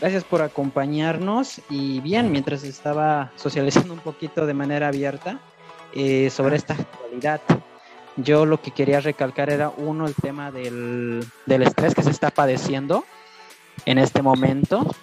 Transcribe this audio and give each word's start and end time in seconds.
Gracias 0.00 0.24
por 0.24 0.42
acompañarnos 0.42 1.60
y 1.70 2.00
bien, 2.00 2.32
mientras 2.32 2.64
estaba 2.64 3.32
socializando 3.36 3.94
un 3.94 4.00
poquito 4.00 4.44
de 4.44 4.54
manera 4.54 4.88
abierta 4.88 5.38
eh, 5.94 6.30
sobre 6.30 6.56
esta 6.56 6.74
actualidad, 6.74 7.40
yo 8.16 8.44
lo 8.44 8.60
que 8.60 8.72
quería 8.72 9.00
recalcar 9.00 9.50
era 9.50 9.70
uno, 9.70 10.06
el 10.06 10.14
tema 10.14 10.50
del, 10.50 11.24
del 11.46 11.62
estrés 11.62 11.94
que 11.94 12.02
se 12.02 12.10
está 12.10 12.30
padeciendo 12.30 13.04
en 13.86 13.98
este 13.98 14.22
momento, 14.22 14.94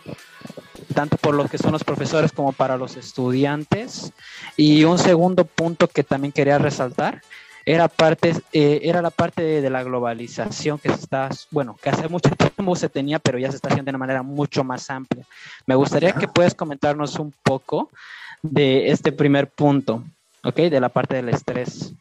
tanto 0.94 1.18
por 1.18 1.36
lo 1.36 1.48
que 1.48 1.58
son 1.58 1.71
los 1.71 1.84
profesores 1.84 2.32
como 2.32 2.52
para 2.52 2.78
los 2.78 2.96
estudiantes. 2.98 4.12
Y 4.58 4.84
un 4.84 4.98
segundo 4.98 5.46
punto 5.46 5.88
que 5.88 6.04
también 6.04 6.32
quería 6.32 6.58
resaltar 6.58 7.21
era 7.66 7.88
parte 7.88 8.34
eh, 8.54 8.82
era 8.84 9.02
la 9.02 9.12
parte 9.12 9.44
de, 9.44 9.70
la 9.70 9.84
globalización 9.84 10.80
que 10.80 10.89
se 10.89 10.96
está 10.96 11.30
bueno 11.52 11.77
que 11.82 11.89
hace 11.89 12.07
mucho 12.07 12.30
tiempo 12.32 12.76
se 12.76 12.89
tenía 12.89 13.20
pero 13.20 13.38
ya 13.38 13.50
se 13.50 13.57
está 13.57 13.70
haciendo 13.70 13.89
de 13.89 13.95
una 13.95 14.00
manera 14.00 14.23
mucho 14.23 14.64
más 14.64 14.89
amplia. 14.89 15.26
Me 15.66 15.76
gustaría 15.76 16.13
que 16.13 16.27
puedas 16.27 16.55
comentarnos 16.55 17.20
un 17.20 17.34
poco 17.44 17.90
de 18.41 18.90
este 18.90 19.12
primer 19.12 19.49
punto 19.49 20.04
¿ok? 20.44 20.55
de 20.55 20.80
la 20.80 20.90
parte 20.90 21.16
del 21.16 21.30
estrés. 21.30 21.94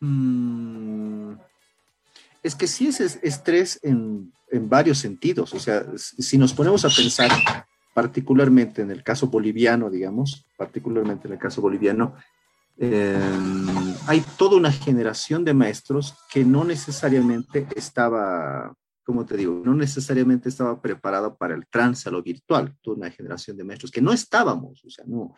Mm, 0.00 1.32
es 2.42 2.54
que 2.54 2.66
sí 2.66 2.88
es 2.88 3.00
estrés 3.00 3.80
en, 3.82 4.32
en 4.50 4.68
varios 4.68 4.98
sentidos. 4.98 5.52
O 5.52 5.58
sea 5.58 5.84
si 5.96 6.38
nos 6.38 6.54
ponemos 6.54 6.84
a 6.84 6.88
pensar 6.88 7.30
particularmente 7.92 8.82
en 8.82 8.90
el 8.90 9.02
caso 9.02 9.26
boliviano 9.26 9.88
digamos 9.88 10.44
particularmente 10.56 11.28
en 11.28 11.34
el 11.34 11.38
caso 11.38 11.62
boliviano 11.62 12.14
Em, 12.78 13.94
hay 14.06 14.22
toda 14.36 14.56
una 14.56 14.70
generación 14.70 15.44
de 15.44 15.54
maestros 15.54 16.14
que 16.30 16.44
no 16.44 16.64
necesariamente 16.64 17.66
estaba, 17.74 18.74
como 19.02 19.24
te 19.24 19.36
digo, 19.36 19.62
no 19.64 19.74
necesariamente 19.74 20.48
estaba 20.48 20.80
preparada 20.80 21.34
para 21.34 21.54
el 21.54 21.66
trance 21.68 22.08
a 22.08 22.12
lo 22.12 22.22
virtual, 22.22 22.76
toda 22.82 22.98
una 22.98 23.10
generación 23.10 23.56
de 23.56 23.64
maestros 23.64 23.90
que 23.90 24.02
no 24.02 24.12
estábamos, 24.12 24.84
o 24.84 24.90
sea, 24.90 25.04
no. 25.06 25.34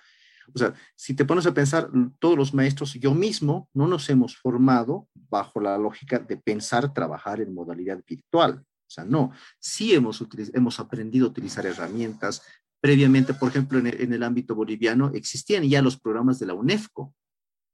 O 0.55 0.59
sea, 0.59 0.75
si 0.97 1.15
te 1.15 1.25
pones 1.25 1.47
a 1.47 1.55
pensar, 1.55 1.91
todos 2.19 2.37
los 2.37 2.55
maestros, 2.55 2.95
yo 2.95 3.15
mismo, 3.15 3.69
no 3.75 3.87
nos 3.87 4.09
hemos 4.09 4.37
formado 4.37 5.09
bajo 5.15 5.61
la 5.61 5.77
lógica 5.77 6.19
de 6.19 6.39
pensar 6.39 6.93
trabajar 6.93 7.41
en 7.41 7.55
modalidad 7.55 8.03
virtual. 8.07 8.65
O 8.65 8.91
sea, 8.91 9.05
no, 9.05 9.31
sí 9.61 9.95
hemos, 9.95 10.25
hemos 10.55 10.81
aprendido 10.81 11.27
a 11.27 11.31
utilizar 11.31 11.67
herramientas. 11.67 12.43
Previamente, 12.81 13.35
por 13.35 13.51
ejemplo, 13.51 13.79
en 13.79 13.89
el, 13.89 14.01
en 14.01 14.13
el 14.15 14.23
ámbito 14.23 14.55
boliviano 14.55 15.11
existían 15.13 15.65
ya 15.65 15.83
los 15.83 16.01
programas 16.01 16.39
de 16.39 16.47
la 16.47 16.55
UNEFCO, 16.55 17.15
eh, 17.21 17.28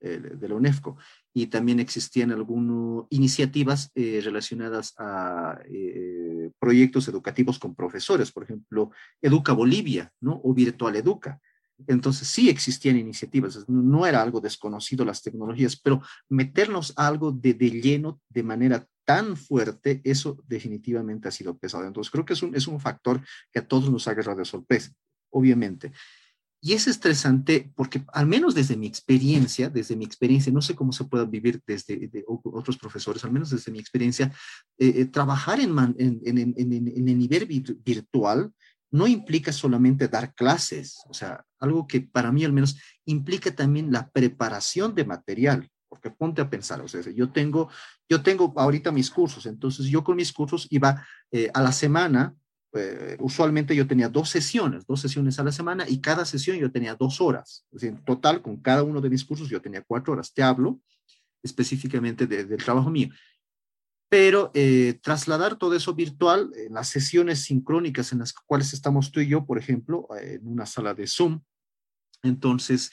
de 0.05 0.49
la 0.49 0.55
UNEFCO. 0.55 0.97
Y 1.33 1.47
también 1.47 1.81
existían 1.81 2.31
algunas 2.31 3.07
iniciativas 3.11 3.91
eh, 3.95 4.21
relacionadas 4.23 4.95
a 4.99 5.61
eh, 5.67 6.51
proyectos 6.59 7.09
educativos 7.09 7.59
con 7.59 7.75
profesores, 7.75 8.31
por 8.31 8.45
ejemplo, 8.45 8.91
Educa 9.21 9.53
Bolivia, 9.53 10.13
¿no? 10.21 10.41
O 10.45 10.55
Virtual 10.55 10.95
Educa. 10.97 11.41
Entonces 11.89 12.29
sí 12.29 12.49
existían 12.49 12.97
iniciativas, 12.97 13.69
no 13.69 14.07
era 14.07 14.23
algo 14.23 14.41
desconocido 14.41 15.05
las 15.05 15.23
tecnologías, 15.23 15.75
pero 15.77 16.03
meternos 16.29 16.93
algo 16.97 17.33
de, 17.33 17.55
de 17.55 17.71
lleno 17.71 18.21
de 18.29 18.45
manera 18.45 18.87
tan 19.05 19.37
fuerte, 19.37 20.01
eso 20.05 20.43
definitivamente 20.47 21.29
ha 21.29 21.33
sido 21.33 21.59
pesado. 21.59 21.87
Entonces 21.87 22.11
creo 22.11 22.25
que 22.25 22.35
es 22.35 22.43
un, 22.43 22.55
es 22.55 22.67
un 22.67 22.81
factor 22.81 23.21
que 23.53 23.59
a 23.59 23.67
todos 23.67 23.91
nos 23.91 24.09
ha 24.09 24.13
agarrado 24.13 24.39
de 24.39 24.45
sorpresa, 24.45 24.93
obviamente. 25.31 25.93
Y 26.67 26.73
es 26.73 26.87
estresante 26.87 27.71
porque, 27.77 28.03
al 28.15 28.27
menos 28.27 28.55
desde 28.55 28.75
mi 28.75 28.87
experiencia, 28.87 29.69
desde 29.69 29.97
mi 29.97 30.07
experiencia, 30.07 30.51
no 30.51 30.63
sé 30.63 30.75
cómo 30.75 30.93
se 30.93 31.05
puede 31.05 31.27
vivir 31.27 31.61
desde 31.67 32.25
otros 32.27 32.79
profesores, 32.79 33.23
al 33.23 33.33
menos 33.33 33.51
desde 33.51 33.71
mi 33.71 33.79
experiencia, 33.79 34.33
eh, 34.79 34.95
eh, 34.97 35.05
trabajar 35.05 35.61
en, 35.61 35.79
en, 35.99 36.21
en, 36.25 36.55
en, 36.57 37.09
el 37.11 37.19
nivel 37.19 37.45
virtual 37.85 38.51
no 38.91 39.07
implica 39.07 39.53
solamente 39.53 40.09
dar 40.09 40.33
clases, 40.33 40.97
o 41.07 41.13
sea, 41.13 41.45
algo 41.59 41.87
que 41.87 42.01
para 42.01 42.33
mí 42.33 42.47
al 42.47 42.55
menos 42.55 42.79
implica 43.05 43.55
también 43.55 43.93
la 43.93 44.09
preparación 44.09 44.95
de 44.95 45.05
material, 45.05 45.69
porque 45.91 46.11
ponte 46.11 46.41
a 46.41 46.49
pensar, 46.49 46.81
o 46.81 46.89
sea, 46.89 47.03
yo 47.03 47.31
tengo, 47.31 47.69
yo 48.09 48.23
tengo 48.23 48.55
ahorita 48.57 48.91
mis 48.91 49.11
cursos, 49.11 49.45
entonces 49.45 49.85
yo 49.85 50.03
con 50.03 50.17
mis 50.17 50.33
cursos 50.33 50.67
iba 50.71 51.07
eh, 51.31 51.51
a 51.53 51.61
la 51.61 51.73
semana, 51.73 52.35
eh, 52.75 53.17
usualmente 53.21 53.75
yo 53.75 53.87
tenía 53.87 54.09
dos 54.09 54.31
sesiones, 54.31 54.87
dos 54.87 55.01
sesiones 55.01 55.39
a 55.39 55.45
la 55.45 55.53
semana 55.53 55.85
y 55.89 56.01
cada 56.01 56.25
sesión 56.25 56.57
yo 56.57 56.71
tenía 56.71 56.95
dos 56.95 57.21
horas. 57.21 57.67
en 57.81 58.03
total, 58.05 58.43
con 58.43 58.57
cada 58.57 58.83
uno 58.83 59.01
de 59.01 59.11
mis 59.11 59.25
cursos 59.25 59.49
yo 59.49 59.61
tenía 59.61 59.83
cuatro 59.83 60.13
horas. 60.13 60.33
Te 60.33 60.43
hablo 60.43 60.81
específicamente 61.43 62.27
del 62.27 62.65
trabajo 62.65 62.91
mío. 62.91 63.11
Pero 64.09 64.51
eh, 64.55 64.99
trasladar 65.03 65.57
todo 65.57 65.75
eso 65.75 65.95
virtual, 65.95 66.53
en 66.57 66.75
las 66.75 66.89
sesiones 66.89 67.43
sincrónicas 67.43 68.13
en 68.13 68.21
las 68.21 68.33
cuales 68.33 68.73
estamos 68.73 69.11
tú 69.11 69.21
y 69.21 69.29
yo, 69.29 69.45
por 69.45 69.59
ejemplo, 69.59 70.07
en 70.21 70.47
una 70.47 70.67
sala 70.67 70.95
de 70.95 71.07
Zoom, 71.07 71.41
entonces 72.23 72.91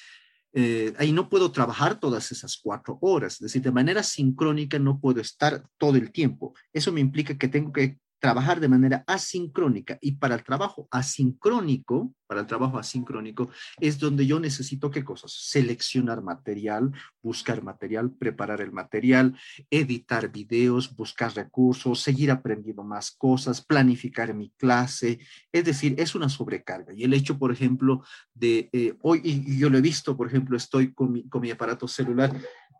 eh, 0.53 0.93
ahí 0.97 1.13
no 1.13 1.29
puedo 1.29 1.51
trabajar 1.51 1.99
todas 1.99 2.31
esas 2.31 2.59
cuatro 2.61 2.97
horas, 3.01 3.35
es 3.35 3.39
decir, 3.39 3.61
de 3.61 3.71
manera 3.71 4.03
sincrónica 4.03 4.79
no 4.79 4.99
puedo 4.99 5.21
estar 5.21 5.63
todo 5.77 5.95
el 5.95 6.11
tiempo. 6.11 6.53
Eso 6.73 6.91
me 6.91 6.99
implica 6.99 7.37
que 7.37 7.47
tengo 7.47 7.71
que 7.71 7.99
trabajar 8.21 8.59
de 8.59 8.69
manera 8.69 9.03
asincrónica 9.07 9.97
y 9.99 10.13
para 10.13 10.35
el 10.35 10.43
trabajo 10.43 10.87
asincrónico, 10.91 12.13
para 12.27 12.41
el 12.41 12.47
trabajo 12.47 12.77
asincrónico 12.77 13.49
es 13.79 13.97
donde 13.97 14.27
yo 14.27 14.39
necesito 14.39 14.91
qué 14.91 15.03
cosas? 15.03 15.31
Seleccionar 15.33 16.21
material, 16.21 16.91
buscar 17.21 17.63
material, 17.63 18.11
preparar 18.11 18.61
el 18.61 18.71
material, 18.71 19.35
editar 19.71 20.31
videos, 20.31 20.95
buscar 20.95 21.35
recursos, 21.35 21.99
seguir 21.99 22.29
aprendiendo 22.29 22.83
más 22.83 23.09
cosas, 23.09 23.59
planificar 23.65 24.33
mi 24.35 24.51
clase, 24.51 25.19
es 25.51 25.65
decir, 25.65 25.95
es 25.97 26.13
una 26.13 26.29
sobrecarga. 26.29 26.93
Y 26.93 27.03
el 27.03 27.13
hecho, 27.15 27.39
por 27.39 27.51
ejemplo, 27.51 28.03
de 28.35 28.69
eh, 28.71 28.93
hoy, 29.01 29.21
y 29.23 29.57
yo 29.57 29.71
lo 29.71 29.79
he 29.79 29.81
visto, 29.81 30.15
por 30.15 30.27
ejemplo, 30.27 30.55
estoy 30.55 30.93
con 30.93 31.11
mi, 31.11 31.27
con 31.27 31.41
mi 31.41 31.49
aparato 31.49 31.87
celular 31.87 32.31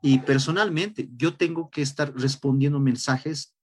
y 0.03 0.19
personalmente 0.19 1.09
yo 1.15 1.35
tengo 1.35 1.71
que 1.71 1.81
estar 1.81 2.13
respondiendo 2.15 2.79
mensajes 2.79 3.55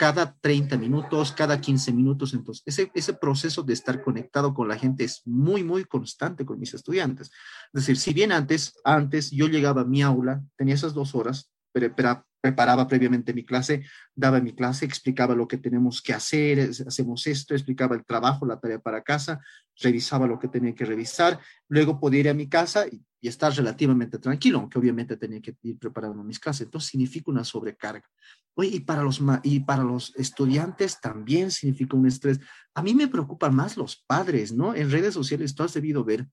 cada 0.00 0.34
30 0.40 0.78
minutos, 0.78 1.30
cada 1.30 1.60
15 1.60 1.92
minutos. 1.92 2.32
Entonces, 2.32 2.62
ese, 2.64 2.90
ese 2.94 3.12
proceso 3.12 3.62
de 3.62 3.74
estar 3.74 4.00
conectado 4.00 4.54
con 4.54 4.66
la 4.66 4.78
gente 4.78 5.04
es 5.04 5.20
muy, 5.26 5.62
muy 5.62 5.84
constante 5.84 6.46
con 6.46 6.58
mis 6.58 6.72
estudiantes. 6.72 7.30
Es 7.74 7.82
decir, 7.82 7.98
si 7.98 8.14
bien 8.14 8.32
antes, 8.32 8.72
antes 8.82 9.30
yo 9.30 9.46
llegaba 9.46 9.82
a 9.82 9.84
mi 9.84 10.00
aula, 10.00 10.42
tenía 10.56 10.74
esas 10.74 10.94
dos 10.94 11.14
horas, 11.14 11.50
preparaba 11.72 12.88
previamente 12.88 13.34
mi 13.34 13.44
clase, 13.44 13.84
daba 14.14 14.40
mi 14.40 14.52
clase, 14.52 14.84
explicaba 14.84 15.34
lo 15.34 15.46
que 15.46 15.58
tenemos 15.58 16.02
que 16.02 16.12
hacer, 16.12 16.70
hacemos 16.86 17.26
esto, 17.26 17.54
explicaba 17.54 17.96
el 17.96 18.04
trabajo, 18.04 18.46
la 18.46 18.58
tarea 18.58 18.78
para 18.78 19.02
casa, 19.02 19.40
revisaba 19.80 20.26
lo 20.26 20.38
que 20.38 20.48
tenía 20.48 20.74
que 20.74 20.84
revisar, 20.84 21.38
luego 21.68 22.00
podía 22.00 22.20
ir 22.20 22.28
a 22.28 22.34
mi 22.34 22.48
casa 22.48 22.86
y, 22.86 23.02
y 23.20 23.28
estar 23.28 23.52
relativamente 23.52 24.18
tranquilo, 24.18 24.58
aunque 24.58 24.78
obviamente 24.78 25.16
tenía 25.16 25.40
que 25.40 25.54
ir 25.62 25.78
preparando 25.78 26.24
mis 26.24 26.40
clases. 26.40 26.62
Entonces 26.62 26.90
significa 26.90 27.30
una 27.30 27.44
sobrecarga. 27.44 28.08
Oye, 28.54 28.76
y 28.76 28.80
para, 28.80 29.02
los, 29.02 29.22
y 29.42 29.60
para 29.60 29.84
los 29.84 30.14
estudiantes 30.16 31.00
también 31.00 31.50
significa 31.50 31.96
un 31.96 32.06
estrés. 32.06 32.40
A 32.74 32.82
mí 32.82 32.94
me 32.94 33.08
preocupan 33.08 33.54
más 33.54 33.76
los 33.76 34.02
padres, 34.06 34.52
¿no? 34.52 34.74
En 34.74 34.90
redes 34.90 35.14
sociales 35.14 35.54
tú 35.54 35.62
has 35.62 35.74
debido 35.74 36.04
ver 36.04 36.26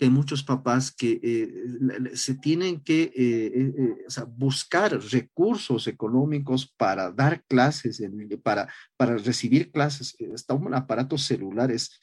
que 0.00 0.06
hay 0.06 0.10
muchos 0.10 0.42
papás 0.42 0.90
que 0.90 1.20
eh, 1.22 2.16
se 2.16 2.34
tienen 2.36 2.80
que 2.80 3.02
eh, 3.02 3.12
eh, 3.54 4.04
o 4.06 4.10
sea, 4.10 4.24
buscar 4.24 4.98
recursos 4.98 5.86
económicos 5.86 6.66
para 6.66 7.12
dar 7.12 7.44
clases, 7.44 8.02
para, 8.42 8.72
para 8.96 9.18
recibir 9.18 9.70
clases. 9.70 10.16
Hasta 10.32 10.54
un 10.54 10.72
aparato 10.72 11.18
celulares 11.18 12.00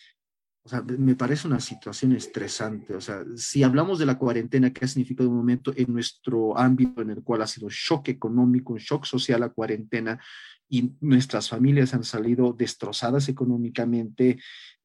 o 0.67 0.69
sea, 0.69 0.81
me 0.81 1.15
parece 1.15 1.47
una 1.47 1.61
situación 1.61 2.11
estresante. 2.11 2.93
O 2.93 2.99
sea, 2.99 3.23
si 3.37 3.63
hablamos 3.63 3.99
de 3.99 4.05
la 4.05 4.17
cuarentena, 4.17 4.73
¿qué 4.73 4.83
ha 4.83 4.87
significado 4.89 5.29
un 5.29 5.37
momento 5.37 5.71
en 5.73 5.93
nuestro 5.93 6.57
ámbito 6.57 7.01
en 7.01 7.09
el 7.09 7.23
cual 7.23 7.41
ha 7.41 7.47
sido 7.47 7.69
shock 7.69 8.09
económico, 8.09 8.73
un 8.73 8.79
shock 8.79 9.05
social 9.05 9.39
la 9.39 9.47
cuarentena 9.47 10.19
y 10.67 10.91
nuestras 10.99 11.47
familias 11.47 11.93
han 11.93 12.03
salido 12.03 12.51
destrozadas 12.51 13.29
económicamente? 13.29 14.39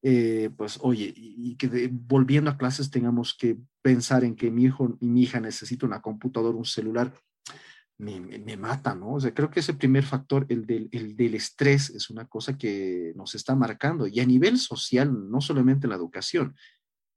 Eh, 0.04 0.50
pues 0.56 0.78
oye, 0.82 1.12
y, 1.16 1.54
que 1.56 1.88
volviendo 1.92 2.50
a 2.50 2.58
clases 2.58 2.90
tengamos 2.90 3.34
que 3.34 3.56
pensar 3.82 4.24
en 4.24 4.34
que 4.34 4.50
mi 4.50 4.64
hijo 4.64 4.96
y 5.00 5.06
mi 5.06 5.22
hija 5.22 5.38
necesitan 5.38 5.90
una 5.90 6.02
computadora, 6.02 6.58
un 6.58 6.64
celular 6.64 7.14
me, 7.98 8.18
me, 8.20 8.56
mata, 8.56 8.96
¿no? 8.96 9.14
O 9.14 9.20
sea, 9.20 9.32
creo 9.32 9.48
que 9.48 9.60
ese 9.60 9.74
primer 9.74 10.02
factor, 10.02 10.44
el 10.48 10.66
del, 10.66 10.88
el 10.90 11.14
del 11.14 11.34
estrés, 11.34 11.90
es 11.90 12.10
una 12.10 12.26
cosa 12.26 12.58
que 12.58 13.12
nos 13.14 13.36
está 13.36 13.54
marcando. 13.54 14.08
Y 14.08 14.18
a 14.18 14.26
nivel 14.26 14.58
social, 14.58 15.30
no 15.30 15.40
solamente 15.40 15.86
en 15.86 15.90
la 15.90 15.96
educación, 15.96 16.56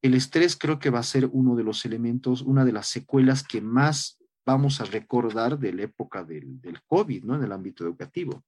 el 0.03 0.13
estrés 0.13 0.55
creo 0.55 0.77
que 0.77 0.91
va 0.91 0.99
a 0.99 1.03
ser 1.03 1.27
uno 1.31 1.55
de 1.55 1.63
los 1.63 1.85
elementos, 1.85 2.43
una 2.43 2.63
de 2.63 2.73
las 2.73 2.85
secuelas 2.85 3.43
que 3.43 3.61
más 3.61 4.19
vamos 4.45 4.79
a 4.79 4.85
recordar 4.85 5.57
de 5.57 5.73
la 5.73 5.83
época 5.83 6.23
del, 6.23 6.61
del 6.61 6.79
COVID, 6.83 7.23
¿no? 7.23 7.35
En 7.35 7.43
el 7.43 7.51
ámbito 7.51 7.83
educativo. 7.83 8.43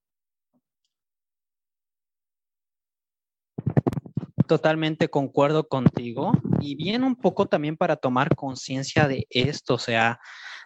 Totalmente 4.48 5.10
concuerdo 5.10 5.68
contigo. 5.68 6.32
Y 6.62 6.76
bien 6.76 7.04
un 7.04 7.16
poco 7.16 7.48
también 7.48 7.78
para 7.78 7.98
tomar 7.98 8.36
conciencia 8.36 9.08
de 9.08 9.28
esto, 9.30 9.76
o 9.76 9.80
sea, 9.80 10.20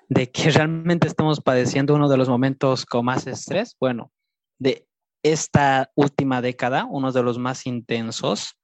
de 0.08 0.30
que 0.30 0.52
realmente 0.52 1.08
estamos 1.08 1.42
padeciendo 1.42 1.96
uno 1.96 2.08
de 2.08 2.18
los 2.18 2.30
momentos 2.30 2.86
con 2.86 3.06
más 3.06 3.28
estrés, 3.28 3.76
bueno, 3.80 4.12
de 4.60 4.86
esta 5.24 5.90
última 5.96 6.42
década, 6.42 6.86
uno 6.86 7.12
de 7.12 7.24
los 7.24 7.38
más 7.38 7.66
intensos. 7.66 8.58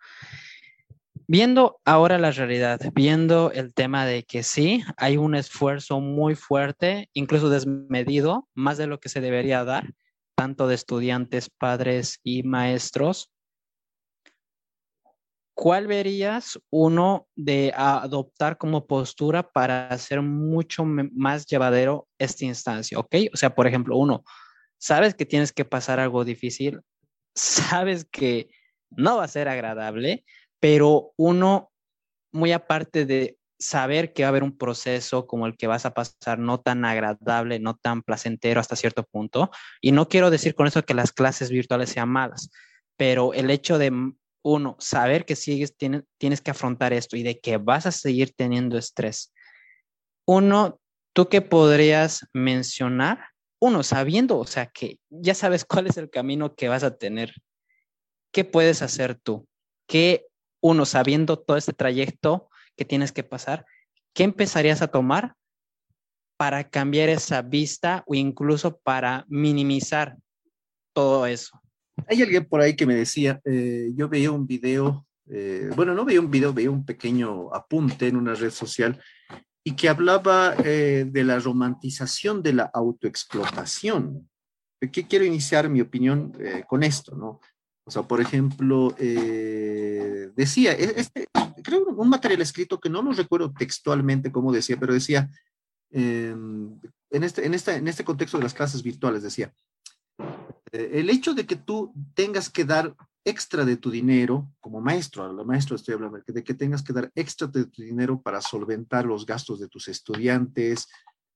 Viendo 1.28 1.80
ahora 1.84 2.18
la 2.18 2.32
realidad, 2.32 2.80
viendo 2.94 3.52
el 3.52 3.74
tema 3.74 4.06
de 4.06 4.24
que 4.24 4.44
sí, 4.44 4.84
hay 4.98 5.18
un 5.18 5.36
esfuerzo 5.36 6.00
muy 6.00 6.36
fuerte, 6.36 7.10
incluso 7.14 7.50
desmedido, 7.50 8.48
más 8.54 8.78
de 8.78 8.88
lo 8.88 9.00
que 9.00 9.10
se 9.10 9.20
debería 9.20 9.64
dar, 9.64 9.94
tanto 10.36 10.68
de 10.68 10.76
estudiantes, 10.76 11.50
padres 11.50 12.20
y 12.24 12.44
maestros, 12.44 13.32
¿cuál 15.58 15.88
verías 15.88 16.60
uno 16.70 17.28
de 17.36 17.74
adoptar 17.76 18.60
como 18.60 18.86
postura 18.86 19.42
para 19.52 19.88
hacer 19.88 20.22
mucho 20.22 20.86
más 20.86 21.48
llevadero 21.48 22.08
esta 22.20 22.46
instancia? 22.46 23.00
¿Ok? 23.00 23.16
O 23.34 23.38
sea, 23.38 23.56
por 23.56 23.66
ejemplo, 23.66 23.98
uno, 23.98 24.24
sabes 24.78 25.16
que 25.16 25.26
tienes 25.26 25.52
que 25.52 25.66
pasar 25.66 26.00
algo 26.00 26.24
difícil, 26.24 26.82
sabes 27.36 28.06
que 28.06 28.50
no 28.92 29.18
va 29.18 29.24
a 29.24 29.28
ser 29.28 29.50
agradable, 29.50 30.24
pero 30.60 31.14
uno, 31.18 31.72
muy 32.32 32.52
aparte 32.52 33.08
de 33.08 33.40
saber 33.60 34.14
que 34.14 34.22
va 34.22 34.28
a 34.28 34.30
haber 34.30 34.44
un 34.44 34.56
proceso 34.56 35.26
como 35.26 35.48
el 35.48 35.58
que 35.58 35.66
vas 35.66 35.88
a 35.88 35.96
pasar 35.96 36.38
no 36.38 36.60
tan 36.60 36.86
agradable, 36.86 37.58
no 37.58 37.76
tan 37.76 38.04
placentero 38.04 38.60
hasta 38.60 38.76
cierto 38.76 39.04
punto, 39.06 39.50
y 39.82 39.92
no 39.92 40.08
quiero 40.08 40.30
decir 40.30 40.54
con 40.54 40.68
eso 40.68 40.84
que 40.84 40.94
las 40.94 41.12
clases 41.12 41.50
virtuales 41.50 41.90
sean 41.90 42.10
malas, 42.10 42.52
pero 42.96 43.34
el 43.34 43.50
hecho 43.50 43.80
de 43.80 43.92
uno, 44.44 44.76
saber 44.80 45.26
que 45.26 45.36
sigues, 45.36 45.76
tienes, 45.76 46.04
tienes 46.18 46.42
que 46.42 46.52
afrontar 46.52 46.94
esto 46.94 47.18
y 47.18 47.24
de 47.24 47.40
que 47.40 47.58
vas 47.58 47.86
a 47.86 47.92
seguir 47.92 48.34
teniendo 48.34 48.78
estrés. 48.78 49.34
Uno, 50.26 50.80
¿tú 51.14 51.30
qué 51.30 51.42
podrías 51.42 52.28
mencionar? 52.34 53.30
Uno, 53.60 53.84
sabiendo, 53.84 54.38
o 54.38 54.46
sea, 54.46 54.68
que 54.68 55.00
ya 55.10 55.34
sabes 55.34 55.66
cuál 55.70 55.88
es 55.88 55.98
el 55.98 56.10
camino 56.10 56.56
que 56.56 56.70
vas 56.70 56.84
a 56.84 56.96
tener. 56.98 57.34
¿Qué 58.32 58.46
puedes 58.46 58.82
hacer 58.82 59.16
tú? 59.16 59.48
¿Qué, 59.88 60.28
uno, 60.62 60.86
sabiendo 60.86 61.38
todo 61.40 61.58
este 61.58 61.74
trayecto 61.74 62.50
que 62.76 62.86
tienes 62.86 63.12
que 63.12 63.24
pasar, 63.24 63.66
qué 64.14 64.24
empezarías 64.24 64.82
a 64.82 64.88
tomar 64.88 65.36
para 66.38 66.70
cambiar 66.70 67.10
esa 67.10 67.42
vista 67.42 68.04
o 68.06 68.14
incluso 68.14 68.78
para 68.78 69.26
minimizar 69.28 70.18
todo 70.94 71.26
eso? 71.26 71.60
Hay 72.06 72.22
alguien 72.22 72.46
por 72.46 72.62
ahí 72.62 72.76
que 72.76 72.86
me 72.86 72.96
decía, 72.96 73.42
eh, 73.44 73.92
yo 73.96 74.08
veía 74.08 74.32
un 74.32 74.46
video, 74.46 75.08
eh, 75.30 75.70
bueno, 75.76 75.94
no 75.94 76.06
veía 76.06 76.22
un 76.22 76.30
video, 76.30 76.54
veía 76.54 76.72
un 76.72 76.86
pequeño 76.86 77.54
apunte 77.54 78.08
en 78.08 78.16
una 78.16 78.36
red 78.36 78.52
social 78.52 79.02
y 79.64 79.76
que 79.76 79.90
hablaba 79.90 80.56
eh, 80.64 81.06
de 81.10 81.24
la 81.24 81.40
romantización 81.40 82.44
de 82.44 82.54
la 82.54 82.70
autoexplotación. 82.74 84.30
¿Qué 84.80 85.08
quiero 85.08 85.26
iniciar 85.26 85.70
mi 85.70 85.82
opinión 85.82 86.32
con 86.70 86.84
esto, 86.84 87.16
no? 87.16 87.42
O 87.84 87.90
sea, 87.90 88.04
por 88.04 88.22
ejemplo, 88.22 88.94
decía, 88.98 90.74
e-, 90.74 90.94
este, 90.98 91.26
creo 91.64 91.84
un 91.86 92.10
material 92.10 92.42
escrito 92.42 92.80
que 92.80 92.90
no 92.90 93.02
lo 93.02 93.12
recuerdo 93.12 93.52
textualmente 93.52 94.32
cómo 94.32 94.54
decía, 94.54 94.78
pero 94.80 94.94
decía, 94.94 95.30
em, 95.90 96.80
en, 97.10 97.24
este, 97.24 97.46
en, 97.46 97.54
esta, 97.54 97.76
en 97.76 97.88
este 97.88 98.04
contexto 98.04 98.38
de 98.38 98.44
las 98.44 98.54
clases 98.54 98.84
virtuales, 98.84 99.24
decía, 99.24 99.48
eh, 99.48 99.52
el 100.72 101.10
hecho 101.10 101.34
de 101.34 101.46
que 101.46 101.56
tú 101.56 101.94
tengas 102.14 102.50
que 102.50 102.66
dar 102.66 102.96
extra 103.24 103.66
de 103.66 103.76
tu 103.76 103.92
dinero, 103.92 104.50
como 104.62 104.80
maestro, 104.80 105.26
a 105.26 105.34
la 105.34 105.44
maestro 105.44 105.76
estoy 105.76 105.96
hablando, 105.96 106.22
de 106.26 106.44
que 106.44 106.54
tengas 106.54 106.82
que 106.82 106.94
dar 106.94 107.12
extra 107.14 107.48
de 107.48 107.66
tu 107.66 107.82
dinero 107.82 108.22
para 108.22 108.42
solventar 108.42 109.06
los 109.06 109.26
gastos 109.26 109.60
de 109.60 109.68
tus 109.68 109.90
estudiantes, 109.90 110.88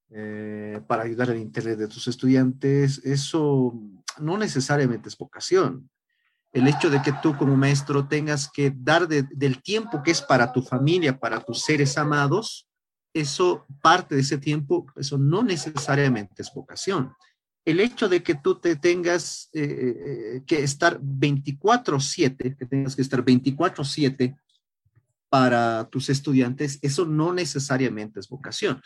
eh, 0.10 0.82
para 0.88 1.04
ayudar 1.04 1.32
al 1.32 1.38
interés 1.38 1.78
de 1.78 1.88
tus 1.88 2.08
estudiantes, 2.08 3.00
eso 3.04 3.74
no 4.20 4.38
necesariamente 4.38 5.10
es 5.10 5.18
vocación. 5.18 5.90
El 6.54 6.68
hecho 6.68 6.90
de 6.90 7.02
que 7.02 7.14
tú 7.22 7.36
como 7.38 7.56
maestro 7.56 8.08
tengas 8.08 8.50
que 8.50 8.74
dar 8.76 9.08
del 9.08 9.62
tiempo 9.62 10.02
que 10.04 10.12
es 10.12 10.22
para 10.22 10.52
tu 10.52 10.62
familia, 10.62 11.18
para 11.18 11.42
tus 11.42 11.62
seres 11.62 11.98
amados, 11.98 12.68
eso, 13.14 13.66
parte 13.82 14.16
de 14.16 14.22
ese 14.22 14.38
tiempo, 14.38 14.86
eso 14.96 15.18
no 15.18 15.44
necesariamente 15.44 16.42
es 16.42 16.54
vocación 16.54 17.14
el 17.66 17.80
hecho 17.80 18.10
de 18.10 18.24
que 18.24 18.36
tú 18.36 18.60
te 18.60 18.76
tengas 18.76 19.50
eh, 19.54 19.64
eh, 19.64 20.44
que 20.46 20.64
estar 20.64 21.00
24/7, 21.00 22.58
que 22.58 22.66
tengas 22.66 22.96
que 22.96 23.02
estar 23.02 23.24
24/7 23.24 24.36
para 25.30 25.88
tus 25.90 26.10
estudiantes, 26.10 26.80
eso 26.82 27.06
no 27.06 27.34
necesariamente 27.34 28.20
es 28.20 28.28
vocación. 28.28 28.82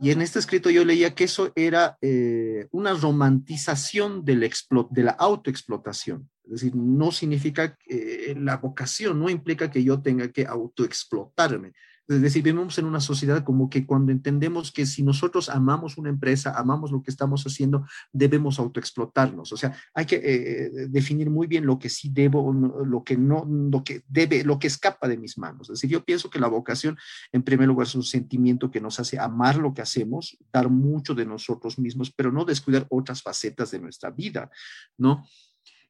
Y 0.00 0.10
en 0.10 0.22
este 0.22 0.38
escrito 0.38 0.70
yo 0.70 0.84
leía 0.84 1.14
que 1.14 1.24
eso 1.24 1.52
era 1.54 1.98
eh, 2.00 2.66
una 2.72 2.94
romantización 2.94 4.24
del 4.24 4.50
de 4.90 5.02
la 5.02 5.12
autoexplotación. 5.12 6.28
Es 6.44 6.50
decir, 6.50 6.74
no 6.74 7.12
significa 7.12 7.76
que 7.76 8.36
la 8.38 8.56
vocación, 8.56 9.18
no 9.18 9.30
implica 9.30 9.70
que 9.70 9.82
yo 9.82 10.02
tenga 10.02 10.28
que 10.30 10.46
autoexplotarme, 10.46 11.72
es 12.06 12.20
decir, 12.20 12.42
vivimos 12.42 12.78
en 12.78 12.84
una 12.84 13.00
sociedad 13.00 13.44
como 13.44 13.70
que 13.70 13.86
cuando 13.86 14.12
entendemos 14.12 14.70
que 14.72 14.84
si 14.84 15.02
nosotros 15.02 15.48
amamos 15.48 15.96
una 15.96 16.10
empresa, 16.10 16.52
amamos 16.56 16.92
lo 16.92 17.02
que 17.02 17.10
estamos 17.10 17.44
haciendo, 17.44 17.86
debemos 18.12 18.58
autoexplotarnos. 18.58 19.52
O 19.52 19.56
sea, 19.56 19.74
hay 19.94 20.04
que 20.04 20.16
eh, 20.16 20.70
definir 20.88 21.30
muy 21.30 21.46
bien 21.46 21.64
lo 21.64 21.78
que 21.78 21.88
sí 21.88 22.10
debo, 22.12 22.52
lo 22.52 23.04
que 23.04 23.16
no, 23.16 23.46
lo 23.46 23.82
que 23.82 24.02
debe, 24.06 24.44
lo 24.44 24.58
que 24.58 24.66
escapa 24.66 25.08
de 25.08 25.16
mis 25.16 25.38
manos. 25.38 25.70
Es 25.70 25.80
decir, 25.80 25.90
yo 25.90 26.04
pienso 26.04 26.28
que 26.28 26.38
la 26.38 26.48
vocación, 26.48 26.98
en 27.32 27.42
primer 27.42 27.68
lugar, 27.68 27.86
es 27.86 27.94
un 27.94 28.02
sentimiento 28.02 28.70
que 28.70 28.80
nos 28.80 29.00
hace 29.00 29.18
amar 29.18 29.56
lo 29.56 29.72
que 29.72 29.82
hacemos, 29.82 30.36
dar 30.52 30.68
mucho 30.68 31.14
de 31.14 31.24
nosotros 31.24 31.78
mismos, 31.78 32.12
pero 32.12 32.30
no 32.30 32.44
descuidar 32.44 32.86
otras 32.90 33.22
facetas 33.22 33.70
de 33.70 33.80
nuestra 33.80 34.10
vida, 34.10 34.50
¿no? 34.98 35.24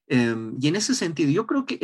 Em, 0.06 0.56
y 0.61 0.69
en 0.69 0.77
ese 0.77 0.95
sentido, 0.95 1.31
yo 1.31 1.47
creo 1.47 1.65
que 1.65 1.79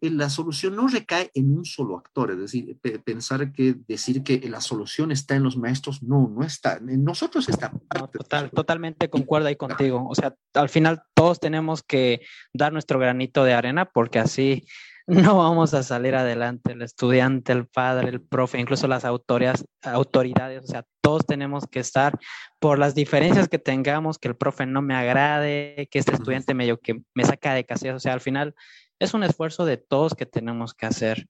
la 0.00 0.30
solución 0.30 0.74
no 0.74 0.88
recae 0.88 1.30
en 1.34 1.54
un 1.54 1.64
solo 1.66 1.98
actor, 1.98 2.30
es 2.30 2.38
decir, 2.38 2.78
pensar 3.04 3.52
que 3.52 3.76
decir 3.86 4.22
que 4.22 4.40
la 4.48 4.60
solución 4.62 5.12
está 5.12 5.36
en 5.36 5.42
los 5.42 5.56
maestros, 5.56 6.02
no, 6.02 6.32
no 6.34 6.44
está. 6.44 6.78
En 6.78 7.04
nosotros 7.04 7.48
está. 7.48 7.72
total, 8.12 8.50
totalmente 8.50 9.10
concuerdo 9.10 9.48
ahí 9.48 9.56
contigo. 9.56 10.06
O 10.08 10.14
sea, 10.14 10.34
al 10.54 10.70
final 10.70 11.02
todos 11.14 11.40
tenemos 11.40 11.82
que 11.82 12.22
dar 12.54 12.72
nuestro 12.72 12.98
granito 12.98 13.44
de 13.44 13.52
arena 13.52 13.84
porque 13.84 14.18
así 14.18 14.64
no 15.08 15.38
vamos 15.38 15.72
a 15.72 15.82
salir 15.82 16.14
adelante, 16.14 16.72
el 16.72 16.82
estudiante, 16.82 17.52
el 17.52 17.66
padre, 17.66 18.10
el 18.10 18.20
profe, 18.20 18.60
incluso 18.60 18.86
las 18.86 19.06
autoridades, 19.06 19.64
autoridades, 19.82 20.62
o 20.62 20.66
sea, 20.66 20.84
todos 21.00 21.24
tenemos 21.26 21.66
que 21.66 21.80
estar 21.80 22.18
por 22.58 22.78
las 22.78 22.94
diferencias 22.94 23.48
que 23.48 23.58
tengamos, 23.58 24.18
que 24.18 24.28
el 24.28 24.36
profe 24.36 24.66
no 24.66 24.82
me 24.82 24.94
agrade, 24.94 25.88
que 25.90 25.98
este 25.98 26.12
estudiante 26.12 26.52
medio 26.52 26.78
que 26.78 27.00
me 27.14 27.24
saca 27.24 27.54
de 27.54 27.64
casillas, 27.64 27.96
o 27.96 28.00
sea, 28.00 28.12
al 28.12 28.20
final 28.20 28.54
es 28.98 29.14
un 29.14 29.22
esfuerzo 29.22 29.64
de 29.64 29.78
todos 29.78 30.14
que 30.14 30.26
tenemos 30.26 30.74
que 30.74 30.84
hacer, 30.84 31.26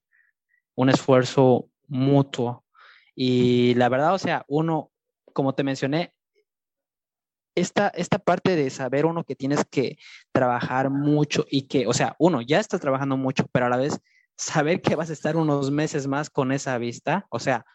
un 0.75 0.89
esfuerzo 0.89 1.69
mutuo. 1.87 2.65
Y 3.15 3.75
la 3.75 3.87
verdad, 3.87 4.13
o 4.13 4.19
sea, 4.19 4.43
uno, 4.49 4.91
como 5.31 5.55
te 5.55 5.63
mencioné, 5.63 6.13
esta, 7.55 7.89
esta 7.89 8.19
parte 8.19 8.55
de 8.55 8.69
saber 8.69 9.05
uno 9.05 9.23
que 9.23 9.35
tienes 9.35 9.65
que 9.65 9.97
trabajar 10.31 10.89
mucho 10.89 11.45
y 11.49 11.63
que, 11.63 11.87
o 11.87 11.93
sea, 11.93 12.15
uno 12.19 12.41
ya 12.41 12.59
está 12.59 12.79
trabajando 12.79 13.17
mucho, 13.17 13.47
pero 13.51 13.65
a 13.65 13.69
la 13.69 13.77
vez 13.77 13.99
saber 14.37 14.81
que 14.81 14.95
vas 14.95 15.09
a 15.09 15.13
estar 15.13 15.35
unos 15.35 15.71
meses 15.71 16.07
más 16.07 16.29
con 16.29 16.51
esa 16.51 16.77
vista, 16.77 17.25
o 17.29 17.39
sea, 17.39 17.65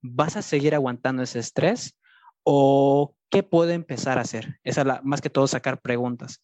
¿vas 0.00 0.36
a 0.36 0.42
seguir 0.42 0.74
aguantando 0.74 1.22
ese 1.22 1.38
estrés 1.38 1.96
o 2.44 3.14
qué 3.30 3.42
puede 3.42 3.74
empezar 3.74 4.18
a 4.18 4.22
hacer? 4.22 4.58
Esa 4.64 4.82
es 4.82 4.86
la, 4.86 5.00
más 5.02 5.20
que 5.20 5.30
todo 5.30 5.46
sacar 5.46 5.80
preguntas. 5.80 6.42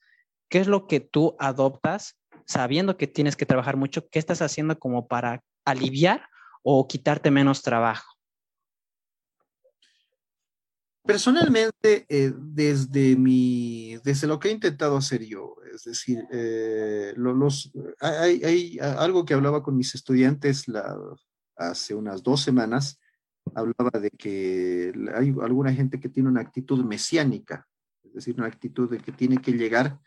¿Qué 0.50 0.58
es 0.58 0.66
lo 0.66 0.86
que 0.86 1.00
tú 1.00 1.36
adoptas 1.38 2.18
sabiendo 2.46 2.96
que 2.96 3.06
tienes 3.06 3.36
que 3.36 3.46
trabajar 3.46 3.76
mucho? 3.76 4.08
¿Qué 4.08 4.18
estás 4.18 4.42
haciendo 4.42 4.78
como 4.78 5.06
para 5.06 5.42
aliviar 5.64 6.26
o 6.62 6.86
quitarte 6.88 7.30
menos 7.30 7.62
trabajo? 7.62 8.19
Personalmente, 11.02 12.04
eh, 12.08 12.32
desde, 12.36 13.16
mi, 13.16 13.96
desde 14.04 14.26
lo 14.26 14.38
que 14.38 14.48
he 14.48 14.52
intentado 14.52 14.96
hacer 14.96 15.24
yo, 15.24 15.56
es 15.72 15.84
decir, 15.84 16.22
eh, 16.30 17.14
hay, 18.00 18.78
algo 18.78 19.24
que 19.24 19.34
hablaba 19.34 19.62
con 19.62 19.76
mis 19.76 19.94
estudiantes 19.94 20.66
hace 21.56 21.94
unas 21.94 22.22
dos 22.22 22.42
semanas, 22.42 23.00
hablaba 23.54 23.98
de 23.98 24.10
que 24.10 24.92
hay 25.14 25.34
alguna 25.42 25.72
gente 25.72 25.98
que 25.98 26.10
tiene 26.10 26.28
una 26.28 26.42
actitud 26.42 26.84
mesiánica, 26.84 27.66
es 28.04 28.12
decir, 28.12 28.34
una 28.36 28.46
actitud 28.46 28.90
de 28.90 28.98
que 28.98 29.12
tiene 29.12 29.38
que 29.38 29.52
llegar 29.52 29.98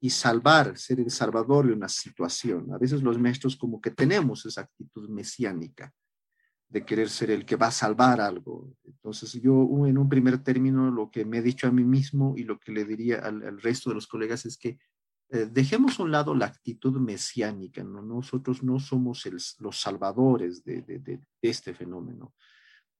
y 0.00 0.10
salvar, 0.10 0.78
ser 0.78 1.00
el 1.00 1.10
salvador 1.10 1.66
de 1.66 1.74
una 1.74 1.88
situación. 1.88 2.72
A 2.72 2.78
veces 2.78 3.02
los 3.02 3.18
maestros 3.18 3.56
como 3.56 3.80
que 3.80 3.90
tenemos 3.90 4.46
esa 4.46 4.62
actitud 4.62 5.08
mesiánica 5.10 5.92
de 6.68 6.84
querer 6.84 7.08
ser 7.08 7.30
el 7.30 7.46
que 7.46 7.56
va 7.56 7.68
a 7.68 7.72
salvar 7.72 8.20
algo. 8.20 8.70
Entonces 8.84 9.32
yo 9.40 9.52
en 9.86 9.96
un 9.96 10.08
primer 10.08 10.42
término 10.42 10.90
lo 10.90 11.10
que 11.10 11.24
me 11.24 11.38
he 11.38 11.42
dicho 11.42 11.66
a 11.66 11.72
mí 11.72 11.84
mismo 11.84 12.34
y 12.36 12.44
lo 12.44 12.58
que 12.58 12.72
le 12.72 12.84
diría 12.84 13.20
al, 13.20 13.60
resto 13.60 13.90
de 13.90 13.94
los 13.94 14.06
colegas 14.06 14.44
es 14.44 14.58
que 14.58 14.78
eh, 15.30 15.48
dejemos 15.50 15.98
a 15.98 16.02
un 16.02 16.12
lado 16.12 16.34
la 16.34 16.46
actitud 16.46 16.98
mesiánica, 17.00 17.82
¿no? 17.82 18.02
nosotros 18.02 18.62
no 18.62 18.78
somos 18.80 19.26
los 19.58 19.80
salvadores 19.80 20.64
de, 20.64 20.82
de, 20.82 21.20
este 21.42 21.74
fenómeno. 21.74 22.34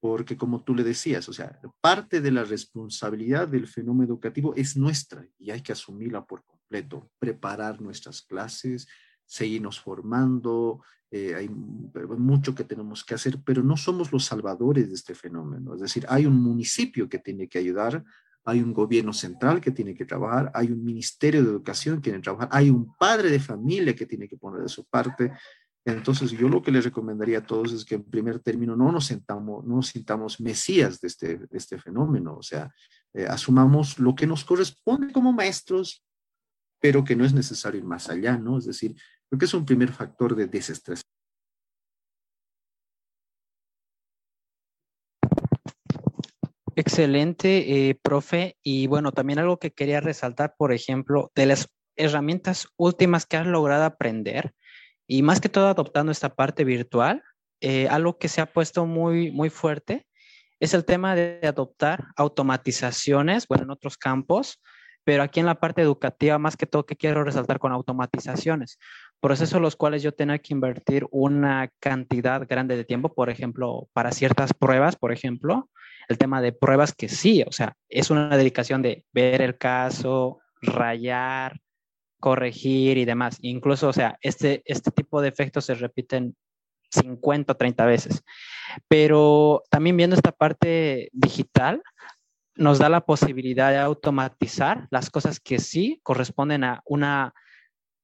porque 0.00 0.36
como 0.36 0.62
tú 0.62 0.74
le 0.74 0.84
decías, 0.84 1.28
o 1.28 1.32
sea, 1.32 1.60
parte 1.80 2.20
de 2.20 2.30
la 2.30 2.44
responsabilidad 2.44 3.48
del 3.48 3.66
fenómeno 3.66 4.12
educativo 4.12 4.54
es 4.54 4.76
nuestra 4.76 5.26
y 5.38 5.50
hay 5.50 5.60
que 5.60 5.72
asumirla 5.72 6.24
por 6.24 6.44
completo, 6.44 7.10
preparar 7.18 7.80
nuestras 7.80 8.22
clases, 8.22 8.86
seguirnos 9.28 9.78
formando, 9.78 10.82
eh, 11.10 11.36
hay 11.36 11.48
mucho 11.48 12.54
que 12.54 12.64
tenemos 12.64 13.04
que 13.04 13.14
hacer, 13.14 13.38
pero 13.44 13.62
no 13.62 13.76
somos 13.76 14.10
los 14.10 14.24
salvadores 14.24 14.88
de 14.88 14.94
este 14.94 15.14
fenómeno. 15.14 15.74
Es 15.74 15.80
decir, 15.82 16.04
hay 16.08 16.26
un 16.26 16.42
municipio 16.42 17.08
que 17.08 17.20
tiene 17.20 17.46
que 17.46 17.58
ayudar, 17.58 18.04
hay 18.44 18.60
un 18.60 18.72
gobierno 18.72 19.12
central 19.12 19.60
que 19.60 19.70
tiene 19.70 19.94
que 19.94 20.04
trabajar, 20.04 20.50
hay 20.52 20.72
un 20.72 20.82
ministerio 20.82 21.44
de 21.44 21.50
educación 21.50 21.96
que 21.96 22.02
tiene 22.04 22.18
que 22.18 22.24
trabajar, 22.24 22.48
hay 22.50 22.70
un 22.70 22.96
padre 22.96 23.30
de 23.30 23.38
familia 23.38 23.94
que 23.94 24.06
tiene 24.06 24.26
que 24.26 24.36
poner 24.36 24.62
de 24.62 24.68
su 24.68 24.84
parte, 24.86 25.32
entonces, 25.84 26.30
yo 26.32 26.48
lo 26.48 26.62
que 26.62 26.70
les 26.70 26.84
recomendaría 26.84 27.38
a 27.38 27.46
todos 27.46 27.72
es 27.72 27.84
que 27.84 27.94
en 27.94 28.04
primer 28.04 28.40
término 28.40 28.76
no 28.76 28.92
nos 28.92 29.06
sintamos, 29.06 29.64
no 29.64 29.82
sintamos 29.82 30.40
mesías 30.40 31.00
de 31.00 31.08
este, 31.08 31.40
este 31.50 31.78
fenómeno, 31.78 32.36
o 32.36 32.42
sea, 32.42 32.70
eh, 33.14 33.26
asumamos 33.26 33.98
lo 33.98 34.14
que 34.14 34.26
nos 34.26 34.44
corresponde 34.44 35.12
como 35.12 35.32
maestros, 35.32 36.04
pero 36.80 37.04
que 37.04 37.16
no 37.16 37.24
es 37.24 37.32
necesario 37.32 37.80
ir 37.80 37.86
más 37.86 38.10
allá, 38.10 38.36
¿no? 38.36 38.58
Es 38.58 38.66
decir, 38.66 38.96
creo 39.28 39.38
que 39.38 39.44
es 39.44 39.54
un 39.54 39.64
primer 39.64 39.92
factor 39.92 40.34
de 40.34 40.46
desestrés. 40.46 41.02
Excelente, 46.76 47.88
eh, 47.88 47.98
profe. 48.00 48.56
Y 48.62 48.86
bueno, 48.86 49.10
también 49.10 49.40
algo 49.40 49.58
que 49.58 49.72
quería 49.72 50.00
resaltar, 50.00 50.54
por 50.56 50.72
ejemplo, 50.72 51.32
de 51.34 51.46
las 51.46 51.68
herramientas 51.96 52.68
últimas 52.76 53.26
que 53.26 53.36
has 53.36 53.46
logrado 53.46 53.84
aprender, 53.84 54.54
y 55.08 55.22
más 55.22 55.40
que 55.40 55.48
todo 55.48 55.68
adoptando 55.68 56.12
esta 56.12 56.34
parte 56.36 56.64
virtual, 56.64 57.24
eh, 57.60 57.88
algo 57.88 58.18
que 58.18 58.28
se 58.28 58.40
ha 58.40 58.52
puesto 58.52 58.86
muy, 58.86 59.32
muy 59.32 59.50
fuerte 59.50 60.06
es 60.60 60.74
el 60.74 60.84
tema 60.84 61.14
de 61.14 61.40
adoptar 61.42 62.06
automatizaciones, 62.16 63.48
bueno, 63.48 63.64
en 63.64 63.70
otros 63.70 63.96
campos, 63.96 64.60
pero 65.04 65.22
aquí 65.22 65.40
en 65.40 65.46
la 65.46 65.58
parte 65.58 65.82
educativa, 65.82 66.38
más 66.38 66.56
que 66.56 66.66
todo, 66.66 66.84
que 66.84 66.96
quiero 66.96 67.24
resaltar 67.24 67.58
con 67.58 67.72
automatizaciones, 67.72 68.78
procesos 69.20 69.60
los 69.60 69.76
cuales 69.76 70.02
yo 70.02 70.12
tengo 70.12 70.34
que 70.38 70.54
invertir 70.54 71.06
una 71.10 71.70
cantidad 71.80 72.46
grande 72.48 72.76
de 72.76 72.84
tiempo, 72.84 73.12
por 73.14 73.30
ejemplo, 73.30 73.88
para 73.92 74.12
ciertas 74.12 74.54
pruebas, 74.54 74.96
por 74.96 75.12
ejemplo, 75.12 75.68
el 76.08 76.18
tema 76.18 76.40
de 76.40 76.52
pruebas 76.52 76.94
que 76.94 77.08
sí, 77.08 77.44
o 77.46 77.52
sea, 77.52 77.74
es 77.88 78.10
una 78.10 78.36
dedicación 78.36 78.82
de 78.82 79.04
ver 79.12 79.42
el 79.42 79.58
caso, 79.58 80.40
rayar, 80.62 81.60
corregir 82.18 82.98
y 82.98 83.04
demás. 83.04 83.38
Incluso, 83.42 83.88
o 83.88 83.92
sea, 83.92 84.18
este, 84.20 84.62
este 84.64 84.90
tipo 84.90 85.20
de 85.20 85.28
efectos 85.28 85.66
se 85.66 85.74
repiten 85.74 86.36
50 86.90 87.52
o 87.52 87.56
30 87.56 87.86
veces. 87.86 88.24
Pero 88.88 89.62
también 89.70 89.96
viendo 89.96 90.16
esta 90.16 90.32
parte 90.32 91.10
digital, 91.12 91.82
nos 92.56 92.78
da 92.78 92.88
la 92.88 93.02
posibilidad 93.02 93.70
de 93.70 93.78
automatizar 93.78 94.88
las 94.90 95.10
cosas 95.10 95.38
que 95.38 95.58
sí 95.58 96.00
corresponden 96.02 96.64
a 96.64 96.82
una, 96.86 97.32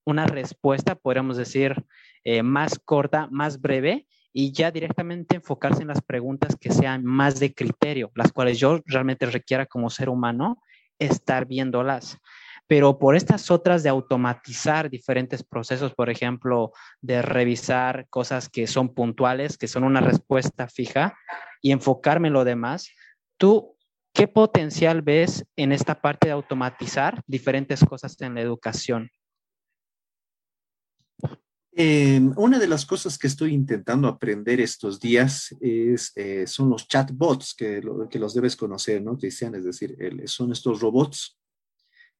una 0.05 0.27
respuesta, 0.27 0.95
podríamos 0.95 1.37
decir, 1.37 1.85
eh, 2.25 2.43
más 2.43 2.79
corta, 2.79 3.29
más 3.31 3.61
breve, 3.61 4.07
y 4.33 4.53
ya 4.53 4.71
directamente 4.71 5.37
enfocarse 5.37 5.83
en 5.83 5.89
las 5.89 6.03
preguntas 6.03 6.57
que 6.61 6.73
sean 6.73 7.05
más 7.05 7.39
de 7.39 7.55
criterio, 7.55 8.11
las 8.15 8.33
cuales 8.33 8.59
yo 8.59 8.81
realmente 8.85 9.27
requiera 9.27 9.65
como 9.67 9.91
ser 9.91 10.09
humano 10.09 10.61
estar 10.99 11.47
viéndolas 11.47 12.19
pero 12.67 12.99
por 12.99 13.15
estas 13.15 13.51
otras 13.51 13.83
de 13.83 13.91
automatizar 13.91 14.89
diferentes 14.89 15.43
procesos, 15.43 15.95
por 15.95 16.09
ejemplo, 16.09 16.73
de 17.01 17.21
revisar 17.21 18.07
cosas 18.09 18.49
que 18.49 18.67
son 18.67 18.95
puntuales, 18.95 19.59
que 19.59 19.69
son 19.69 19.85
una 19.85 20.01
respuesta 20.01 20.69
fija 20.69 21.17
y 21.61 21.73
enfocarme 21.73 22.29
en 22.29 22.35
lo 22.35 22.45
demás, 22.45 22.91
¿tú 23.37 23.77
qué 24.15 24.29
potencial 24.29 25.03
ves 25.03 25.45
en 25.57 25.73
esta 25.73 26.01
parte 26.01 26.29
de 26.29 26.33
automatizar 26.33 27.21
diferentes 27.27 27.85
cosas 27.85 28.19
en 28.23 28.35
la 28.35 28.41
educación? 28.41 29.11
Eh, 31.77 32.21
una 32.37 32.61
de 32.61 32.69
las 32.69 32.87
cosas 32.87 33.19
que 33.19 33.27
estoy 33.27 33.53
intentando 33.53 34.07
aprender 34.07 34.61
estos 34.61 35.01
días 35.01 35.55
es, 35.61 36.13
eh, 36.15 36.47
son 36.47 36.71
los 36.71 36.87
chatbots, 36.87 37.53
que, 37.53 37.83
que, 38.09 38.19
los 38.21 38.33
debes 38.33 38.55
conocer, 38.55 39.03
¿no, 39.03 39.19
Cristian? 39.19 39.57
Es 39.57 39.65
decir, 39.65 39.97
son 40.27 40.53
estos 40.53 40.81
robots 40.81 41.37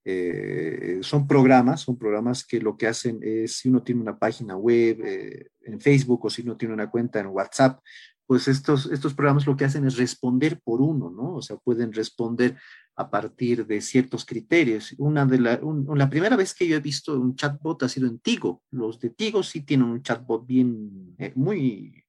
eh, 0.07 0.99
son 1.01 1.27
programas, 1.27 1.81
son 1.81 1.97
programas 1.97 2.45
que 2.45 2.61
lo 2.61 2.77
que 2.77 2.87
hacen 2.87 3.21
es, 3.23 3.57
si 3.57 3.71
uno 3.71 3.83
tiene 3.83 4.03
una 4.03 4.19
página 4.19 4.55
web 4.55 5.01
eh, 5.03 5.49
en 5.63 5.81
Facebook 5.81 6.27
o 6.27 6.31
si 6.31 6.43
uno 6.43 6.59
tiene 6.59 6.75
una 6.75 6.91
cuenta 6.91 7.21
en 7.21 7.29
WhatsApp, 7.29 7.81
pues 8.27 8.49
estos, 8.49 8.87
estos 8.87 9.15
programas 9.15 9.47
lo 9.47 9.57
que 9.57 9.65
hacen 9.65 9.87
es 9.87 9.97
responder 9.97 10.61
por 10.63 10.81
uno, 10.81 11.11
¿no? 11.11 11.35
O 11.37 11.43
sea, 11.43 11.57
pueden 11.57 11.93
responder 11.93 12.57
a 12.97 13.11
partir 13.11 13.67
de 13.67 13.81
ciertos 13.81 14.25
criterios. 14.25 14.95
Una 14.99 15.27
de 15.27 15.41
la, 15.41 15.61
la 15.95 16.11
primera 16.11 16.37
vez 16.37 16.55
que 16.55 16.67
yo 16.67 16.77
he 16.77 16.81
visto 16.81 17.19
un 17.19 17.35
chatbot 17.35 17.83
ha 17.83 17.89
sido 17.89 18.07
en 18.07 18.19
Tigo. 18.21 18.63
Los 18.71 18.99
de 19.01 19.11
Tigo 19.11 19.43
sí 19.43 19.63
tienen 19.63 19.89
un 19.89 20.03
chatbot 20.03 20.47
bien, 20.47 21.15
eh, 21.19 21.33
muy, 21.35 22.05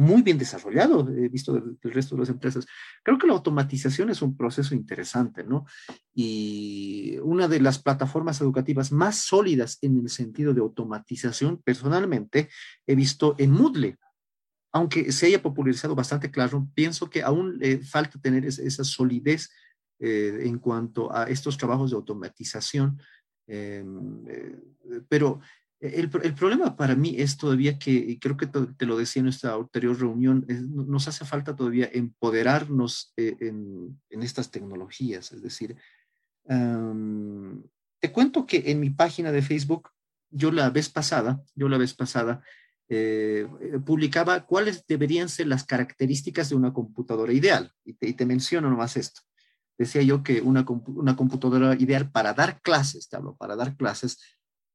muy 0.00 0.22
bien 0.22 0.38
desarrollado, 0.38 1.06
he 1.10 1.28
visto 1.28 1.52
del, 1.52 1.76
resto 1.82 2.14
de 2.14 2.20
las 2.20 2.30
empresas. 2.30 2.66
Creo 3.02 3.18
que 3.18 3.26
la 3.26 3.34
automatización 3.34 4.08
es 4.08 4.22
un 4.22 4.34
proceso 4.34 4.74
interesante, 4.74 5.44
¿no? 5.44 5.66
Y 6.14 7.18
una 7.22 7.48
de 7.48 7.60
las 7.60 7.78
plataformas 7.78 8.40
educativas 8.40 8.92
más 8.92 9.16
sólidas 9.16 9.78
en 9.82 9.98
el 9.98 10.08
sentido 10.08 10.54
de 10.54 10.62
automatización, 10.62 11.60
personalmente, 11.62 12.48
he 12.86 12.94
visto 12.94 13.34
en 13.38 13.50
Moodle. 13.50 13.98
Aunque 14.72 15.10
se 15.12 15.26
haya 15.26 15.42
popularizado 15.42 15.94
bastante 15.94 16.30
claro, 16.30 16.68
pienso 16.74 17.10
que 17.10 17.22
aún 17.22 17.58
le 17.58 17.78
falta 17.78 18.20
tener 18.20 18.44
esa 18.44 18.84
solidez 18.84 19.50
eh, 20.02 20.44
en 20.44 20.58
cuanto 20.58 21.14
a 21.14 21.24
estos 21.24 21.58
trabajos 21.58 21.90
de 21.90 21.96
automatización. 21.96 22.98
Em, 23.46 24.24
eh, 24.28 24.56
pero 25.08 25.40
el, 25.78 26.08
problema 26.08 26.76
para 26.76 26.94
mí 26.94 27.16
es 27.18 27.36
todavía 27.36 27.78
que, 27.78 28.18
creo 28.18 28.36
que 28.36 28.46
te, 28.46 28.86
lo 28.86 28.96
decía 28.96 29.20
en 29.20 29.24
nuestra 29.24 29.54
anterior 29.54 29.98
reunión, 29.98 30.46
nos 30.68 31.06
hace 31.08 31.24
falta 31.24 31.54
todavía 31.54 31.90
empoderarnos 31.92 33.12
eh, 33.16 33.36
en, 33.40 33.98
estas 34.10 34.50
tecnologías. 34.50 35.32
Es 35.32 35.42
decir, 35.42 35.76
te 36.46 38.12
cuento 38.12 38.46
que 38.46 38.70
en 38.70 38.80
mi 38.80 38.90
página 38.90 39.32
de 39.32 39.42
Facebook, 39.42 39.90
yo 40.30 40.50
la 40.50 40.70
vez 40.70 40.88
pasada, 40.88 41.42
yo 41.54 41.68
la 41.68 41.76
vez 41.76 41.92
pasada, 41.92 42.42
eh, 42.92 43.46
publicaba 43.86 44.44
cuáles 44.44 44.84
deberían 44.84 45.28
ser 45.28 45.46
las 45.46 45.64
características 45.64 46.48
de 46.48 46.56
una 46.56 46.72
computadora 46.72 47.32
ideal. 47.32 47.72
Y 47.84 47.94
te, 47.94 48.08
y 48.08 48.14
te 48.14 48.26
menciono 48.26 48.68
nomás 48.68 48.96
esto. 48.96 49.22
Decía 49.78 50.02
yo 50.02 50.22
que 50.22 50.42
una, 50.42 50.66
una 50.88 51.16
computadora 51.16 51.74
ideal 51.76 52.10
para 52.10 52.34
dar 52.34 52.60
clases, 52.60 53.08
te 53.08 53.16
hablo, 53.16 53.36
para 53.36 53.54
dar 53.54 53.76
clases, 53.76 54.18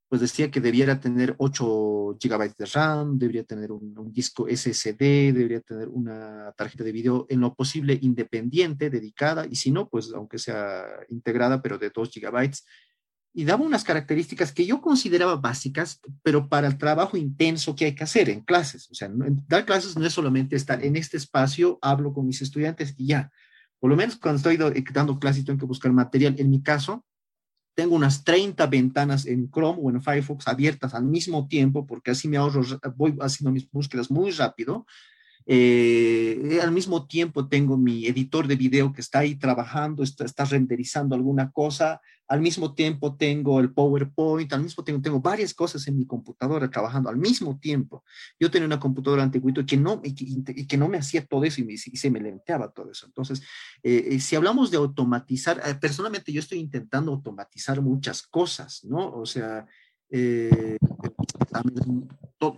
pues 0.07 0.21
decía 0.21 0.49
que 0.49 0.61
debiera 0.61 0.99
tener 0.99 1.35
8 1.39 2.17
gigabytes 2.19 2.55
de 2.57 2.65
RAM, 2.67 3.17
debería 3.17 3.43
tener 3.43 3.71
un, 3.71 4.13
disco 4.13 4.47
SSD, 4.47 5.33
debería 5.33 5.59
tener 5.59 5.89
una 5.89 6.53
tarjeta 6.55 6.83
de 6.83 6.91
video 6.91 7.25
en 7.27 7.41
lo 7.41 7.53
posible 7.53 7.97
independiente, 8.01 8.89
dedicada, 8.89 9.45
y 9.45 9.55
si 9.55 9.71
no, 9.71 9.89
pues 9.89 10.13
aunque 10.13 10.37
sea 10.37 10.85
integrada, 11.09 11.61
pero 11.61 11.77
de 11.77 11.89
2 11.89 12.09
gigabytes. 12.09 12.65
Y 13.37 13.43
daba 13.43 13.65
unas 13.65 13.83
características 13.83 14.53
que 14.53 14.65
yo 14.65 14.79
consideraba 14.81 15.35
básicas, 15.35 15.99
pero 16.23 16.47
para 16.47 16.67
el 16.67 16.77
trabajo 16.77 17.17
intenso 17.17 17.75
que 17.75 17.83
hay 17.83 17.93
que 17.93 18.05
hacer 18.05 18.29
en 18.29 18.39
clases. 18.39 18.89
O 18.89 18.95
sea, 18.95 19.11
dar 19.47 19.65
clases 19.65 19.97
no 19.97 20.05
es 20.05 20.13
solamente 20.13 20.55
estar 20.55 20.83
en 20.83 20.95
este 20.95 21.17
espacio, 21.17 21.77
hablo 21.81 22.13
con 22.13 22.25
mis 22.25 22.41
estudiantes 22.41 22.95
y 22.97 23.07
ya. 23.07 23.29
Por 23.79 23.89
lo 23.89 23.97
menos 23.97 24.15
cuando 24.15 24.37
estoy 24.37 24.57
dando 24.93 25.19
clases 25.19 25.43
tengo 25.43 25.59
que 25.59 25.65
buscar 25.65 25.91
material. 25.91 26.35
En 26.37 26.49
mi 26.49 26.63
caso, 26.63 27.05
tengo 27.75 27.93
unas 27.95 28.23
30 28.23 28.65
ventanas 28.67 29.25
en 29.25 29.51
Chrome 29.51 29.79
o 29.83 29.89
en 29.89 30.01
Firefox 30.01 30.47
abiertas 30.47 30.93
al 30.93 31.03
mismo 31.03 31.45
tiempo, 31.49 31.85
porque 31.85 32.11
así 32.11 32.29
me 32.29 32.37
ahorro, 32.37 32.61
voy 32.95 33.17
haciendo 33.19 33.51
mis 33.51 33.69
búsquedas 33.69 34.09
muy 34.09 34.31
rápido 34.31 34.85
eh, 35.47 36.59
al 36.63 36.71
mismo 36.71 37.05
tiempo 37.05 37.47
tengo 37.47 37.77
mi 37.77 38.07
editor 38.07 38.47
de 38.47 38.55
video 38.55 38.91
que 38.91 39.01
está 39.01 39.19
ahí 39.19 39.35
trabajando, 39.35 40.01
está, 40.01 40.25
está, 40.25 40.43
renderizando 40.45 41.13
alguna 41.13 41.51
cosa, 41.51 42.01
al 42.27 42.41
mismo 42.41 42.73
tiempo 42.73 43.15
tengo 43.15 43.59
el 43.59 43.71
PowerPoint, 43.71 44.51
al 44.53 44.63
mismo 44.63 44.83
tiempo 44.83 45.03
tengo 45.03 45.19
varias 45.19 45.53
cosas 45.53 45.87
en 45.87 45.97
mi 45.97 46.07
computadora 46.07 46.71
trabajando 46.71 47.09
al 47.09 47.17
mismo 47.17 47.59
tiempo. 47.59 48.03
Yo 48.39 48.49
tenía 48.49 48.65
una 48.65 48.79
computadora 48.79 49.21
antigüita 49.21 49.63
que 49.63 49.77
no, 49.77 50.01
y 50.03 50.65
que, 50.65 50.77
no 50.77 50.87
me 50.87 50.97
hacía 50.97 51.23
todo 51.23 51.43
eso 51.43 51.61
y, 51.61 51.77
se 51.77 52.09
me 52.09 52.19
lenteaba 52.19 52.71
todo 52.71 52.89
eso. 52.89 53.05
Entonces, 53.05 53.41
eh, 53.83 54.07
eh, 54.11 54.19
si 54.19 54.35
hablamos 54.35 54.71
de 54.71 54.77
automatizar, 54.77 55.61
personalmente 55.79 56.33
yo 56.33 56.39
estoy 56.39 56.57
intentando 56.57 57.11
automatizar 57.11 57.81
muchas 57.81 58.23
cosas, 58.23 58.83
¿no? 58.83 59.13
O 59.13 59.27
sea, 59.27 59.67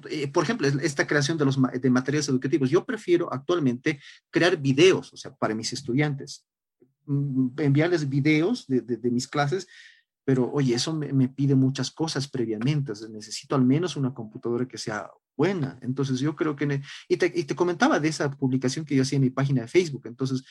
eh, 0.10 0.28
por 0.28 0.44
ejemplo, 0.44 0.68
esta 0.68 1.06
creación 1.06 1.38
de 1.38 1.46
los 1.46 1.58
de 1.62 1.90
materiales 1.90 2.30
educativos. 2.30 2.70
Yo 2.70 2.86
prefiero 2.86 3.32
actualmente 3.32 4.00
crear 4.30 4.58
videos, 4.58 5.14
o 5.14 5.18
sea, 5.18 5.36
para 5.36 5.56
mis 5.56 5.74
estudiantes, 5.74 6.46
mm, 7.06 7.60
enviarles 7.60 8.10
videos 8.10 8.68
de, 8.68 8.82
de, 8.82 9.12
mis 9.12 9.28
clases, 9.28 9.68
pero 10.26 10.52
oye, 10.52 10.76
eso 10.76 10.94
me, 10.94 11.30
pide 11.30 11.56
muchas 11.56 11.92
cosas 11.92 12.28
previamente. 12.28 12.92
Necesito 13.10 13.56
al 13.56 13.64
menos 13.64 13.96
una 13.96 14.14
computadora 14.14 14.68
que 14.68 14.78
sea 14.78 15.10
buena. 15.38 15.78
Entonces 15.82 16.20
yo 16.20 16.36
creo 16.36 16.56
que, 16.56 16.82
y 17.08 17.18
te, 17.18 17.32
y 17.34 17.44
te, 17.44 17.56
comentaba 17.56 18.00
de 18.00 18.10
esa 18.10 18.30
publicación 18.32 18.84
que 18.84 18.96
yo 18.96 19.04
hacía 19.04 19.18
en 19.18 19.22
mi 19.22 19.30
página 19.30 19.62
de 19.62 19.68
Facebook. 19.68 20.08
Entonces 20.08 20.44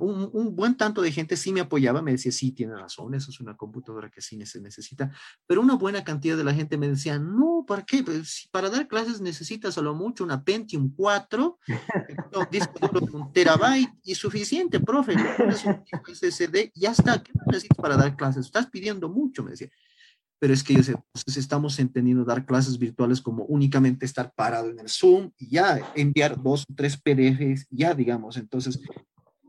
un, 0.00 0.30
un, 0.32 0.54
buen 0.54 0.76
tanto 0.76 1.00
de 1.00 1.10
gente 1.10 1.36
sí 1.36 1.52
me 1.52 1.60
apoyaba, 1.60 2.02
me 2.02 2.12
decía, 2.12 2.30
sí, 2.30 2.52
tiene 2.52 2.76
razón, 2.76 3.14
eso 3.14 3.30
es 3.30 3.40
una 3.40 3.56
computadora 3.56 4.10
que 4.10 4.20
sí 4.20 4.44
se 4.44 4.60
necesita, 4.60 5.10
pero 5.46 5.62
una 5.62 5.74
buena 5.74 6.04
cantidad 6.04 6.36
de 6.36 6.44
la 6.44 6.54
gente 6.54 6.76
me 6.76 6.88
decía, 6.88 7.18
no, 7.18 7.64
¿para 7.66 7.82
qué? 7.82 8.02
Pues, 8.02 8.48
para 8.50 8.68
dar 8.68 8.86
clases 8.86 9.20
necesitas 9.20 9.78
a 9.78 9.82
lo 9.82 9.94
mucho 9.94 10.24
una 10.24 10.44
Pentium 10.44 10.92
4, 10.94 11.58
un 12.34 12.46
disco 12.50 12.88
de 12.88 13.16
un 13.16 13.32
terabyte 13.32 13.94
y 14.04 14.14
suficiente, 14.14 14.78
profe, 14.80 15.14
es 15.48 15.64
un 15.64 15.82
SSD, 16.06 16.72
ya 16.74 16.90
está, 16.92 17.22
¿qué 17.22 17.32
necesitas 17.46 17.78
para 17.78 17.96
dar 17.96 18.14
clases? 18.14 18.46
Estás 18.46 18.66
pidiendo 18.66 19.08
mucho, 19.08 19.42
me 19.42 19.52
decía 19.52 19.70
pero 20.38 20.52
es 20.52 20.62
que 20.62 20.74
ellos 20.74 20.96
estamos 21.36 21.78
entendiendo 21.78 22.24
dar 22.24 22.44
clases 22.44 22.78
virtuales 22.78 23.20
como 23.20 23.44
únicamente 23.44 24.04
estar 24.04 24.32
parado 24.34 24.70
en 24.70 24.80
el 24.80 24.88
Zoom 24.88 25.30
y 25.38 25.50
ya 25.50 25.80
enviar 25.94 26.40
dos 26.42 26.64
o 26.68 26.74
tres 26.74 26.96
PDFs, 26.96 27.66
ya 27.70 27.94
digamos, 27.94 28.36
entonces, 28.36 28.80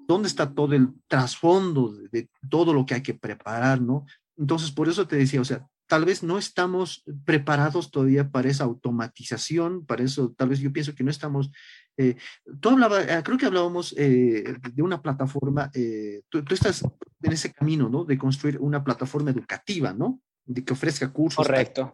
¿dónde 0.08 0.27
está 0.27 0.54
todo 0.54 0.74
el 0.74 0.89
trasfondo 1.08 1.94
de, 1.94 2.10
de, 2.10 2.30
todo 2.50 2.74
lo 2.74 2.86
que 2.86 2.96
hay 2.96 3.01
que 3.01 3.13
preparar, 3.13 3.82
no? 3.82 4.06
Entonces, 4.38 4.72
por 4.72 4.89
eso 4.89 5.08
te 5.08 5.15
decía, 5.15 5.42
o 5.42 5.46
sea, 5.46 5.68
tal 5.88 6.06
vez 6.06 6.24
no 6.24 6.38
estamos 6.38 7.04
preparados 7.25 7.92
todavía 7.92 8.30
para 8.30 8.50
esa 8.50 8.63
automatización, 8.63 9.86
para 9.86 10.04
eso 10.04 10.34
tal 10.36 10.50
vez 10.50 10.60
yo 10.60 10.74
pienso 10.74 10.96
que 10.96 11.04
no 11.04 11.12
estamos 11.12 11.51
eh, 11.98 12.15
tú 12.60 12.70
hablabas, 12.70 13.08
eh, 13.08 13.22
creo 13.24 13.38
que 13.38 13.46
hablábamos 13.46 13.94
eh, 13.98 14.58
de 14.74 14.82
una 14.82 15.01
plataforma, 15.01 15.72
eh, 15.74 16.24
tú, 16.30 16.44
tú, 16.44 16.54
estás 16.54 16.84
en 17.22 17.32
ese 17.32 17.54
camino, 17.54 17.89
¿no? 17.89 18.04
De 18.04 18.18
construir 18.18 18.60
una 18.60 18.84
plataforma 18.84 19.32
educativa, 19.32 19.94
¿no? 19.94 20.20
De 20.46 20.64
que 20.64 20.74
ofrezca 20.74 21.12
cursos. 21.12 21.46
Correcto. 21.46 21.92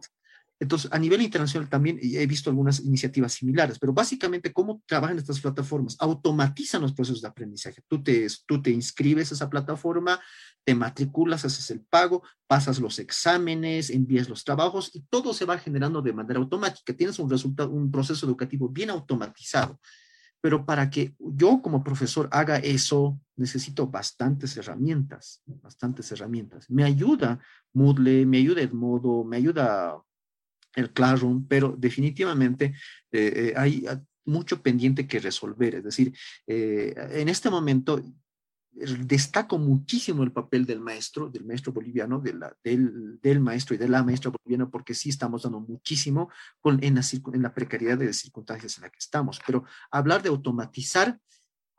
Entonces, 0.62 0.92
a 0.92 0.98
nivel 1.00 1.20
internacional 1.22 1.68
también 1.68 1.98
he 2.00 2.24
visto 2.24 2.48
algunas 2.48 2.78
iniciativas 2.78 3.32
similares, 3.32 3.80
pero 3.80 3.92
básicamente, 3.92 4.52
¿cómo 4.52 4.80
trabajan 4.86 5.18
estas 5.18 5.40
plataformas? 5.40 5.96
Automatizan 5.98 6.82
los 6.82 6.92
procesos 6.92 7.20
de 7.20 7.26
aprendizaje. 7.26 7.82
Tú 7.88 8.00
te, 8.00 8.28
tú 8.46 8.62
te 8.62 8.70
inscribes 8.70 9.32
a 9.32 9.34
esa 9.34 9.50
plataforma, 9.50 10.20
te 10.64 10.76
matriculas, 10.76 11.44
haces 11.44 11.68
el 11.72 11.80
pago, 11.80 12.22
pasas 12.46 12.78
los 12.78 13.00
exámenes, 13.00 13.90
envías 13.90 14.28
los 14.28 14.44
trabajos 14.44 14.94
y 14.94 15.00
todo 15.10 15.34
se 15.34 15.46
va 15.46 15.58
generando 15.58 16.00
de 16.00 16.12
manera 16.12 16.38
automática. 16.38 16.94
Tienes 16.94 17.18
un 17.18 17.28
resultado, 17.28 17.70
un 17.70 17.90
proceso 17.90 18.24
educativo 18.24 18.68
bien 18.68 18.90
automatizado. 18.90 19.80
Pero 20.42 20.66
para 20.66 20.90
que 20.90 21.14
yo 21.18 21.62
como 21.62 21.82
profesor 21.82 22.28
haga 22.32 22.58
eso, 22.58 23.18
necesito 23.36 23.86
bastantes 23.86 24.56
herramientas, 24.56 25.40
bastantes 25.46 26.12
herramientas. 26.12 26.68
Me 26.68 26.84
ayuda 26.84 27.40
Moodle, 27.72 28.26
me 28.26 28.38
ayuda 28.38 28.60
Edmodo, 28.60 29.24
me 29.24 29.38
ayuda 29.38 29.96
el 30.74 30.92
Classroom, 30.92 31.46
pero 31.46 31.74
definitivamente 31.78 32.74
eh, 33.10 33.32
eh, 33.34 33.54
hay 33.56 33.86
mucho 34.24 34.62
pendiente 34.62 35.06
que 35.06 35.20
resolver. 35.20 35.76
Es 35.76 35.84
decir, 35.84 36.12
eh, 36.46 36.94
en 37.12 37.28
este 37.28 37.48
momento 37.48 38.02
destaco 38.72 39.58
muchísimo 39.58 40.22
el 40.22 40.32
papel 40.32 40.64
del 40.64 40.80
maestro, 40.80 41.28
del 41.28 41.44
maestro 41.44 41.72
boliviano, 41.72 42.20
de 42.20 42.34
la, 42.34 42.56
del, 42.64 43.20
del, 43.20 43.40
maestro 43.40 43.74
y 43.74 43.78
de 43.78 43.88
la 43.88 44.02
maestra 44.02 44.30
boliviana, 44.30 44.70
porque 44.70 44.94
sí 44.94 45.10
estamos 45.10 45.42
dando 45.42 45.60
muchísimo 45.60 46.30
con, 46.60 46.82
en, 46.82 46.94
la, 46.94 47.02
en 47.32 47.42
la 47.42 47.54
precariedad 47.54 47.98
de 47.98 48.06
las 48.06 48.16
circunstancias 48.16 48.76
en 48.76 48.82
las 48.82 48.92
que 48.92 48.98
estamos. 48.98 49.40
Pero 49.46 49.64
hablar 49.90 50.22
de 50.22 50.30
automatizar 50.30 51.20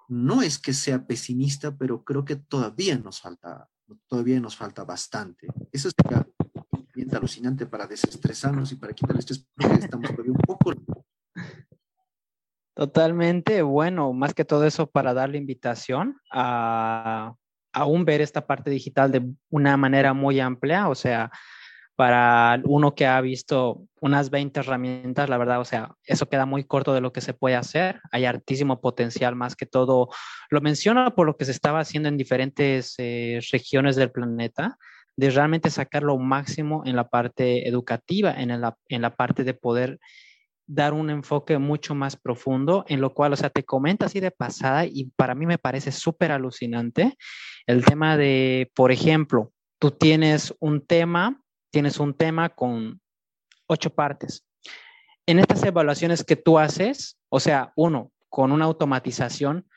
no 0.08 0.42
es 0.42 0.60
que 0.60 0.74
sea 0.74 1.06
pesimista, 1.06 1.76
pero 1.76 2.04
creo 2.04 2.24
que 2.26 2.36
todavía 2.36 2.98
nos 2.98 3.22
falta, 3.22 3.70
todavía 4.08 4.40
nos 4.40 4.56
falta 4.56 4.84
bastante. 4.84 5.48
Eso 5.72 5.88
es 5.88 5.94
bien 6.94 7.14
alucinante 7.16 7.66
para 7.66 7.88
desestresarnos 7.88 8.72
y 8.72 8.76
para 8.76 8.94
quitar 8.94 9.16
el 9.16 9.20
estrés, 9.20 9.46
porque 9.56 9.86
estamos 9.86 10.12
todavía 10.12 10.32
un 10.32 10.38
poco 10.38 10.74
Totalmente, 12.76 13.62
bueno, 13.62 14.14
más 14.14 14.34
que 14.34 14.46
todo 14.46 14.66
eso 14.66 14.88
para 14.88 15.14
dar 15.14 15.30
la 15.30 15.38
invitación 15.38 16.18
a 16.32 17.36
aún 17.72 18.06
ver 18.06 18.22
esta 18.22 18.46
parte 18.46 18.70
digital 18.70 19.12
de 19.12 19.24
una 19.50 19.78
manera 19.78 20.14
muy 20.14 20.40
amplia, 20.40 20.90
o 20.90 20.96
sea, 20.96 21.32
para 21.96 22.60
uno 22.66 22.96
que 22.96 23.06
ha 23.06 23.22
visto 23.22 23.88
unas 24.02 24.30
20 24.30 24.60
herramientas, 24.60 25.30
la 25.30 25.38
verdad, 25.38 25.60
o 25.60 25.66
sea, 25.66 25.96
eso 26.06 26.28
queda 26.28 26.46
muy 26.46 26.64
corto 26.64 26.94
de 26.94 27.02
lo 27.02 27.14
que 27.14 27.22
se 27.22 27.34
puede 27.34 27.56
hacer. 27.56 28.02
Hay 28.12 28.26
altísimo 28.26 28.82
potencial, 28.82 29.36
más 29.36 29.56
que 29.56 29.68
todo. 29.68 30.10
Lo 30.50 30.62
menciono 30.62 31.14
por 31.14 31.28
lo 31.28 31.38
que 31.38 31.46
se 31.46 31.52
estaba 31.52 31.80
haciendo 31.80 32.10
en 32.10 32.18
diferentes 32.18 32.96
eh, 32.98 33.40
regiones 33.52 33.96
del 33.96 34.12
planeta, 34.12 34.78
de 35.16 35.30
realmente 35.30 35.70
sacar 35.70 36.02
lo 36.02 36.18
máximo 36.18 36.82
en 36.86 36.96
la 36.96 37.10
parte 37.10 37.68
educativa, 37.68 38.34
en 38.34 38.60
la, 38.60 38.76
en 38.88 39.02
la 39.04 39.16
parte 39.16 39.44
de 39.44 39.54
poder 39.54 40.00
dar 40.66 40.94
un 40.94 41.10
enfoque 41.10 41.58
mucho 41.58 41.96
más 41.96 42.16
profundo, 42.16 42.86
en 42.88 43.02
lo 43.02 43.14
cual, 43.14 43.34
o 43.34 43.36
sea, 43.36 43.50
te 43.50 43.64
comenta 43.64 44.06
así 44.06 44.20
de 44.20 44.32
pasada 44.32 44.86
y 44.86 45.12
para 45.16 45.36
mí 45.36 45.46
me 45.46 45.58
parece 45.58 45.92
súper 45.92 46.32
alucinante 46.32 47.18
el 47.66 47.86
tema 47.86 48.18
de, 48.18 48.72
por 48.76 48.92
ejemplo, 48.92 49.52
tú 49.80 49.92
tienes 49.92 50.54
un 50.60 50.86
tema, 50.86 51.42
tienes 51.72 52.00
un 52.00 52.14
tema 52.14 52.50
con 52.50 53.02
ocho 53.68 53.90
partes. 53.90 54.46
En 55.26 55.40
estas 55.40 55.64
evaluaciones 55.64 56.24
que 56.24 56.36
tú 56.36 56.60
haces, 56.60 57.18
o 57.30 57.40
sea, 57.40 57.72
uno, 57.76 58.12
con 58.30 58.52
una 58.52 58.66
automatización, 58.66 59.68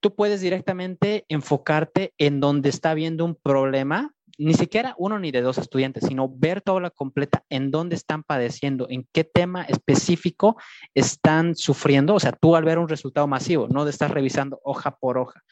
tú 0.00 0.14
puedes 0.14 0.40
directamente 0.40 1.24
enfocarte 1.28 2.14
en 2.18 2.40
donde 2.40 2.68
está 2.70 2.90
habiendo 2.90 3.24
un 3.24 3.34
problema 3.34 4.14
ni 4.38 4.54
siquiera 4.54 4.94
uno 4.98 5.18
ni 5.18 5.30
de 5.30 5.42
dos 5.42 5.58
estudiantes, 5.58 6.04
sino 6.06 6.28
ver 6.28 6.60
toda 6.60 6.80
la 6.80 6.90
completa 6.90 7.44
en 7.48 7.70
dónde 7.70 7.96
están 7.96 8.22
padeciendo, 8.22 8.86
en 8.90 9.06
qué 9.12 9.24
tema 9.24 9.62
específico 9.64 10.56
están 10.94 11.54
sufriendo. 11.54 12.14
O 12.14 12.20
sea, 12.20 12.32
tú 12.32 12.56
al 12.56 12.64
ver 12.64 12.78
un 12.78 12.88
resultado 12.88 13.26
masivo, 13.26 13.68
no 13.68 13.86
estar 13.86 14.12
revisando 14.12 14.60
hoja 14.64 14.96
por 14.96 15.18
hoja. 15.18 15.42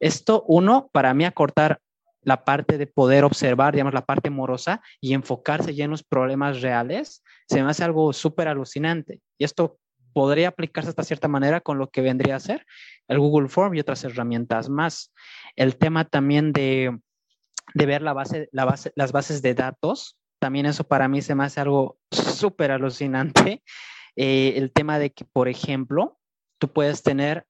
Esto, 0.00 0.44
uno, 0.48 0.88
para 0.92 1.14
mí 1.14 1.24
acortar 1.24 1.80
la 2.22 2.44
parte 2.44 2.78
de 2.78 2.86
poder 2.86 3.24
observar, 3.24 3.74
digamos, 3.74 3.94
la 3.94 4.04
parte 4.04 4.30
morosa 4.30 4.80
y 5.00 5.12
enfocarse 5.12 5.74
ya 5.74 5.84
en 5.84 5.90
los 5.90 6.02
problemas 6.02 6.62
reales, 6.62 7.22
se 7.48 7.62
me 7.62 7.70
hace 7.70 7.84
algo 7.84 8.12
súper 8.12 8.48
alucinante. 8.48 9.20
Y 9.38 9.44
esto 9.44 9.78
podría 10.12 10.48
aplicarse 10.48 10.90
hasta 10.90 11.04
cierta 11.04 11.28
manera 11.28 11.60
con 11.60 11.78
lo 11.78 11.90
que 11.90 12.00
vendría 12.00 12.36
a 12.36 12.40
ser 12.40 12.64
el 13.08 13.18
Google 13.18 13.48
Form 13.48 13.74
y 13.74 13.80
otras 13.80 14.04
herramientas 14.04 14.68
más. 14.68 15.12
El 15.56 15.76
tema 15.76 16.04
también 16.04 16.52
de 16.52 16.98
de 17.74 17.86
ver 17.86 18.02
la 18.02 18.12
base, 18.12 18.48
la 18.52 18.64
base, 18.64 18.92
las 18.96 19.12
bases 19.12 19.42
de 19.42 19.54
datos. 19.54 20.18
También 20.38 20.66
eso 20.66 20.84
para 20.84 21.08
mí 21.08 21.22
se 21.22 21.34
me 21.34 21.44
hace 21.44 21.60
algo 21.60 21.98
súper 22.10 22.70
alucinante. 22.70 23.62
Eh, 24.16 24.52
el 24.58 24.70
tema 24.70 25.00
de 25.00 25.10
que, 25.10 25.24
por 25.24 25.48
ejemplo, 25.48 26.20
tú 26.58 26.72
puedes 26.72 27.02
tener 27.02 27.48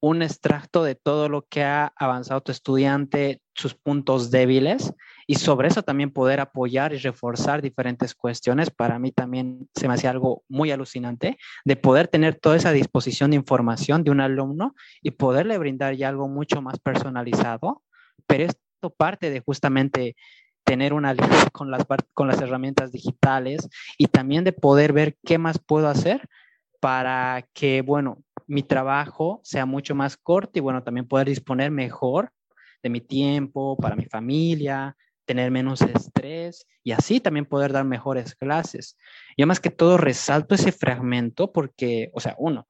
un 0.00 0.22
extracto 0.22 0.84
de 0.84 0.94
todo 0.94 1.28
lo 1.28 1.42
que 1.42 1.64
ha 1.64 1.92
avanzado 1.96 2.40
tu 2.40 2.52
estudiante, 2.52 3.42
sus 3.54 3.74
puntos 3.74 4.30
débiles, 4.30 4.94
y 5.26 5.34
sobre 5.34 5.68
eso 5.68 5.82
también 5.82 6.10
poder 6.10 6.40
apoyar 6.40 6.92
y 6.92 6.98
reforzar 6.98 7.60
diferentes 7.60 8.14
cuestiones. 8.14 8.70
Para 8.70 8.98
mí 8.98 9.10
también 9.10 9.68
se 9.74 9.88
me 9.88 9.94
hace 9.94 10.08
algo 10.08 10.44
muy 10.48 10.70
alucinante 10.70 11.36
de 11.64 11.76
poder 11.76 12.08
tener 12.08 12.36
toda 12.36 12.56
esa 12.56 12.72
disposición 12.72 13.30
de 13.30 13.36
información 13.36 14.04
de 14.04 14.10
un 14.10 14.20
alumno 14.20 14.74
y 15.02 15.10
poderle 15.10 15.58
brindar 15.58 15.94
ya 15.94 16.08
algo 16.08 16.28
mucho 16.28 16.62
más 16.62 16.78
personalizado, 16.78 17.82
pero 18.26 18.44
es 18.44 18.56
parte 18.80 19.30
de 19.30 19.40
justamente 19.40 20.16
tener 20.64 20.92
una 20.92 21.14
lista 21.14 21.50
con 21.52 21.70
las, 21.70 21.86
con 22.12 22.28
las 22.28 22.40
herramientas 22.40 22.92
digitales 22.92 23.68
y 23.96 24.06
también 24.06 24.44
de 24.44 24.52
poder 24.52 24.92
ver 24.92 25.16
qué 25.24 25.38
más 25.38 25.58
puedo 25.58 25.88
hacer 25.88 26.28
para 26.80 27.48
que, 27.54 27.82
bueno, 27.82 28.22
mi 28.46 28.62
trabajo 28.62 29.40
sea 29.44 29.66
mucho 29.66 29.94
más 29.94 30.16
corto 30.16 30.58
y, 30.58 30.62
bueno, 30.62 30.82
también 30.82 31.08
poder 31.08 31.28
disponer 31.28 31.70
mejor 31.70 32.30
de 32.82 32.90
mi 32.90 33.00
tiempo 33.00 33.76
para 33.76 33.96
mi 33.96 34.04
familia, 34.04 34.96
tener 35.24 35.50
menos 35.50 35.82
estrés 35.82 36.66
y 36.84 36.92
así 36.92 37.20
también 37.20 37.44
poder 37.46 37.72
dar 37.72 37.84
mejores 37.84 38.34
clases. 38.34 38.96
Yo 39.36 39.46
más 39.46 39.60
que 39.60 39.70
todo 39.70 39.96
resalto 39.98 40.54
ese 40.54 40.72
fragmento 40.72 41.52
porque, 41.52 42.10
o 42.14 42.20
sea, 42.20 42.34
uno, 42.38 42.66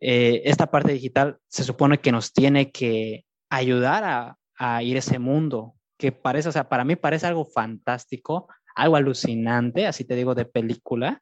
eh, 0.00 0.42
esta 0.44 0.70
parte 0.70 0.92
digital 0.92 1.38
se 1.48 1.64
supone 1.64 1.98
que 1.98 2.12
nos 2.12 2.32
tiene 2.32 2.70
que 2.70 3.24
ayudar 3.48 4.04
a, 4.04 4.38
a 4.56 4.82
ir 4.82 4.96
a 4.96 5.00
ese 5.00 5.18
mundo, 5.18 5.74
que 5.98 6.12
parece, 6.12 6.48
o 6.48 6.52
sea, 6.52 6.68
para 6.68 6.84
mí 6.84 6.96
parece 6.96 7.26
algo 7.26 7.44
fantástico, 7.44 8.48
algo 8.74 8.96
alucinante, 8.96 9.86
así 9.86 10.04
te 10.04 10.16
digo, 10.16 10.34
de 10.34 10.44
película, 10.44 11.20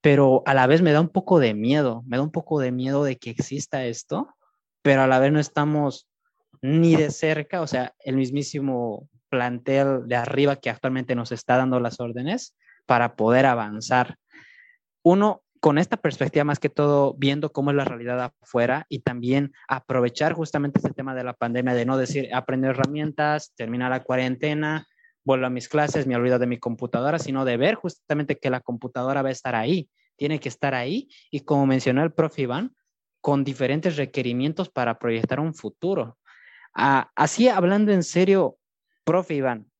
pero 0.00 0.42
a 0.46 0.54
la 0.54 0.66
vez 0.66 0.82
me 0.82 0.92
da 0.92 1.00
un 1.00 1.08
poco 1.08 1.38
de 1.38 1.54
miedo, 1.54 2.02
me 2.06 2.16
da 2.16 2.22
un 2.22 2.30
poco 2.30 2.60
de 2.60 2.72
miedo 2.72 3.04
de 3.04 3.16
que 3.16 3.30
exista 3.30 3.84
esto, 3.84 4.28
pero 4.82 5.02
a 5.02 5.06
la 5.06 5.18
vez 5.18 5.32
no 5.32 5.40
estamos 5.40 6.08
ni 6.62 6.96
de 6.96 7.10
cerca, 7.10 7.60
o 7.60 7.66
sea, 7.66 7.94
el 8.00 8.16
mismísimo 8.16 9.08
plantel 9.28 10.06
de 10.06 10.16
arriba 10.16 10.56
que 10.56 10.70
actualmente 10.70 11.14
nos 11.14 11.32
está 11.32 11.56
dando 11.56 11.80
las 11.80 12.00
órdenes 12.00 12.56
para 12.86 13.14
poder 13.14 13.46
avanzar. 13.46 14.16
Uno, 15.02 15.42
con 15.60 15.76
esta 15.76 15.98
perspectiva 15.98 16.44
más 16.44 16.58
que 16.58 16.70
todo 16.70 17.14
viendo 17.18 17.52
cómo 17.52 17.70
es 17.70 17.76
la 17.76 17.84
realidad 17.84 18.32
afuera 18.40 18.86
y 18.88 19.00
también 19.00 19.52
aprovechar 19.68 20.32
justamente 20.32 20.78
este 20.78 20.94
tema 20.94 21.14
de 21.14 21.22
la 21.22 21.34
pandemia 21.34 21.74
de 21.74 21.84
no 21.84 21.98
decir 21.98 22.34
aprender 22.34 22.70
herramientas, 22.70 23.52
terminar 23.54 23.90
la 23.90 24.02
cuarentena, 24.02 24.86
vuelvo 25.22 25.46
a 25.46 25.50
mis 25.50 25.68
clases, 25.68 26.06
me 26.06 26.16
olvido 26.16 26.38
de 26.38 26.46
mi 26.46 26.58
computadora, 26.58 27.18
sino 27.18 27.44
de 27.44 27.58
ver 27.58 27.74
justamente 27.74 28.38
que 28.38 28.48
la 28.48 28.60
computadora 28.60 29.20
va 29.20 29.28
a 29.28 29.32
estar 29.32 29.54
ahí, 29.54 29.90
tiene 30.16 30.40
que 30.40 30.48
estar 30.48 30.74
ahí 30.74 31.08
y 31.30 31.40
como 31.40 31.66
mencionó 31.66 32.02
el 32.02 32.12
profe 32.12 32.42
Iván, 32.42 32.74
con 33.20 33.44
diferentes 33.44 33.96
requerimientos 33.96 34.70
para 34.70 34.98
proyectar 34.98 35.40
un 35.40 35.54
futuro. 35.54 36.18
Ah, 36.74 37.10
así 37.14 37.48
hablando 37.48 37.92
en 37.92 38.02
serio, 38.02 38.56
profe 39.04 39.34
Iván, 39.34 39.70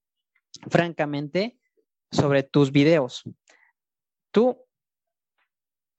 francamente, 0.69 1.59
sobre 2.13 2.43
tus 2.43 2.71
videos, 2.71 3.23
tú, 4.31 4.67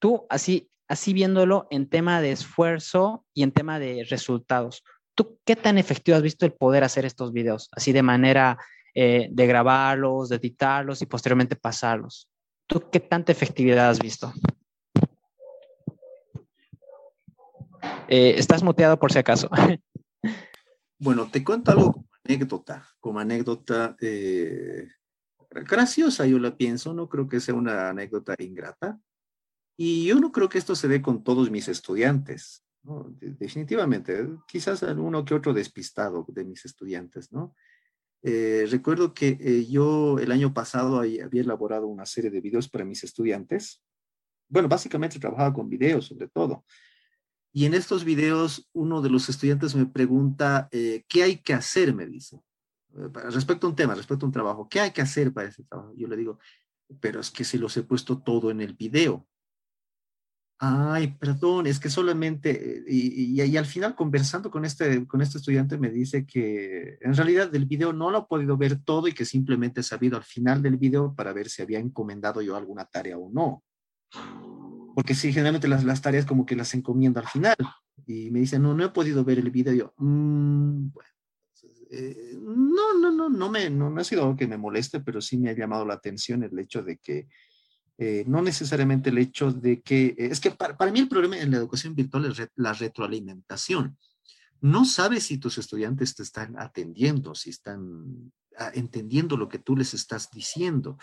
tú 0.02 0.26
así, 0.30 0.70
así 0.90 1.14
viéndolo 1.14 1.68
en 1.70 1.88
tema 1.88 2.20
de 2.20 2.32
esfuerzo 2.32 3.24
y 3.34 3.44
en 3.44 3.52
tema 3.52 3.80
de 3.80 4.06
resultados, 4.10 4.84
¿tú 5.16 5.40
qué 5.46 5.56
tan 5.56 5.78
efectivo 5.78 6.18
has 6.18 6.24
visto 6.24 6.46
el 6.46 6.54
poder 6.54 6.84
hacer 6.84 7.06
estos 7.06 7.32
videos? 7.32 7.70
Así 7.72 7.94
de 7.94 8.04
manera 8.04 8.58
eh, 8.96 9.30
de 9.32 9.48
grabarlos, 9.48 10.30
de 10.30 10.38
editarlos 10.38 11.02
y 11.02 11.06
posteriormente 11.06 11.56
pasarlos. 11.56 12.28
¿Tú 12.68 12.90
qué 12.92 13.00
tanta 13.00 13.32
efectividad 13.32 13.90
has 13.90 14.00
visto? 14.00 14.34
Eh, 18.08 18.36
estás 18.38 18.64
muteado 18.64 19.00
por 19.00 19.14
si 19.14 19.20
acaso. 19.20 19.50
Bueno, 21.04 21.28
te 21.32 21.44
cuento 21.44 21.72
algo 21.72 21.94
como 21.94 22.08
anécdota, 22.24 22.88
como 23.00 23.20
anécdota 23.20 23.96
eh, 24.02 24.88
graciosa, 25.50 26.28
yo 26.28 26.38
la 26.38 26.56
pienso, 26.56 26.94
no 26.94 27.10
creo 27.10 27.28
que 27.28 27.40
sea 27.40 27.56
una 27.56 27.90
anécdota 27.90 28.36
ingrata. 28.38 29.00
Y 29.84 30.06
yo 30.06 30.20
no 30.20 30.32
creo 30.32 30.48
que 30.48 30.60
esto 30.60 30.76
se 30.76 30.88
dé 30.88 31.02
con 31.02 31.24
todos 31.24 31.50
mis 31.50 31.68
estudiantes, 31.68 32.64
definitivamente, 33.20 34.30
quizás 34.48 34.84
uno 34.84 35.26
que 35.26 35.34
otro 35.34 35.56
despistado 35.56 36.24
de 36.28 36.46
mis 36.46 36.66
estudiantes, 36.66 37.32
¿no? 37.32 37.56
Eh, 38.22 38.68
recuerdo 38.70 39.16
que 39.16 39.66
yo 39.68 40.20
el 40.20 40.32
año 40.32 40.54
pasado 40.54 41.00
había 41.00 41.42
elaborado 41.42 41.88
una 41.88 42.06
serie 42.06 42.30
de 42.30 42.42
videos 42.42 42.70
para 42.70 42.86
mis 42.86 43.04
estudiantes. 43.04 43.82
Bueno, 44.48 44.68
básicamente 44.68 45.18
trabajaba 45.18 45.52
con 45.52 45.68
videos 45.68 46.06
sobre 46.06 46.28
todo. 46.28 46.64
Y 47.52 47.66
en 47.66 47.74
estos 47.74 48.04
videos, 48.04 48.70
uno 48.74 49.02
de 49.02 49.10
los 49.10 49.30
estudiantes 49.30 49.74
me 49.74 49.88
pregunta, 49.88 50.70
eh, 50.72 51.06
¿qué 51.08 51.24
hay 51.24 51.38
que 51.38 51.56
hacer? 51.56 51.96
Me 51.96 52.06
dice, 52.06 52.36
eh, 52.36 53.08
respecto 53.32 53.66
a 53.66 53.72
un 53.72 53.76
tema, 53.76 53.96
respecto 53.96 54.28
a 54.28 54.30
un 54.30 54.34
trabajo, 54.34 54.70
¿qué 54.70 54.80
hay 54.80 54.92
que 54.92 55.02
hacer 55.02 55.34
para 55.34 55.50
ese 55.50 55.64
trabajo? 55.64 55.92
Yo 55.96 56.08
le 56.08 56.18
digo, 56.18 56.38
pero 57.00 57.20
es 57.20 57.32
que 57.32 57.44
se 57.44 57.58
los 57.58 57.76
he 57.78 57.82
puesto 57.82 58.22
todo 58.22 58.52
en 58.52 58.62
el 58.62 58.74
video. 58.74 59.28
Ay, 60.64 61.16
perdón, 61.20 61.66
es 61.66 61.80
que 61.80 61.90
solamente, 61.90 62.84
y, 62.88 63.42
y, 63.42 63.58
al 63.58 63.66
final 63.66 63.96
conversando 63.96 64.52
con 64.52 64.64
este, 64.64 65.08
con 65.08 65.22
este 65.22 65.40
estudiante 65.40 65.80
me 65.80 65.90
dice 65.90 66.24
que 66.26 67.00
en 67.02 67.16
realidad 67.16 67.50
del 67.50 67.66
video 67.66 67.94
no 67.94 68.12
lo 68.12 68.20
ha 68.20 68.28
podido 68.28 68.58
ver 68.58 68.80
todo 68.80 69.08
y 69.08 69.14
que 69.14 69.26
simplemente 69.26 69.82
he 69.82 69.84
sabido 69.84 70.18
al 70.18 70.24
final 70.24 70.62
del 70.62 70.78
video 70.78 71.16
para 71.16 71.34
ver 71.34 71.50
si 71.50 71.64
había 71.64 71.80
encomendado 71.80 72.44
yo 72.44 72.56
alguna 72.56 72.86
tarea 72.86 73.18
o 73.18 73.32
no 73.32 73.64
porque 74.94 75.16
sí, 75.16 75.32
generalmente 75.32 75.68
las, 75.68 75.84
las 75.84 76.02
tareas 76.02 76.26
como 76.26 76.46
que 76.46 76.56
las 76.56 76.74
encomiendo 76.74 77.20
al 77.20 77.28
final. 77.28 77.56
Y 78.06 78.32
me 78.32 78.40
dicen, 78.40 78.62
no, 78.62 78.74
no 78.74 78.86
he 78.86 78.90
podido 78.90 79.24
ver 79.24 79.40
el 79.40 79.52
video. 79.52 79.74
yo, 79.74 79.94
mm, 79.98 80.92
bueno, 80.92 81.10
eh, 81.92 82.38
no, 82.42 82.98
no, 83.00 83.12
no, 83.12 83.30
no 83.30 83.50
me, 83.50 83.70
no, 83.70 83.94
ha 83.98 84.04
sido 84.04 84.24
algo 84.24 84.36
que 84.36 84.48
me 84.48 84.58
moleste, 84.58 85.02
pero 85.02 85.22
sí 85.22 85.38
me 85.38 85.50
ha 85.50 85.56
llamado 85.56 85.86
la 85.86 85.94
atención 85.94 86.44
el 86.44 86.58
hecho 86.58 86.84
de 86.84 86.98
que, 86.98 87.28
eh, 88.04 88.24
no 88.26 88.42
necesariamente 88.42 89.12
el 89.12 89.20
hecho 89.20 89.52
de 89.52 89.82
que, 89.82 90.16
es 90.18 90.40
que 90.40 90.50
para, 90.50 90.76
para, 90.76 90.92
mí 90.92 91.02
el 91.02 91.08
problema 91.08 91.38
en 91.38 91.52
la 91.52 91.58
educación 91.58 91.94
virtual 91.94 92.26
es 92.26 92.50
la 92.56 92.74
retroalimentación. 92.74 93.96
No 94.60 94.86
sabes 94.86 95.26
si 95.26 95.38
tus 95.38 95.60
estudiantes 95.60 96.16
te 96.16 96.24
están 96.24 96.58
atendiendo, 96.58 97.36
si 97.36 97.52
están 97.52 98.32
ah, 98.58 98.72
entendiendo 98.74 99.38
lo 99.38 99.48
que 99.48 99.60
tú 99.60 99.76
les 99.76 99.94
estás 99.94 100.32
diciendo 100.32 100.98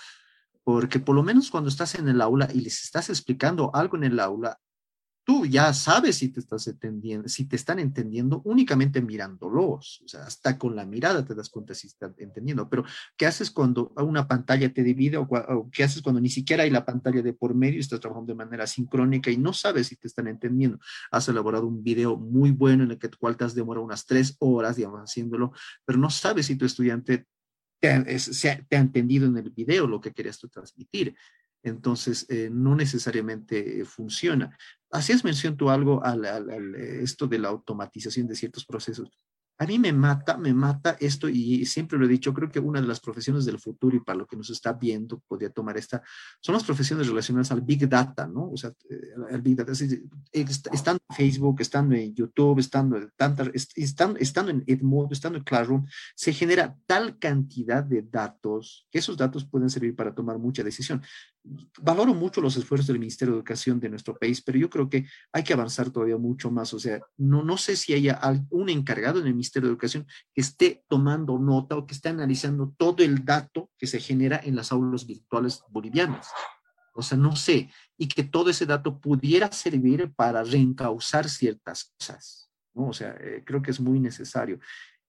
porque 0.64 1.00
por 1.00 1.14
lo 1.14 1.22
menos 1.22 1.50
cuando 1.50 1.70
estás 1.70 1.94
en 1.94 2.08
el 2.08 2.20
aula 2.20 2.46
y 2.52 2.60
les 2.60 2.82
estás 2.84 3.08
explicando 3.08 3.74
algo 3.74 3.96
en 3.96 4.04
el 4.04 4.20
aula, 4.20 4.58
tú 5.28 5.44
ya 5.44 5.74
sabes 5.74 6.16
si 6.16 6.30
te 6.30 6.40
estás 6.40 6.66
entendiendo, 6.68 7.28
si 7.28 7.44
te 7.44 7.56
están 7.56 7.78
entendiendo 7.78 8.40
únicamente 8.46 9.02
mirándolos, 9.02 10.00
o 10.02 10.08
sea, 10.08 10.22
hasta 10.22 10.56
con 10.56 10.74
la 10.74 10.86
mirada 10.86 11.22
te 11.22 11.34
das 11.34 11.50
cuenta 11.50 11.74
si 11.74 11.88
están 11.88 12.14
entendiendo, 12.16 12.66
pero 12.70 12.82
¿qué 13.14 13.26
haces 13.26 13.50
cuando 13.50 13.92
una 13.98 14.26
pantalla 14.26 14.72
te 14.72 14.82
divide 14.82 15.18
o, 15.18 15.28
qué 15.70 15.84
haces 15.84 16.00
cuando 16.00 16.22
ni 16.22 16.30
siquiera 16.30 16.62
hay 16.62 16.70
la 16.70 16.86
pantalla 16.86 17.20
de 17.20 17.34
por 17.34 17.54
medio 17.54 17.76
y 17.76 17.80
estás 17.80 18.00
trabajando 18.00 18.32
de 18.32 18.36
manera 18.38 18.66
sincrónica 18.66 19.30
y 19.30 19.36
no 19.36 19.52
sabes 19.52 19.88
si 19.88 19.96
te 19.96 20.08
están 20.08 20.28
entendiendo? 20.28 20.78
Has 21.10 21.28
elaborado 21.28 21.66
un 21.66 21.82
video 21.82 22.16
muy 22.16 22.50
bueno 22.50 22.84
en 22.84 22.92
el 22.92 22.98
que 22.98 23.10
cual 23.10 23.36
te 23.36 23.44
has 23.44 23.54
demorado 23.54 23.84
unas 23.84 24.06
tres 24.06 24.34
horas, 24.38 24.76
digamos, 24.76 25.00
haciéndolo, 25.00 25.52
pero 25.84 25.98
no 25.98 26.08
sabes 26.08 26.46
si 26.46 26.56
tu 26.56 26.64
estudiante 26.64 27.26
te, 27.80 27.90
ha 27.90 28.78
entendido 28.78 29.26
en 29.26 29.36
el 29.36 29.50
video 29.50 29.86
lo 29.86 30.00
que 30.00 30.12
querías 30.12 30.38
tú 30.38 30.48
transmitir. 30.48 31.14
Entonces, 31.62 32.26
eh, 32.28 32.50
no 32.52 32.74
necesariamente 32.74 33.84
funciona. 33.84 34.56
Hacías 34.90 35.24
mención 35.24 35.56
tú 35.56 35.70
algo 35.70 36.02
al, 36.04 36.24
esto 36.76 37.26
de 37.26 37.38
la 37.38 37.48
automatización 37.48 38.26
de 38.26 38.36
ciertos 38.36 38.64
procesos. 38.64 39.10
A 39.60 39.66
mí 39.66 39.76
me 39.76 39.92
mata, 39.92 40.38
me 40.38 40.54
mata 40.54 40.96
esto 41.00 41.28
y 41.28 41.66
siempre 41.66 41.98
lo 41.98 42.04
he 42.04 42.08
dicho, 42.08 42.32
creo 42.32 42.48
que 42.48 42.60
una 42.60 42.80
de 42.80 42.86
las 42.86 43.00
profesiones 43.00 43.44
del 43.44 43.58
futuro 43.58 43.96
y 43.96 44.00
para 44.00 44.20
lo 44.20 44.26
que 44.26 44.36
nos 44.36 44.50
está 44.50 44.72
viendo 44.72 45.18
podría 45.26 45.50
tomar 45.50 45.76
esta, 45.76 46.00
son 46.40 46.52
las 46.52 46.62
profesiones 46.62 47.08
relacionadas 47.08 47.50
al 47.50 47.62
Big 47.62 47.88
Data, 47.88 48.28
¿no? 48.28 48.52
O 48.52 48.56
sea, 48.56 48.70
eh, 48.88 49.00
el 49.30 49.42
Big 49.42 49.56
Data, 49.56 49.72
estando 49.72 51.02
en 51.08 51.16
Facebook, 51.16 51.60
estando 51.60 51.96
en 51.96 52.14
YouTube, 52.14 52.60
estando 52.60 52.98
estando, 53.74 54.16
estando 54.20 54.52
en 54.52 54.62
Edmodo, 54.64 55.08
estando 55.10 55.38
en 55.38 55.44
Classroom, 55.44 55.84
se 56.14 56.32
genera 56.32 56.76
tal 56.86 57.18
cantidad 57.18 57.82
de 57.82 58.02
datos 58.02 58.86
que 58.92 59.00
esos 59.00 59.16
datos 59.16 59.44
pueden 59.44 59.70
servir 59.70 59.96
para 59.96 60.14
tomar 60.14 60.38
mucha 60.38 60.62
decisión 60.62 61.02
valoro 61.80 62.14
mucho 62.14 62.40
los 62.40 62.56
esfuerzos 62.56 62.88
del 62.88 62.98
Ministerio 62.98 63.34
de 63.34 63.38
Educación 63.38 63.80
de 63.80 63.88
nuestro 63.88 64.16
país, 64.16 64.42
pero 64.42 64.58
yo 64.58 64.68
creo 64.68 64.88
que 64.88 65.06
hay 65.32 65.42
que 65.42 65.52
avanzar 65.52 65.90
todavía 65.90 66.16
mucho 66.16 66.50
más. 66.50 66.72
O 66.74 66.78
sea, 66.78 67.00
no, 67.16 67.42
no 67.42 67.56
sé 67.56 67.76
si 67.76 67.94
haya 67.94 68.20
un 68.50 68.68
encargado 68.68 69.20
en 69.20 69.26
el 69.26 69.34
Ministerio 69.34 69.68
de 69.68 69.72
Educación 69.72 70.06
que 70.34 70.40
esté 70.40 70.84
tomando 70.88 71.38
nota 71.38 71.76
o 71.76 71.86
que 71.86 71.94
esté 71.94 72.08
analizando 72.08 72.74
todo 72.76 73.02
el 73.02 73.24
dato 73.24 73.70
que 73.78 73.86
se 73.86 74.00
genera 74.00 74.40
en 74.42 74.56
las 74.56 74.72
aulas 74.72 75.06
virtuales 75.06 75.62
bolivianas. 75.70 76.28
O 76.94 77.02
sea, 77.02 77.16
no 77.16 77.36
sé. 77.36 77.70
Y 77.96 78.08
que 78.08 78.24
todo 78.24 78.50
ese 78.50 78.66
dato 78.66 79.00
pudiera 79.00 79.50
servir 79.52 80.12
para 80.14 80.42
reencauzar 80.42 81.28
ciertas 81.28 81.94
cosas. 81.96 82.50
¿no? 82.74 82.88
O 82.88 82.92
sea, 82.92 83.16
eh, 83.20 83.42
creo 83.46 83.62
que 83.62 83.70
es 83.70 83.80
muy 83.80 84.00
necesario. 84.00 84.58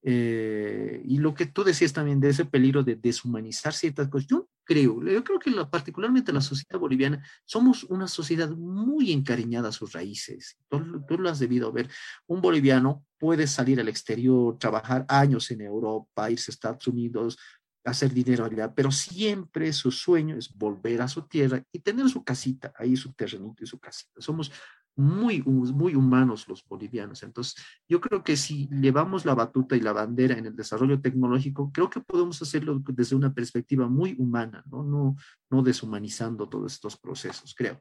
Eh, 0.01 1.01
y 1.05 1.17
lo 1.17 1.33
que 1.33 1.45
tú 1.45 1.63
decías 1.63 1.91
también 1.91 2.19
de 2.19 2.29
ese 2.29 2.45
peligro 2.45 2.83
de 2.83 2.95
deshumanizar 2.95 3.73
ciertas 3.73 4.07
cosas, 4.07 4.27
yo 4.27 4.47
creo, 4.63 5.03
yo 5.03 5.23
creo 5.23 5.39
que 5.39 5.51
particularmente 5.69 6.31
la 6.31 6.41
sociedad 6.41 6.79
boliviana, 6.79 7.23
somos 7.43 7.83
una 7.85 8.07
sociedad 8.07 8.49
muy 8.49 9.12
encariñada 9.12 9.69
a 9.69 9.73
sus 9.73 9.93
raíces. 9.93 10.57
Tú, 10.69 11.03
tú, 11.07 11.17
lo 11.17 11.29
has 11.29 11.39
debido 11.39 11.71
ver. 11.71 11.89
Un 12.27 12.41
boliviano 12.41 13.03
puede 13.17 13.47
salir 13.47 13.79
al 13.79 13.89
exterior, 13.89 14.57
trabajar 14.57 15.05
años 15.09 15.51
en 15.51 15.62
Europa, 15.62 16.31
irse 16.31 16.51
a 16.51 16.53
Estados 16.53 16.88
Unidos, 16.88 17.38
hacer 17.83 18.13
dinero 18.13 18.45
allá, 18.45 18.73
pero 18.73 18.91
siempre 18.91 19.71
su 19.73 19.91
sueño 19.91 20.35
es 20.35 20.53
volver 20.53 21.01
a 21.01 21.07
su 21.07 21.23
tierra 21.23 21.63
y 21.71 21.79
tener 21.79 22.09
su 22.09 22.23
casita, 22.23 22.73
ahí 22.77 22.95
su 22.95 23.13
terrenito 23.13 23.63
y 23.63 23.67
su 23.67 23.79
casita. 23.79 24.21
Somos 24.21 24.51
muy, 24.99 25.41
muy 25.43 25.95
humanos 25.95 26.47
los 26.47 26.67
bolivianos. 26.67 27.23
Entonces, 27.23 27.55
yo 27.88 28.01
creo 28.01 28.23
que 28.23 28.35
si 28.35 28.67
llevamos 28.67 29.25
la 29.25 29.33
batuta 29.33 29.75
y 29.75 29.79
la 29.79 29.93
bandera 29.93 30.38
en 30.38 30.45
el 30.45 30.55
desarrollo 30.55 31.01
tecnológico, 31.01 31.71
creo 31.73 31.89
que 31.89 32.01
podemos 32.01 32.41
hacerlo 32.41 32.81
desde 32.88 33.15
una 33.15 33.33
perspectiva 33.33 33.88
muy 33.88 34.15
humana, 34.19 34.63
¿no? 34.69 34.83
No, 34.83 35.15
no 35.49 35.63
deshumanizando 35.63 36.49
todos 36.49 36.73
estos 36.73 36.97
procesos, 36.97 37.55
creo. 37.57 37.79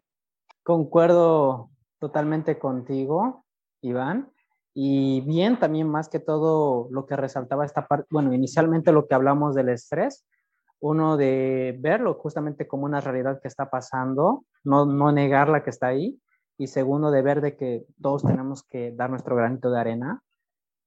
Concuerdo 0.62 1.70
totalmente 1.98 2.58
contigo, 2.58 3.44
Iván. 3.82 4.30
Y 4.72 5.22
bien, 5.22 5.58
también 5.58 5.88
más 5.88 6.08
que 6.08 6.20
todo 6.20 6.88
lo 6.92 7.04
que 7.06 7.16
resaltaba 7.16 7.64
esta 7.64 7.88
parte, 7.88 8.06
bueno, 8.10 8.32
inicialmente 8.32 8.92
lo 8.92 9.08
que 9.08 9.14
hablamos 9.14 9.56
del 9.56 9.70
estrés, 9.70 10.24
uno 10.80 11.16
de 11.16 11.76
verlo 11.80 12.14
justamente 12.14 12.68
como 12.68 12.84
una 12.84 13.00
realidad 13.00 13.40
que 13.42 13.48
está 13.48 13.68
pasando, 13.68 14.44
no, 14.62 14.86
no 14.86 15.10
negarla 15.10 15.64
que 15.64 15.70
está 15.70 15.88
ahí, 15.88 16.20
y 16.58 16.66
segundo, 16.66 17.10
de 17.12 17.22
ver 17.22 17.40
de 17.40 17.56
que 17.56 17.86
todos 18.02 18.24
tenemos 18.24 18.64
que 18.64 18.92
dar 18.92 19.08
nuestro 19.08 19.36
granito 19.36 19.70
de 19.70 19.78
arena. 19.78 20.22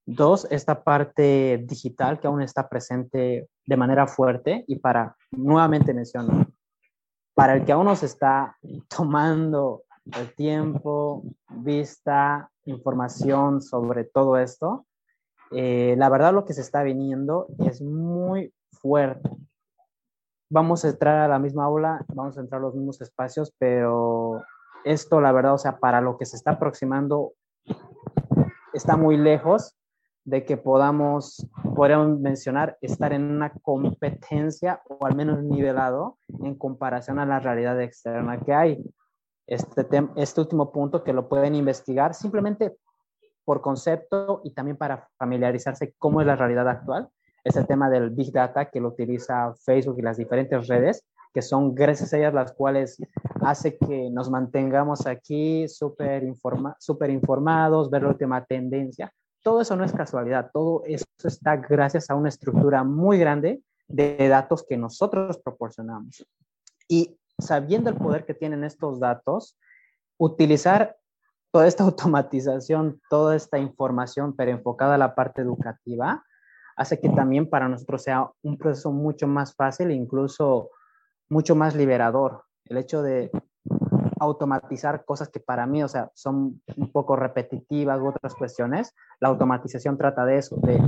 Dos, 0.06 0.46
esta 0.52 0.84
parte 0.84 1.64
digital 1.66 2.20
que 2.20 2.28
aún 2.28 2.42
está 2.42 2.68
presente 2.68 3.48
de 3.66 3.78
manera 3.78 4.06
fuerte 4.06 4.66
y 4.68 4.80
para, 4.80 5.16
nuevamente 5.32 5.94
menciono, 5.94 6.48
para 7.34 7.54
el 7.54 7.66
que 7.66 7.72
aún 7.72 7.86
nos 7.86 8.04
está 8.04 8.58
tomando 8.94 9.84
el 10.18 10.34
tiempo, 10.36 11.24
vista, 11.50 12.52
información 12.66 13.62
sobre 13.62 14.04
todo 14.04 14.38
esto, 14.38 14.86
eh, 15.52 15.96
la 15.98 16.10
verdad 16.10 16.34
lo 16.34 16.44
que 16.44 16.54
se 16.54 16.62
está 16.62 16.84
viniendo 16.84 17.48
es 17.60 17.82
muy 17.82 18.54
fuerte. 18.72 19.30
Vamos 20.50 20.84
a 20.84 20.90
entrar 20.90 21.18
a 21.20 21.28
la 21.30 21.40
misma 21.40 21.64
aula, 21.64 22.04
vamos 22.10 22.38
a 22.38 22.42
entrar 22.42 22.60
a 22.60 22.66
los 22.66 22.76
mismos 22.76 23.00
espacios, 23.00 23.54
pero 23.58 24.42
esto, 24.84 25.22
la 25.22 25.32
verdad, 25.32 25.54
o 25.54 25.58
sea, 25.58 25.80
para 25.80 26.02
lo 26.02 26.17
que 26.17 26.26
se 26.26 26.36
está 26.36 26.52
aproximando, 26.52 27.34
está 28.74 28.98
muy 28.98 29.17
lejos 29.17 29.76
de 30.24 30.46
que 30.46 30.58
podamos, 30.58 31.48
podríamos 31.76 32.20
mencionar, 32.20 32.78
estar 32.82 33.12
en 33.13 33.24
una 33.24 33.52
competencia 33.62 34.82
o 34.88 35.06
al 35.06 35.15
menos 35.15 35.44
nivelado 35.44 36.17
en 36.44 36.56
comparación 36.56 37.20
a 37.20 37.26
la 37.26 37.39
realidad 37.39 37.82
externa 37.82 38.39
que 38.39 38.54
hay. 38.54 38.84
este, 39.48 39.88
este 40.15 40.41
último 40.41 40.72
punto 40.72 41.04
que 41.04 41.13
lo 41.13 41.28
pueden 41.28 41.56
investigar 41.56 42.13
simplemente 42.13 42.78
por 43.44 43.62
concepto 43.62 44.41
y 44.44 44.54
también 44.54 44.78
para 44.78 45.10
familiarizarse 45.17 45.96
cómo 45.98 46.22
es 46.22 46.28
la 46.28 46.36
realidad 46.36 46.70
actual. 46.70 47.10
Es 47.44 47.56
el 47.56 47.65
tema 47.65 47.89
del 47.89 48.12
Big 48.12 48.32
Data 48.32 48.70
que 48.70 48.80
lo 48.80 48.89
utiliza 48.89 49.54
Facebook 49.65 49.98
y 49.98 50.04
las 50.04 50.17
diferentes 50.17 50.67
redes, 50.67 51.04
que 51.34 51.41
son 51.41 51.74
gracias 51.74 52.13
a 52.13 52.17
ellas 52.17 52.34
las 52.34 52.52
cuales 52.54 52.98
hace 53.41 53.78
que 53.78 54.10
nos 54.10 54.30
mantengamos 54.30 55.06
aquí 55.06 55.67
súper 55.67 56.24
informa 56.24 56.78
informados, 57.10 57.89
ver 57.89 58.04
la 58.04 58.10
última 58.10 58.44
tendencia. 58.46 59.13
Todo 59.44 59.62
eso 59.62 59.76
no 59.76 59.84
es 59.84 59.94
casualidad, 59.94 60.52
todo 60.54 60.84
eso 60.86 61.06
está 61.24 61.58
gracias 61.58 62.10
a 62.10 62.15
una 62.15 62.30
estructura 62.30 62.84
muy 62.84 63.17
grande 63.17 63.62
de 63.88 64.28
datos 64.28 64.65
que 64.67 64.78
nosotros 64.78 65.39
proporcionamos. 65.39 66.26
Y 66.88 67.17
sabiendo 67.39 67.89
el 67.89 67.96
poder 67.96 68.26
que 68.26 68.34
tienen 68.34 68.63
estos 68.63 69.00
datos, 69.00 69.58
utilizar 70.17 70.98
toda 71.52 71.67
esta 71.67 71.84
automatización, 71.86 73.02
toda 73.10 73.36
esta 73.36 73.58
información, 73.58 74.36
pero 74.36 74.52
enfocada 74.52 74.96
a 74.96 75.00
la 75.00 75.15
parte 75.15 75.41
educativa, 75.41 76.24
hace 76.76 77.00
que 77.00 77.10
también 77.10 77.50
para 77.50 77.67
nosotros 77.67 78.04
sea 78.04 78.30
un 78.44 78.58
proceso 78.58 78.91
mucho 78.91 79.28
más 79.28 79.54
fácil 79.56 79.91
incluso 79.91 80.70
mucho 81.32 81.56
más 81.56 81.76
liberador. 81.76 82.44
El 82.65 82.78
hecho 82.78 83.02
de 83.02 83.32
automatizar 84.20 85.06
cosas 85.06 85.30
que 85.30 85.39
para 85.39 85.65
mí, 85.65 85.82
o 85.82 85.88
sea, 85.88 86.12
son 86.13 86.62
un 86.76 86.91
poco 86.91 87.15
repetitivas 87.15 88.00
u 88.00 88.08
otras 88.10 88.36
cuestiones, 88.36 88.94
la 89.20 89.30
automatización 89.30 89.98
trata 89.98 90.26
de 90.26 90.38
eso, 90.38 90.58
de 90.58 90.80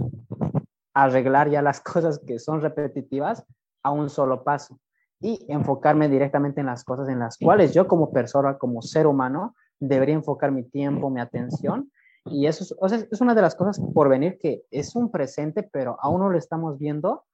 arreglar 0.93 1.49
ya 1.49 1.62
las 1.62 1.79
cosas 1.82 2.19
que 2.19 2.39
son 2.39 2.62
repetitivas 2.62 3.43
a 3.84 3.91
un 3.91 4.10
solo 4.10 4.43
paso 4.43 4.79
y 5.19 5.45
enfocarme 5.47 6.10
directamente 6.10 6.60
en 6.60 6.67
las 6.67 6.84
cosas 6.84 7.08
en 7.08 7.19
las 7.19 7.38
cuales 7.38 7.73
yo 7.73 7.88
como 7.88 8.12
persona, 8.12 8.58
como 8.58 8.82
ser 8.82 9.08
humano, 9.08 9.56
debería 9.79 10.15
enfocar 10.15 10.51
mi 10.51 10.63
tiempo, 10.63 11.10
mi 11.10 11.21
atención. 11.21 11.89
Y 12.25 12.47
eso 12.47 12.63
es, 12.86 13.21
una 13.21 13.36
de 13.36 13.41
las 13.41 13.55
cosas 13.55 13.81
por 13.93 14.07
venir 14.07 14.38
que 14.39 14.63
es 14.71 14.95
un 14.95 15.12
presente, 15.12 15.63
pero 15.63 15.97
aún 16.01 16.21
no 16.21 16.29
lo 16.29 16.38
estamos 16.38 16.79
viendo. 16.79 17.25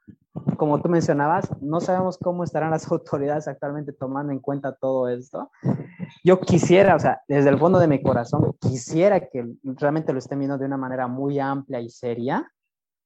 Como 0.57 0.81
tú 0.81 0.89
mencionabas, 0.89 1.49
no 1.61 1.79
sabemos 1.79 2.17
cómo 2.17 2.43
estarán 2.43 2.71
las 2.71 2.87
autoridades 2.91 3.47
actualmente 3.47 3.93
tomando 3.93 4.33
en 4.33 4.39
cuenta 4.39 4.75
todo 4.75 5.07
esto. 5.07 5.51
Yo 6.23 6.39
quisiera, 6.39 6.95
o 6.95 6.99
sea, 6.99 7.21
desde 7.27 7.49
el 7.49 7.59
fondo 7.59 7.79
de 7.79 7.87
mi 7.87 8.01
corazón, 8.01 8.55
quisiera 8.59 9.19
que 9.19 9.45
realmente 9.63 10.11
lo 10.11 10.19
estén 10.19 10.39
viendo 10.39 10.57
de 10.57 10.65
una 10.65 10.77
manera 10.77 11.07
muy 11.07 11.39
amplia 11.39 11.79
y 11.79 11.89
seria, 11.89 12.51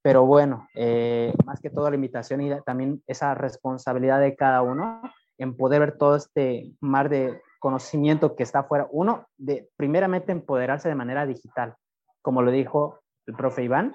pero 0.02 0.26
bueno, 0.26 0.68
eh, 0.74 1.34
más 1.44 1.60
que 1.60 1.70
todo 1.70 1.88
la 1.90 1.96
invitación 1.96 2.40
y 2.40 2.50
también 2.62 3.02
esa 3.06 3.34
responsabilidad 3.34 4.20
de 4.20 4.36
cada 4.36 4.62
uno 4.62 5.00
en 5.38 5.56
poder 5.56 5.80
ver 5.80 5.98
todo 5.98 6.16
este 6.16 6.72
mar 6.80 7.08
de 7.08 7.40
conocimiento 7.64 8.36
que 8.36 8.42
está 8.42 8.58
afuera. 8.58 8.86
Uno, 8.90 9.26
de 9.38 9.70
primeramente 9.76 10.32
empoderarse 10.32 10.90
de 10.90 10.94
manera 10.94 11.24
digital, 11.24 11.76
como 12.20 12.42
lo 12.42 12.50
dijo 12.50 13.00
el 13.24 13.34
profe 13.34 13.62
Iván. 13.62 13.94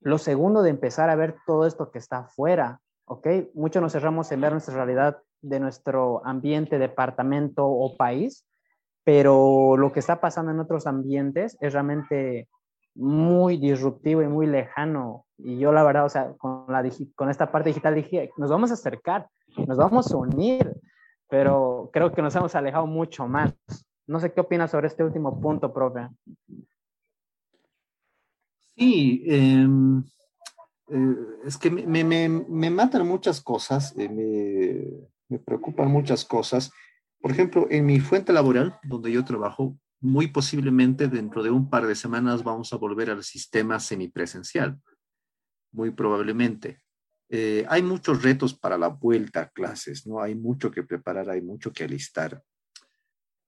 Lo 0.00 0.16
segundo, 0.16 0.62
de 0.62 0.70
empezar 0.70 1.10
a 1.10 1.14
ver 1.14 1.36
todo 1.46 1.66
esto 1.66 1.90
que 1.90 1.98
está 1.98 2.20
afuera, 2.20 2.80
¿ok? 3.04 3.26
Muchos 3.52 3.82
nos 3.82 3.92
cerramos 3.92 4.32
en 4.32 4.40
ver 4.40 4.52
nuestra 4.52 4.74
realidad 4.74 5.18
de 5.42 5.60
nuestro 5.60 6.22
ambiente, 6.24 6.78
departamento 6.78 7.66
o 7.66 7.98
país, 7.98 8.46
pero 9.04 9.76
lo 9.76 9.92
que 9.92 10.00
está 10.00 10.18
pasando 10.18 10.50
en 10.50 10.60
otros 10.60 10.86
ambientes 10.86 11.58
es 11.60 11.74
realmente 11.74 12.48
muy 12.94 13.58
disruptivo 13.58 14.22
y 14.22 14.28
muy 14.28 14.46
lejano. 14.46 15.26
Y 15.36 15.58
yo 15.58 15.70
la 15.70 15.82
verdad, 15.82 16.06
o 16.06 16.08
sea, 16.08 16.32
con, 16.38 16.64
la, 16.68 16.82
con 17.14 17.28
esta 17.28 17.52
parte 17.52 17.68
digital 17.68 17.94
dije, 17.94 18.30
nos 18.38 18.48
vamos 18.48 18.70
a 18.70 18.74
acercar, 18.74 19.28
nos 19.66 19.76
vamos 19.76 20.10
a 20.10 20.16
unir, 20.16 20.80
pero 21.30 21.90
creo 21.92 22.12
que 22.12 22.22
nos 22.22 22.34
hemos 22.36 22.54
alejado 22.54 22.86
mucho 22.86 23.26
más. 23.28 23.54
No 24.06 24.18
sé 24.18 24.32
qué 24.32 24.40
opinas 24.40 24.70
sobre 24.70 24.88
este 24.88 25.04
último 25.04 25.40
punto, 25.40 25.72
profe. 25.72 26.08
Sí, 28.76 29.22
em, 29.26 30.02
eh, 30.88 31.16
es 31.44 31.56
que 31.56 31.70
me, 31.70 32.02
me, 32.04 32.28
me, 32.28 32.70
matan 32.70 33.06
muchas 33.06 33.40
cosas, 33.40 33.94
eh, 33.96 34.08
me, 34.08 35.08
me 35.28 35.38
preocupan 35.38 35.88
muchas 35.88 36.24
cosas. 36.24 36.72
Por 37.20 37.30
ejemplo, 37.30 37.66
en 37.70 37.86
mi 37.86 38.00
fuente 38.00 38.32
laboral, 38.32 38.78
donde 38.82 39.12
yo 39.12 39.24
trabajo, 39.24 39.76
muy 40.00 40.28
posiblemente 40.28 41.08
dentro 41.08 41.42
de 41.42 41.50
un 41.50 41.68
par 41.68 41.86
de 41.86 41.94
semanas 41.94 42.42
vamos 42.42 42.72
a 42.72 42.76
volver 42.76 43.10
al 43.10 43.22
sistema 43.22 43.78
semipresencial, 43.78 44.80
muy 45.72 45.90
probablemente. 45.90 46.80
Eh, 47.32 47.64
hay 47.68 47.82
muchos 47.82 48.22
retos 48.22 48.54
para 48.54 48.76
la 48.76 48.88
vuelta 48.88 49.42
a 49.42 49.48
clases, 49.48 50.04
¿no? 50.04 50.20
Hay 50.20 50.34
mucho 50.34 50.70
que 50.70 50.82
preparar, 50.82 51.30
hay 51.30 51.40
mucho 51.40 51.72
que 51.72 51.84
alistar. 51.84 52.42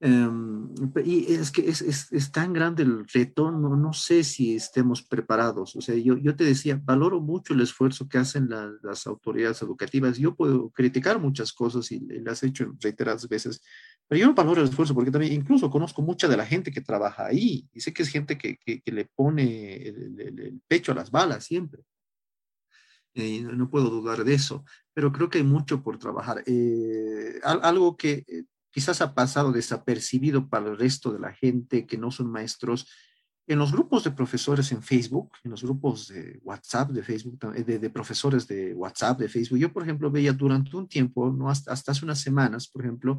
Em, 0.05 0.75
y 1.05 1.33
es 1.33 1.53
que 1.53 1.69
es, 1.69 1.81
es, 1.81 2.13
es, 2.13 2.33
tan 2.33 2.53
grande 2.53 2.83
el 2.83 3.07
reto, 3.07 3.53
no, 3.53 3.77
no 3.77 3.93
sé 3.93 4.25
si 4.25 4.57
estemos 4.57 5.03
preparados. 5.03 5.77
O 5.77 5.81
sea, 5.81 5.97
yo, 5.97 6.17
yo 6.17 6.35
te 6.35 6.43
decía, 6.43 6.81
valoro 6.83 7.21
mucho 7.21 7.55
el 7.55 7.61
esfuerzo 7.61 8.09
que 8.09 8.19
hacen 8.19 8.49
las 8.83 9.07
autoridades 9.07 9.63
educativas. 9.63 10.19
Yo 10.19 10.35
puedo 10.35 10.71
criticar 10.71 11.21
muchas 11.21 11.53
cosas 11.53 11.91
y, 11.93 12.01
las 12.01 12.43
he 12.43 12.49
hecho 12.49 12.73
reiteradas 12.81 13.29
veces, 13.29 13.63
pero 14.09 14.21
yo 14.21 14.35
valoro 14.35 14.61
el 14.61 14.69
esfuerzo 14.69 14.95
porque 14.95 15.13
también 15.13 15.33
incluso 15.35 15.71
conozco 15.71 16.03
mucha 16.03 16.27
de 16.27 16.37
la 16.37 16.47
gente 16.47 16.73
que 16.73 16.81
trabaja 16.81 17.27
ahí 17.27 17.69
y 17.73 17.81
sé 17.81 17.93
que 17.93 18.03
es 18.03 18.09
gente 18.09 18.37
que, 18.39 18.57
que, 18.57 18.81
que 18.81 18.93
le 18.93 19.05
pone 19.05 19.77
el, 19.89 20.21
el, 20.21 20.41
el 20.41 20.61
pecho 20.67 20.93
a 20.93 20.97
las 20.97 21.13
balas 21.13 21.45
siempre. 21.45 21.83
Eh, 23.15 23.43
no 23.43 23.69
puedo 23.69 23.91
dudar 23.91 24.25
de 24.25 24.35
eso, 24.35 24.65
pero 24.95 25.13
creo 25.13 25.29
que 25.29 25.39
hay 25.39 25.45
mucho 25.45 25.83
por 25.83 25.99
trabajar. 25.99 26.43
Eh, 26.47 27.41
algo 27.45 27.97
que 27.97 28.25
eh, 28.27 28.45
quizás 28.71 29.01
ha 29.03 29.15
pasado 29.15 29.53
desapercibido 29.53 30.49
para 30.49 30.71
el 30.71 30.79
resto 30.79 31.13
de 31.13 31.19
la 31.19 31.33
gente 31.33 31.87
que 31.87 31.99
no 31.99 32.11
son 32.11 32.31
maestros, 32.31 32.89
en 33.47 33.59
los 33.59 33.73
grupos 33.73 34.05
de 34.05 34.13
profesores 34.13 34.71
en 34.71 34.83
Facebook, 34.83 35.33
en 35.43 35.51
los 35.51 35.63
grupos 35.63 36.09
de 36.09 36.39
WhatsApp 36.43 36.91
de 36.91 37.03
Facebook, 37.03 37.41
de, 37.41 37.79
de 37.79 37.91
profesores 37.91 38.47
de 38.47 38.73
WhatsApp 38.73 39.19
de 39.19 39.29
Facebook, 39.29 39.59
yo, 39.59 39.73
por 39.73 39.83
ejemplo, 39.83 40.11
veía 40.11 40.33
durante 40.33 40.77
un 40.77 40.89
tiempo, 40.89 41.31
no 41.31 41.51
hasta, 41.51 41.73
hasta 41.73 41.93
hace 41.93 42.05
unas 42.05 42.21
semanas, 42.21 42.69
por 42.69 42.83
ejemplo, 42.83 43.19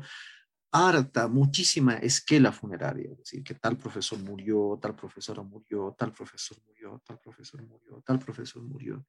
harta, 0.71 1.27
muchísima 1.27 1.95
esquela 1.95 2.51
funeraria, 2.51 3.11
es 3.11 3.17
decir, 3.17 3.43
que 3.43 3.53
tal 3.53 3.77
profesor 3.77 4.17
murió, 4.19 4.79
tal 4.81 4.95
profesora 4.95 5.43
murió, 5.43 5.95
tal 5.97 6.11
profesor 6.11 6.57
murió, 6.65 7.01
tal 7.05 7.19
profesor 7.19 7.61
murió, 7.61 8.01
tal 8.03 8.17
profesor 8.17 8.63
murió. 8.63 9.05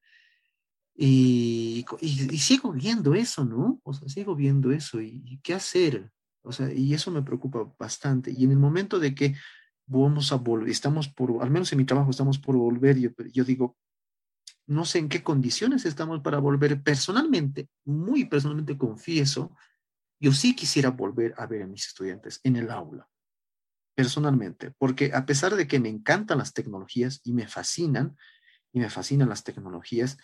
Y, 0.97 1.85
y, 1.99 2.37
sigo 2.37 2.71
viendo 2.71 3.13
eso, 3.15 3.43
¿no? 3.43 3.81
O 3.83 3.93
sea, 3.93 4.07
sigo 4.07 4.33
viendo 4.35 4.71
eso 4.71 5.01
y, 5.01 5.39
qué 5.43 5.53
hacer. 5.53 6.09
O 6.41 6.53
sea, 6.53 6.71
y 6.71 6.93
eso 6.93 7.11
me 7.11 7.21
preocupa 7.21 7.69
bastante. 7.77 8.31
Y 8.31 8.45
en 8.45 8.51
el 8.51 8.59
momento 8.59 8.97
de 8.97 9.13
que 9.13 9.35
vamos 9.87 10.31
a 10.31 10.35
volver, 10.35 10.69
estamos 10.69 11.09
por, 11.09 11.43
al 11.43 11.51
menos 11.51 11.71
en 11.71 11.79
mi 11.79 11.85
trabajo 11.85 12.11
estamos 12.11 12.39
por 12.39 12.55
volver, 12.55 12.97
yo, 12.97 13.09
yo 13.33 13.43
digo, 13.43 13.77
no 14.67 14.85
sé 14.85 14.99
en 14.99 15.09
qué 15.09 15.21
condiciones 15.21 15.85
estamos 15.85 16.21
para 16.21 16.39
volver. 16.39 16.81
Personalmente, 16.81 17.67
muy 17.83 18.25
personalmente 18.25 18.77
confieso, 18.77 19.55
yo 20.19 20.31
sí 20.31 20.55
quisiera 20.55 20.91
volver 20.91 21.33
a 21.37 21.45
ver 21.45 21.63
a 21.63 21.67
mis 21.67 21.87
estudiantes 21.87 22.39
en 22.43 22.55
el 22.55 22.71
aula, 22.71 23.07
personalmente, 23.95 24.71
porque 24.77 25.11
a 25.13 25.25
pesar 25.25 25.55
de 25.55 25.67
que 25.67 25.79
me 25.79 25.89
encantan 25.89 26.37
las 26.37 26.53
tecnologías 26.53 27.21
y 27.23 27.33
me 27.33 27.47
fascinan, 27.47 28.15
y 28.71 28.79
me 28.79 28.89
fascinan 28.89 29.29
las 29.29 29.43
tecnologías, 29.43 30.17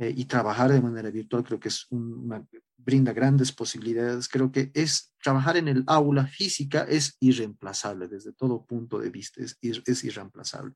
eh, 0.00 0.14
y 0.16 0.24
trabajar 0.24 0.72
de 0.72 0.80
manera 0.80 1.10
virtual 1.10 1.44
creo 1.44 1.60
que 1.60 1.68
es 1.68 1.86
una, 1.90 2.42
brinda 2.84 3.12
grandes 3.12 3.52
posibilidades. 3.52 4.28
Creo 4.28 4.50
que 4.50 4.70
es 4.74 5.12
trabajar 5.22 5.56
en 5.56 5.68
el 5.68 5.84
aula 5.86 6.26
física 6.26 6.84
es 6.88 7.16
irreemplazable 7.20 8.08
desde 8.08 8.32
todo 8.32 8.64
punto 8.64 8.98
de 8.98 9.10
vista, 9.10 9.42
es, 9.42 9.58
es 9.60 10.04
irreemplazable. 10.04 10.74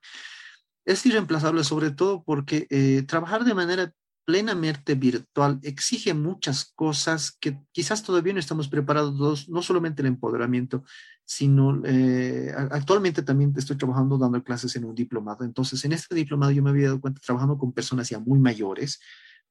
Es 0.85 1.05
irreemplazable 1.07 1.65
sobre 1.65 1.91
todo 1.91 2.23
porque 2.23 2.67
eh, 2.69 3.03
trabajar 3.09 3.45
de 3.45 3.55
manera 3.55 3.93
plenamente 4.25 4.95
virtual 4.95 5.61
exige 5.63 6.15
muchas 6.15 6.73
cosas 6.75 7.37
que 7.41 7.59
quizás 7.73 8.03
todavía 8.03 8.33
no 8.33 8.39
estamos 8.39 8.69
preparados, 8.69 9.49
no 9.49 9.63
solamente 9.63 10.03
el 10.03 10.09
empoderamiento, 10.09 10.85
sino 11.25 11.83
eh, 11.85 12.53
actualmente 12.71 13.23
también 13.23 13.53
estoy 13.57 13.77
trabajando 13.77 14.19
dando 14.19 14.43
clases 14.43 14.77
en 14.77 14.85
un 14.85 14.95
diplomado. 14.95 15.45
Entonces, 15.45 15.85
en 15.85 15.93
este 15.93 16.15
diplomado 16.15 16.53
yo 16.53 16.63
me 16.63 16.71
había 16.71 16.87
dado 16.87 17.01
cuenta, 17.01 17.21
trabajando 17.21 17.59
con 17.59 17.73
personas 17.73 18.09
ya 18.09 18.19
muy 18.19 18.39
mayores, 18.39 19.01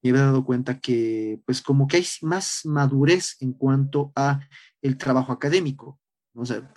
me 0.01 0.09
había 0.09 0.23
dado 0.23 0.43
cuenta 0.43 0.79
que 0.79 1.41
pues 1.45 1.61
como 1.61 1.87
que 1.87 1.97
hay 1.97 2.05
más 2.21 2.61
madurez 2.65 3.37
en 3.39 3.53
cuanto 3.53 4.11
a 4.15 4.41
el 4.81 4.97
trabajo 4.97 5.31
académico. 5.31 5.99
O 6.35 6.45
sea, 6.45 6.73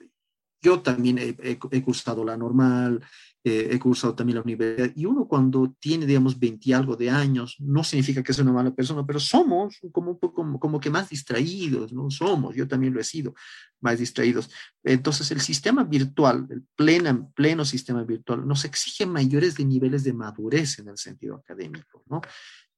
yo 0.62 0.80
también 0.80 1.18
he, 1.18 1.36
he, 1.42 1.82
cursado 1.82 2.24
la 2.24 2.36
normal, 2.36 3.04
eh, 3.44 3.68
he 3.70 3.78
cursado 3.78 4.14
también 4.14 4.36
la 4.36 4.42
universidad, 4.42 4.90
y 4.96 5.04
uno 5.04 5.28
cuando 5.28 5.76
tiene, 5.78 6.06
digamos, 6.06 6.38
20 6.38 6.68
y 6.68 6.72
algo 6.72 6.96
de 6.96 7.10
años, 7.10 7.56
no 7.60 7.84
significa 7.84 8.22
que 8.22 8.32
sea 8.32 8.42
una 8.42 8.52
mala 8.52 8.74
persona, 8.74 9.06
pero 9.06 9.20
somos 9.20 9.78
como, 9.92 10.18
como, 10.18 10.58
como 10.58 10.80
que 10.80 10.90
más 10.90 11.08
distraídos, 11.10 11.92
¿no? 11.92 12.10
Somos, 12.10 12.56
yo 12.56 12.66
también 12.66 12.92
lo 12.92 13.00
he 13.00 13.04
sido, 13.04 13.34
más 13.80 13.98
distraídos. 13.98 14.50
Entonces, 14.82 15.30
el 15.30 15.40
sistema 15.40 15.84
virtual, 15.84 16.46
el 16.50 16.64
pleno, 16.74 17.32
pleno 17.34 17.64
sistema 17.64 18.02
virtual, 18.02 18.46
nos 18.46 18.64
exige 18.64 19.06
mayores 19.06 19.56
de 19.56 19.64
niveles 19.64 20.02
de 20.02 20.12
madurez 20.12 20.78
en 20.80 20.88
el 20.88 20.98
sentido 20.98 21.36
académico, 21.36 22.02
¿no? 22.06 22.20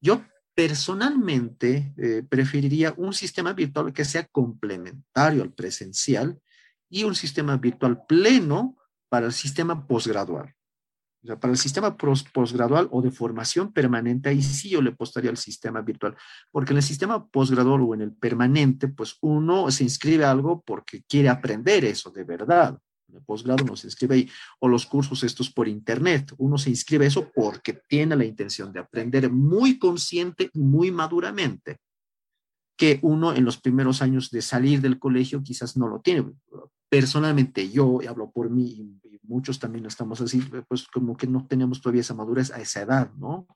Yo 0.00 0.22
personalmente 0.58 1.94
eh, 1.96 2.24
preferiría 2.28 2.92
un 2.96 3.12
sistema 3.12 3.52
virtual 3.52 3.92
que 3.92 4.04
sea 4.04 4.26
complementario 4.26 5.44
al 5.44 5.52
presencial, 5.52 6.40
y 6.88 7.04
un 7.04 7.14
sistema 7.14 7.56
virtual 7.56 8.04
pleno 8.06 8.76
para 9.08 9.26
el 9.26 9.32
sistema 9.32 9.86
posgradual. 9.86 10.54
O 11.22 11.26
sea, 11.26 11.40
para 11.40 11.52
el 11.52 11.58
sistema 11.58 11.96
posgradual 11.96 12.88
o 12.92 13.02
de 13.02 13.10
formación 13.10 13.72
permanente, 13.72 14.28
ahí 14.28 14.40
sí 14.40 14.70
yo 14.70 14.80
le 14.80 14.90
apostaría 14.90 15.30
al 15.30 15.36
sistema 15.36 15.80
virtual, 15.82 16.16
porque 16.52 16.72
en 16.72 16.76
el 16.76 16.82
sistema 16.82 17.26
posgradual 17.26 17.80
o 17.82 17.94
en 17.94 18.02
el 18.02 18.12
permanente, 18.12 18.88
pues 18.88 19.16
uno 19.20 19.70
se 19.70 19.82
inscribe 19.82 20.24
a 20.24 20.30
algo 20.30 20.62
porque 20.64 21.02
quiere 21.08 21.28
aprender 21.28 21.84
eso 21.84 22.10
de 22.10 22.22
verdad. 22.22 22.78
En 23.08 23.16
el 23.16 23.22
posgrado 23.22 23.64
uno 23.64 23.74
se 23.74 23.88
inscribe 23.88 24.14
ahí, 24.14 24.30
o 24.60 24.68
los 24.68 24.86
cursos 24.86 25.24
estos 25.24 25.50
por 25.50 25.66
internet, 25.66 26.32
uno 26.38 26.56
se 26.56 26.70
inscribe 26.70 27.06
a 27.06 27.08
eso 27.08 27.30
porque 27.34 27.80
tiene 27.88 28.14
la 28.14 28.24
intención 28.24 28.72
de 28.72 28.80
aprender 28.80 29.30
muy 29.30 29.78
consciente 29.78 30.50
y 30.52 30.60
muy 30.60 30.92
maduramente 30.92 31.78
que 32.76 33.00
uno 33.02 33.34
en 33.34 33.44
los 33.44 33.58
primeros 33.58 34.02
años 34.02 34.30
de 34.30 34.40
salir 34.40 34.80
del 34.80 35.00
colegio 35.00 35.42
quizás 35.42 35.76
no 35.76 35.88
lo 35.88 36.00
tiene. 36.00 36.24
Personalmente, 36.88 37.68
yo 37.70 38.00
hablo 38.08 38.30
por 38.30 38.50
mí 38.50 38.64
y 39.02 39.20
muchos 39.22 39.58
también 39.58 39.86
estamos 39.86 40.20
así, 40.20 40.40
pues 40.68 40.86
como 40.88 41.16
que 41.16 41.26
no 41.26 41.46
tenemos 41.46 41.80
todavía 41.80 42.00
esa 42.00 42.14
madurez 42.14 42.50
a 42.50 42.60
esa 42.60 42.82
edad, 42.82 43.12
¿no? 43.14 43.46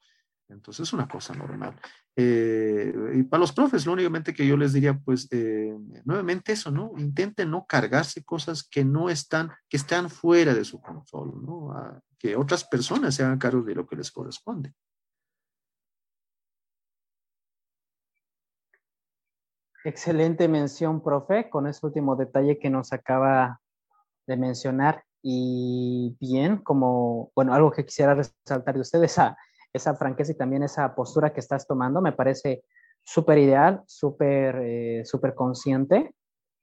Entonces 0.48 0.86
es 0.88 0.92
una 0.92 1.08
cosa 1.08 1.34
normal. 1.34 1.80
Eh, 2.14 2.92
y 3.14 3.22
para 3.22 3.40
los 3.40 3.52
profes, 3.52 3.86
lo 3.86 3.92
únicamente 3.92 4.34
que 4.34 4.46
yo 4.46 4.56
les 4.56 4.74
diría, 4.74 4.98
pues, 4.98 5.28
eh, 5.30 5.74
nuevamente 6.04 6.52
eso, 6.52 6.70
¿no? 6.70 6.92
Intenten 6.98 7.50
no 7.50 7.64
cargarse 7.66 8.22
cosas 8.22 8.62
que 8.62 8.84
no 8.84 9.08
están, 9.08 9.50
que 9.68 9.78
están 9.78 10.10
fuera 10.10 10.54
de 10.54 10.64
su 10.64 10.80
control, 10.80 11.42
¿no? 11.42 11.74
que 12.18 12.36
otras 12.36 12.64
personas 12.64 13.16
se 13.16 13.24
hagan 13.24 13.38
cargo 13.38 13.62
de 13.62 13.74
lo 13.74 13.86
que 13.86 13.96
les 13.96 14.12
corresponde. 14.12 14.74
Excelente 19.84 20.46
mención, 20.46 21.02
profe, 21.02 21.50
con 21.50 21.66
ese 21.66 21.84
último 21.84 22.14
detalle 22.14 22.58
que 22.58 22.70
nos 22.70 22.92
acaba 22.92 23.60
de 24.26 24.36
mencionar. 24.36 25.02
Y 25.22 26.16
bien, 26.20 26.58
como, 26.58 27.32
bueno, 27.34 27.52
algo 27.52 27.72
que 27.72 27.84
quisiera 27.84 28.14
resaltar 28.14 28.74
de 28.74 28.80
usted, 28.80 29.02
esa, 29.02 29.36
esa 29.72 29.94
franqueza 29.96 30.32
y 30.32 30.36
también 30.36 30.62
esa 30.62 30.94
postura 30.94 31.32
que 31.32 31.40
estás 31.40 31.66
tomando, 31.66 32.00
me 32.00 32.12
parece 32.12 32.64
súper 33.02 33.38
ideal, 33.38 33.82
súper 33.86 34.56
eh, 34.62 35.02
súper 35.04 35.34
consciente. 35.34 36.14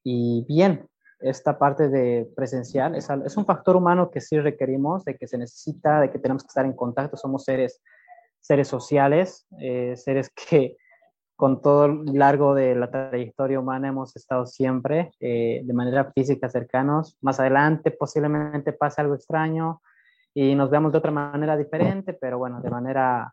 Y 0.04 0.46
bien, 0.48 0.88
esta 1.20 1.60
parte 1.60 1.90
de 1.90 2.30
presencial 2.36 2.96
es, 2.96 3.10
es, 3.26 3.36
un 3.36 3.46
factor 3.46 3.76
humano 3.76 4.12
que 4.12 4.22
sí 4.22 4.40
requerimos, 4.40 5.04
de 5.04 5.18
que 5.18 5.28
se 5.28 5.38
necesita, 5.38 6.00
de 6.00 6.10
que 6.10 6.20
tenemos 6.20 6.44
que 6.44 6.48
estar 6.48 6.66
en 6.66 6.74
contacto, 6.74 7.18
somos 7.18 7.44
seres, 7.44 7.82
seres 8.40 8.70
sociales, 8.70 9.46
eh, 9.60 9.96
seres 9.98 10.30
que 10.30 10.78
con 11.40 11.62
todo 11.62 11.86
el 11.86 12.20
largo 12.20 12.54
de 12.54 12.76
la 12.76 12.92
trayectoria 12.92 13.62
humana 13.62 13.88
hemos 13.88 14.14
estado 14.14 14.46
siempre 14.46 15.14
eh, 15.22 15.62
de 15.64 15.74
manera 15.74 16.12
física 16.12 16.50
cercanos. 16.50 17.16
Más 17.22 17.40
adelante 17.40 17.92
posiblemente 17.92 18.74
pase 18.74 19.00
algo 19.00 19.16
extraño 19.16 19.82
y 20.34 20.54
nos 20.56 20.70
veamos 20.70 20.92
de 20.92 20.98
otra 20.98 21.12
manera 21.12 21.56
diferente, 21.56 22.12
pero 22.12 22.40
bueno, 22.40 22.60
de 22.60 22.70
manera 22.70 23.32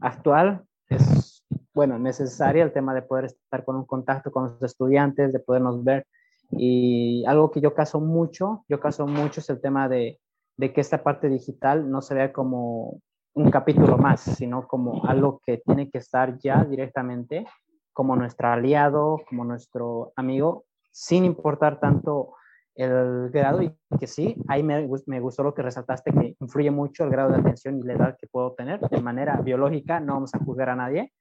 actual 0.00 0.62
es, 0.88 1.44
bueno, 1.74 1.98
necesaria 1.98 2.62
el 2.62 2.72
tema 2.72 2.94
de 2.94 3.02
poder 3.02 3.24
estar 3.24 3.64
con 3.64 3.74
un 3.74 3.86
contacto 3.86 4.30
con 4.30 4.44
los 4.44 4.62
estudiantes, 4.62 5.32
de 5.32 5.40
podernos 5.40 5.82
ver. 5.82 6.06
Y 6.52 7.24
algo 7.26 7.50
que 7.50 7.60
yo 7.60 7.74
caso 7.74 7.98
mucho, 7.98 8.64
yo 8.68 8.78
caso 8.78 9.04
mucho 9.08 9.40
es 9.40 9.50
el 9.50 9.60
tema 9.60 9.88
de, 9.88 10.20
de 10.56 10.72
que 10.72 10.80
esta 10.80 11.02
parte 11.02 11.28
digital 11.28 11.90
no 11.90 12.02
se 12.02 12.14
vea 12.14 12.32
como 12.32 13.00
un 13.38 13.50
capítulo 13.50 13.96
más, 13.98 14.20
sino 14.20 14.66
como 14.66 15.06
algo 15.06 15.40
que 15.46 15.58
tiene 15.58 15.88
que 15.88 15.98
estar 15.98 16.36
ya 16.38 16.64
directamente 16.64 17.46
como 17.92 18.16
nuestro 18.16 18.48
aliado, 18.48 19.20
como 19.28 19.44
nuestro 19.44 20.12
amigo, 20.16 20.64
sin 20.90 21.24
importar 21.24 21.78
tanto 21.78 22.34
el 22.74 23.30
grado. 23.30 23.62
Y 23.62 23.72
que 23.98 24.08
sí, 24.08 24.34
ahí 24.48 24.64
me, 24.64 24.88
me, 25.06 25.20
gustó 25.20 25.44
lo 25.44 25.54
que 25.54 25.62
resaltaste, 25.62 26.12
que 26.12 26.36
influye 26.40 26.72
mucho 26.72 27.04
el 27.04 27.10
grado 27.10 27.30
de 27.30 27.38
atención 27.38 27.78
y 27.78 27.82
la 27.84 27.92
edad 27.92 28.16
que 28.20 28.26
puedo 28.26 28.54
tener 28.54 28.80
de 28.80 29.00
manera 29.00 29.40
biológica, 29.40 30.00
no 30.00 30.14
vamos 30.14 30.34
a 30.34 30.40
juzgar 30.40 30.70
a 30.70 30.76
nadie, 30.76 31.12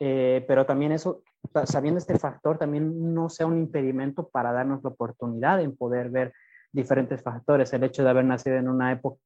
eh, 0.00 0.44
pero 0.46 0.66
también 0.66 0.92
eso, 0.92 1.22
sabiendo 1.64 1.96
este 1.96 2.18
factor, 2.18 2.58
también 2.58 3.14
no 3.14 3.30
sea 3.30 3.46
un 3.46 3.56
impedimento 3.56 4.28
para 4.28 4.52
darnos 4.52 4.84
la 4.84 4.90
oportunidad 4.90 5.62
en 5.62 5.74
poder 5.74 6.10
ver 6.10 6.34
diferentes 6.72 7.22
factores. 7.22 7.72
El 7.72 7.84
hecho 7.84 8.04
de 8.04 8.10
haber 8.10 8.26
nacido 8.26 8.56
en 8.56 8.68
una 8.68 8.92
época 8.92 9.18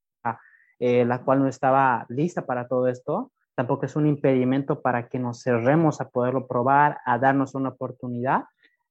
eh, 0.84 1.04
la 1.04 1.22
cual 1.22 1.38
no 1.38 1.46
estaba 1.46 2.06
lista 2.08 2.44
para 2.44 2.66
todo 2.66 2.88
esto, 2.88 3.30
tampoco 3.54 3.86
es 3.86 3.94
un 3.94 4.08
impedimento 4.08 4.82
para 4.82 5.08
que 5.08 5.20
nos 5.20 5.40
cerremos 5.40 6.00
a 6.00 6.08
poderlo 6.08 6.48
probar, 6.48 6.98
a 7.06 7.20
darnos 7.20 7.54
una 7.54 7.68
oportunidad. 7.68 8.46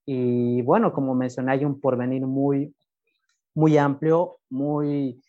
Y 0.06 0.62
bueno, 0.62 0.94
como 0.94 1.16
mencioné, 1.16 1.52
hay 1.52 1.66
un 1.66 1.82
porvenir 1.82 2.26
muy, 2.26 2.74
muy 3.54 3.78
amplio, 3.78 4.38
muy, 4.50 5.22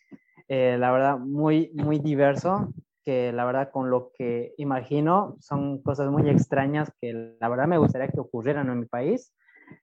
eh, 0.47 0.77
la 0.79 0.93
verdad, 0.93 1.17
muy, 1.17 1.69
muy 1.73 1.99
diverso, 1.99 2.69
que 3.03 3.33
la 3.33 3.43
verdad 3.43 3.69
con 3.69 3.89
lo 3.89 4.13
que 4.17 4.53
imagino 4.57 5.35
son 5.41 5.81
cosas 5.81 6.09
muy 6.09 6.29
extrañas 6.29 6.89
que 7.01 7.35
la 7.41 7.49
verdad 7.49 7.67
me 7.67 7.77
gustaría 7.77 8.07
que 8.07 8.21
ocurrieran 8.21 8.69
en 8.69 8.79
mi 8.79 8.85
país. 8.85 9.33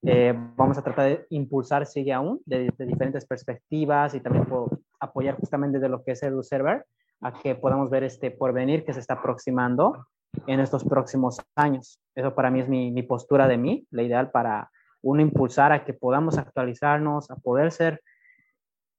Eh, 0.03 0.35
vamos 0.57 0.79
a 0.79 0.83
tratar 0.83 1.05
de 1.05 1.27
impulsar, 1.31 1.87
sigue 1.87 2.13
aún, 2.13 2.41
de, 2.47 2.71
de 2.77 2.87
diferentes 2.87 3.27
perspectivas 3.27 4.15
y 4.15 4.21
también 4.21 4.47
por, 4.47 4.81
apoyar 5.01 5.37
justamente 5.37 5.81
de 5.81 5.89
lo 5.89 6.05
que 6.05 6.13
es 6.13 6.23
el 6.23 6.43
server 6.45 6.87
a 7.23 7.33
que 7.33 7.55
podamos 7.55 7.91
ver 7.91 8.05
este 8.05 8.31
porvenir 8.31 8.85
que 8.85 8.93
se 8.93 9.01
está 9.01 9.15
aproximando 9.15 10.07
en 10.47 10.61
estos 10.61 10.85
próximos 10.85 11.41
años. 11.57 11.99
Eso 12.15 12.35
para 12.35 12.51
mí 12.51 12.61
es 12.61 12.69
mi, 12.69 12.91
mi 12.93 13.03
postura 13.03 13.49
de 13.49 13.59
mí, 13.59 13.87
la 13.91 14.03
ideal 14.03 14.31
para 14.31 14.71
uno 15.03 15.21
impulsar 15.21 15.73
a 15.73 15.85
que 15.85 15.93
podamos 15.93 16.39
actualizarnos, 16.39 17.31
a 17.31 17.37
poder 17.37 17.73
ser 17.73 18.01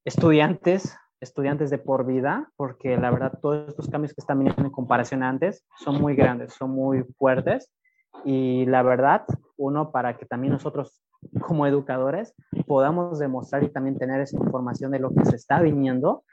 estudiantes, 0.03 0.97
estudiantes 1.19 1.69
de 1.69 1.77
por 1.77 2.05
vida, 2.05 2.51
porque 2.57 2.97
la 2.97 3.11
verdad 3.11 3.39
todos 3.41 3.69
estos 3.69 3.87
cambios 3.87 4.13
que 4.13 4.21
están 4.21 4.39
viniendo 4.39 4.63
en 4.63 4.71
comparación 4.71 5.23
antes 5.23 5.63
son 5.77 6.01
muy 6.01 6.15
grandes, 6.15 6.53
son 6.53 6.71
muy 6.71 7.03
fuertes 7.17 7.71
y 8.23 8.65
la 8.65 8.83
verdad, 8.83 9.25
uno 9.57 9.91
para 9.91 10.17
que 10.17 10.25
también 10.25 10.53
nosotros 10.53 11.01
como 11.41 11.67
educadores 11.67 12.33
podamos 12.65 13.19
demostrar 13.19 13.63
y 13.63 13.69
también 13.69 13.97
tener 13.97 14.21
esa 14.21 14.37
información 14.37 14.91
de 14.91 14.99
lo 14.99 15.13
que 15.13 15.25
se 15.25 15.35
está 15.35 15.61
viniendo, 15.61 16.23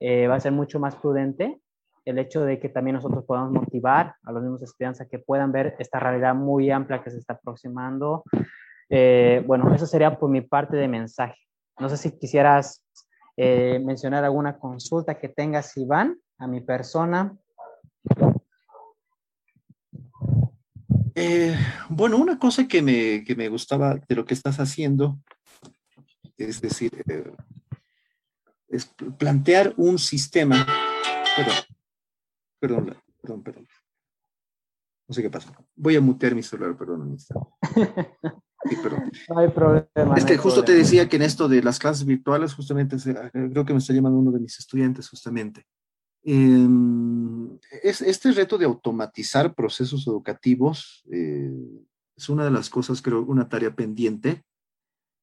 eh, 0.00 0.26
va 0.26 0.36
a 0.36 0.40
ser 0.40 0.52
mucho 0.52 0.80
más 0.80 0.96
prudente 0.96 1.60
el 2.04 2.18
hecho 2.18 2.42
de 2.42 2.58
que 2.58 2.70
también 2.70 2.94
nosotros 2.96 3.24
podamos 3.24 3.52
motivar 3.52 4.14
a 4.22 4.32
los 4.32 4.42
mismos 4.42 4.62
estudiantes 4.62 5.02
a 5.02 5.08
que 5.08 5.18
puedan 5.18 5.52
ver 5.52 5.76
esta 5.78 6.00
realidad 6.00 6.34
muy 6.34 6.70
amplia 6.70 7.02
que 7.02 7.10
se 7.10 7.18
está 7.18 7.34
aproximando. 7.34 8.24
Eh, 8.88 9.44
bueno, 9.46 9.74
eso 9.74 9.86
sería 9.86 10.18
por 10.18 10.30
mi 10.30 10.40
parte 10.40 10.78
de 10.78 10.88
mensaje. 10.88 11.36
No 11.78 11.90
sé 11.90 11.98
si 11.98 12.18
quisieras 12.18 12.82
eh, 13.36 13.78
mencionar 13.84 14.24
alguna 14.24 14.58
consulta 14.58 15.18
que 15.18 15.28
tengas, 15.28 15.76
Iván, 15.76 16.18
a 16.38 16.46
mi 16.46 16.62
persona. 16.62 17.36
Eh, 21.20 21.58
bueno, 21.88 22.16
una 22.16 22.38
cosa 22.38 22.68
que 22.68 22.80
me, 22.80 23.24
que 23.24 23.34
me, 23.34 23.48
gustaba 23.48 23.96
de 23.96 24.14
lo 24.14 24.24
que 24.24 24.34
estás 24.34 24.60
haciendo, 24.60 25.18
es 26.36 26.60
decir, 26.60 26.92
eh, 27.08 27.32
es 28.68 28.86
plantear 29.18 29.74
un 29.76 29.98
sistema. 29.98 30.64
Perdón, 31.36 31.54
perdón, 32.60 33.02
perdón, 33.20 33.42
perdón. 33.42 33.68
No 35.08 35.14
sé 35.14 35.22
qué 35.22 35.30
pasa. 35.30 35.52
Voy 35.74 35.96
a 35.96 36.00
mutear 36.00 36.36
mi 36.36 36.42
celular, 36.44 36.78
perdón. 36.78 37.18
Sí, 37.18 38.76
perdón. 38.80 39.10
No 39.28 39.38
hay 39.40 39.48
problema. 39.48 40.14
Es 40.16 40.24
que 40.24 40.36
justo 40.36 40.62
te 40.62 40.74
decía 40.74 41.08
que 41.08 41.16
en 41.16 41.22
esto 41.22 41.48
de 41.48 41.64
las 41.64 41.80
clases 41.80 42.06
virtuales, 42.06 42.54
justamente, 42.54 42.96
creo 43.32 43.64
que 43.64 43.72
me 43.72 43.80
está 43.80 43.92
llamando 43.92 44.20
uno 44.20 44.30
de 44.30 44.38
mis 44.38 44.56
estudiantes, 44.60 45.08
justamente. 45.08 45.66
Em, 46.30 47.58
es, 47.82 48.02
este 48.02 48.32
reto 48.32 48.58
de 48.58 48.66
automatizar 48.66 49.54
procesos 49.54 50.06
educativos 50.06 51.02
eh, 51.10 51.50
es 52.14 52.28
una 52.28 52.44
de 52.44 52.50
las 52.50 52.68
cosas, 52.68 53.00
creo, 53.00 53.22
una 53.22 53.48
tarea 53.48 53.74
pendiente, 53.74 54.44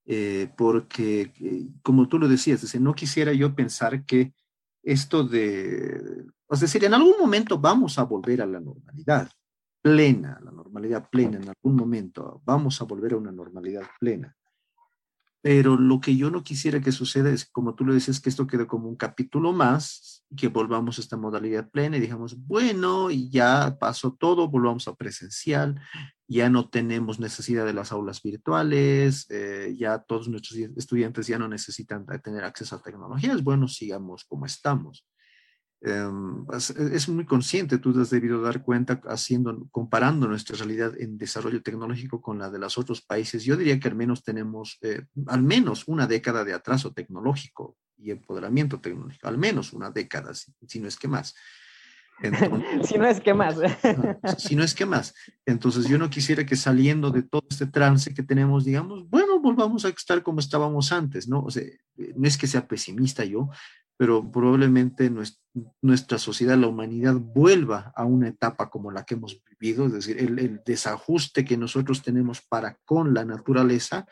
eh, 0.07 0.49
porque, 0.57 1.31
eh, 1.39 1.67
como 1.83 2.07
tú 2.07 2.17
lo 2.17 2.27
decías, 2.27 2.73
no 2.81 2.95
quisiera 2.95 3.33
yo 3.33 3.53
pensar 3.53 4.03
que 4.03 4.33
esto 4.81 5.23
de, 5.23 6.25
es 6.49 6.59
decir, 6.59 6.83
en 6.83 6.95
algún 6.95 7.19
momento 7.19 7.59
vamos 7.59 7.99
a 7.99 8.03
volver 8.03 8.41
a 8.41 8.47
la 8.47 8.59
normalidad 8.59 9.29
plena, 9.83 10.39
la 10.43 10.49
normalidad 10.49 11.07
plena, 11.11 11.37
en 11.37 11.49
algún 11.49 11.75
momento 11.75 12.41
vamos 12.45 12.81
a 12.81 12.85
volver 12.85 13.13
a 13.13 13.17
una 13.17 13.31
normalidad 13.31 13.83
plena. 13.99 14.35
Pero 15.45 15.77
lo 15.77 16.01
que 16.01 16.15
yo 16.15 16.31
no 16.31 16.41
quisiera 16.41 16.81
que 16.81 16.91
suceda 16.91 17.29
es, 17.29 17.45
como 17.45 17.75
tú 17.75 17.85
lo 17.85 17.93
dices, 17.93 18.19
que 18.19 18.29
esto 18.29 18.47
quede 18.47 18.65
como 18.65 18.89
un 18.89 18.95
capítulo 18.95 19.53
más, 19.53 20.25
que 20.35 20.47
volvamos 20.47 20.97
a 20.97 21.01
esta 21.01 21.17
modalidad 21.17 21.69
plena 21.69 21.97
y 21.97 21.99
digamos, 21.99 22.35
bueno, 22.47 23.11
ya 23.11 23.77
pasó 23.79 24.13
todo, 24.13 24.47
volvamos 24.49 24.87
a 24.87 24.95
presencial, 24.95 25.79
ya 26.27 26.49
no 26.49 26.67
tenemos 26.67 27.19
necesidad 27.19 27.63
de 27.63 27.73
las 27.73 27.91
aulas 27.91 28.23
virtuales, 28.23 29.27
eh, 29.29 29.75
ya 29.77 29.99
todos 29.99 30.29
nuestros 30.29 30.57
estudiantes 30.75 31.27
ya 31.27 31.37
no 31.37 31.47
necesitan 31.47 32.07
tener 32.23 32.43
acceso 32.43 32.77
a 32.77 32.81
tecnologías, 32.81 33.43
bueno, 33.43 33.67
sigamos 33.67 34.25
como 34.25 34.47
estamos. 34.47 35.05
Em, 35.87 36.47
es 36.91 37.07
muy 37.09 37.25
consciente, 37.25 37.77
tú 37.77 37.93
te 37.93 38.01
has 38.01 38.09
debido 38.09 38.41
dar 38.41 38.63
cuenta 38.63 38.99
haciendo, 39.05 39.67
comparando 39.69 40.27
nuestra 40.27 40.57
realidad 40.57 40.93
en 40.97 41.15
desarrollo 41.15 41.61
tecnológico 41.61 42.23
con 42.23 42.39
la 42.39 42.49
de 42.49 42.57
los 42.57 42.79
otros 42.79 43.03
países. 43.03 43.43
Yo 43.43 43.55
diría 43.55 43.79
que 43.79 43.87
al 43.87 43.95
menos 43.95 44.23
tenemos 44.23 44.79
eh, 44.81 45.03
al 45.27 45.43
menos 45.43 45.83
una 45.87 46.07
década 46.07 46.43
de 46.43 46.53
atraso 46.53 46.91
tecnológico 46.91 47.77
y 47.99 48.09
empoderamiento 48.09 48.79
tecnológico, 48.81 49.27
al 49.27 49.37
menos 49.37 49.73
una 49.73 49.91
década, 49.91 50.33
si, 50.33 50.79
no 50.79 50.87
es 50.87 50.97
que 50.97 51.07
más. 51.07 51.35
si 52.83 52.97
no 52.97 53.05
es 53.07 53.21
que 53.21 53.35
más. 53.35 53.55
si 54.39 54.55
no 54.55 54.63
es 54.63 54.73
que 54.73 54.87
más. 54.87 55.13
Entonces 55.45 55.87
yo 55.87 55.99
no 55.99 56.09
quisiera 56.09 56.47
que 56.47 56.55
saliendo 56.55 57.11
de 57.11 57.21
todo 57.21 57.45
este 57.47 57.67
trance 57.67 58.11
que 58.11 58.23
tenemos, 58.23 58.65
digamos, 58.65 59.07
bueno, 59.07 59.24
volvamos 59.45 59.85
a 59.85 59.89
estar 59.89 60.23
como 60.23 60.39
estábamos 60.39 60.91
antes, 60.91 61.27
¿no? 61.27 61.43
O 61.43 61.51
sea, 61.51 61.63
no 62.15 62.27
es 62.27 62.35
que 62.35 62.47
sea 62.47 62.67
pesimista 62.67 63.23
yo, 63.23 63.49
pero 63.95 64.29
probablemente 64.31 65.11
nuestra 65.81 66.17
sociedad, 66.17 66.57
la 66.57 66.67
humanidad, 66.67 67.13
vuelva 67.13 67.93
a 67.95 68.05
una 68.05 68.27
etapa 68.27 68.71
como 68.71 68.91
la 68.91 69.03
que 69.03 69.13
hemos 69.13 69.39
vivido, 69.47 69.85
es 69.85 69.93
decir, 69.93 70.17
el, 70.17 70.61
desajuste 70.65 71.45
que 71.45 71.57
nosotros 71.57 72.01
tenemos 72.01 72.41
para 72.41 72.79
con 72.85 73.13
la 73.13 73.23
naturaleza, 73.23 74.07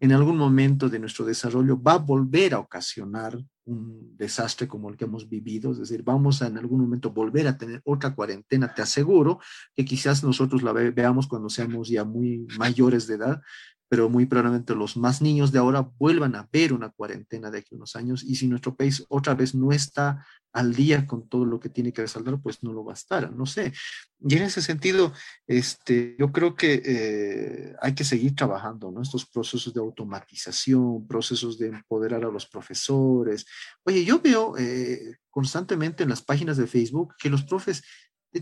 en 0.00 0.12
algún 0.12 0.38
momento 0.38 0.88
de 0.88 0.98
nuestro 0.98 1.26
desarrollo 1.26 1.80
va 1.80 1.92
a 1.92 1.98
volver 1.98 2.54
a 2.54 2.58
ocasionar 2.58 3.38
un 3.66 4.16
desastre 4.16 4.66
como 4.66 4.88
el 4.88 4.96
que 4.96 5.04
hemos 5.04 5.28
vivido, 5.28 5.72
es 5.72 5.78
decir, 5.78 6.02
vamos 6.02 6.40
a 6.40 6.46
en 6.46 6.56
algún 6.56 6.80
momento 6.80 7.10
volver 7.10 7.46
a 7.46 7.58
tener 7.58 7.82
otra 7.84 8.14
cuarentena, 8.14 8.72
te 8.74 8.80
aseguro 8.80 9.40
que 9.76 9.84
quizás 9.84 10.24
nosotros 10.24 10.62
la 10.62 10.72
veamos 10.72 11.26
cuando 11.28 11.50
seamos 11.50 11.88
ya 11.88 12.02
muy 12.04 12.46
mayores 12.58 13.06
de 13.06 13.16
edad, 13.16 13.42
pero 13.90 14.08
muy 14.08 14.24
probablemente 14.24 14.72
los 14.76 14.96
más 14.96 15.20
niños 15.20 15.50
de 15.50 15.58
ahora 15.58 15.90
vuelvan 15.98 16.36
a 16.36 16.48
ver 16.52 16.72
una 16.72 16.90
cuarentena 16.90 17.50
de 17.50 17.58
aquí 17.58 17.74
a 17.74 17.76
unos 17.76 17.96
años 17.96 18.22
y 18.22 18.36
si 18.36 18.46
nuestro 18.46 18.76
país 18.76 19.04
otra 19.08 19.34
vez 19.34 19.52
no 19.52 19.72
está 19.72 20.24
al 20.52 20.74
día 20.74 21.08
con 21.08 21.28
todo 21.28 21.44
lo 21.44 21.58
que 21.58 21.68
tiene 21.68 21.92
que 21.92 22.02
resaltar, 22.02 22.40
pues 22.40 22.62
no 22.62 22.72
lo 22.72 22.90
estar, 22.92 23.32
no 23.32 23.46
sé. 23.46 23.72
Y 24.20 24.36
en 24.36 24.44
ese 24.44 24.62
sentido, 24.62 25.12
este, 25.46 26.16
yo 26.18 26.30
creo 26.30 26.54
que 26.54 26.82
eh, 26.84 27.74
hay 27.80 27.94
que 27.94 28.04
seguir 28.04 28.36
trabajando, 28.36 28.92
¿no? 28.92 29.02
Estos 29.02 29.26
procesos 29.26 29.74
de 29.74 29.80
automatización, 29.80 31.06
procesos 31.08 31.58
de 31.58 31.68
empoderar 31.68 32.24
a 32.24 32.30
los 32.30 32.46
profesores. 32.46 33.44
Oye, 33.84 34.04
yo 34.04 34.20
veo 34.20 34.56
eh, 34.56 35.16
constantemente 35.30 36.04
en 36.04 36.10
las 36.10 36.22
páginas 36.22 36.56
de 36.56 36.66
Facebook 36.68 37.14
que 37.18 37.30
los 37.30 37.42
profes 37.42 37.82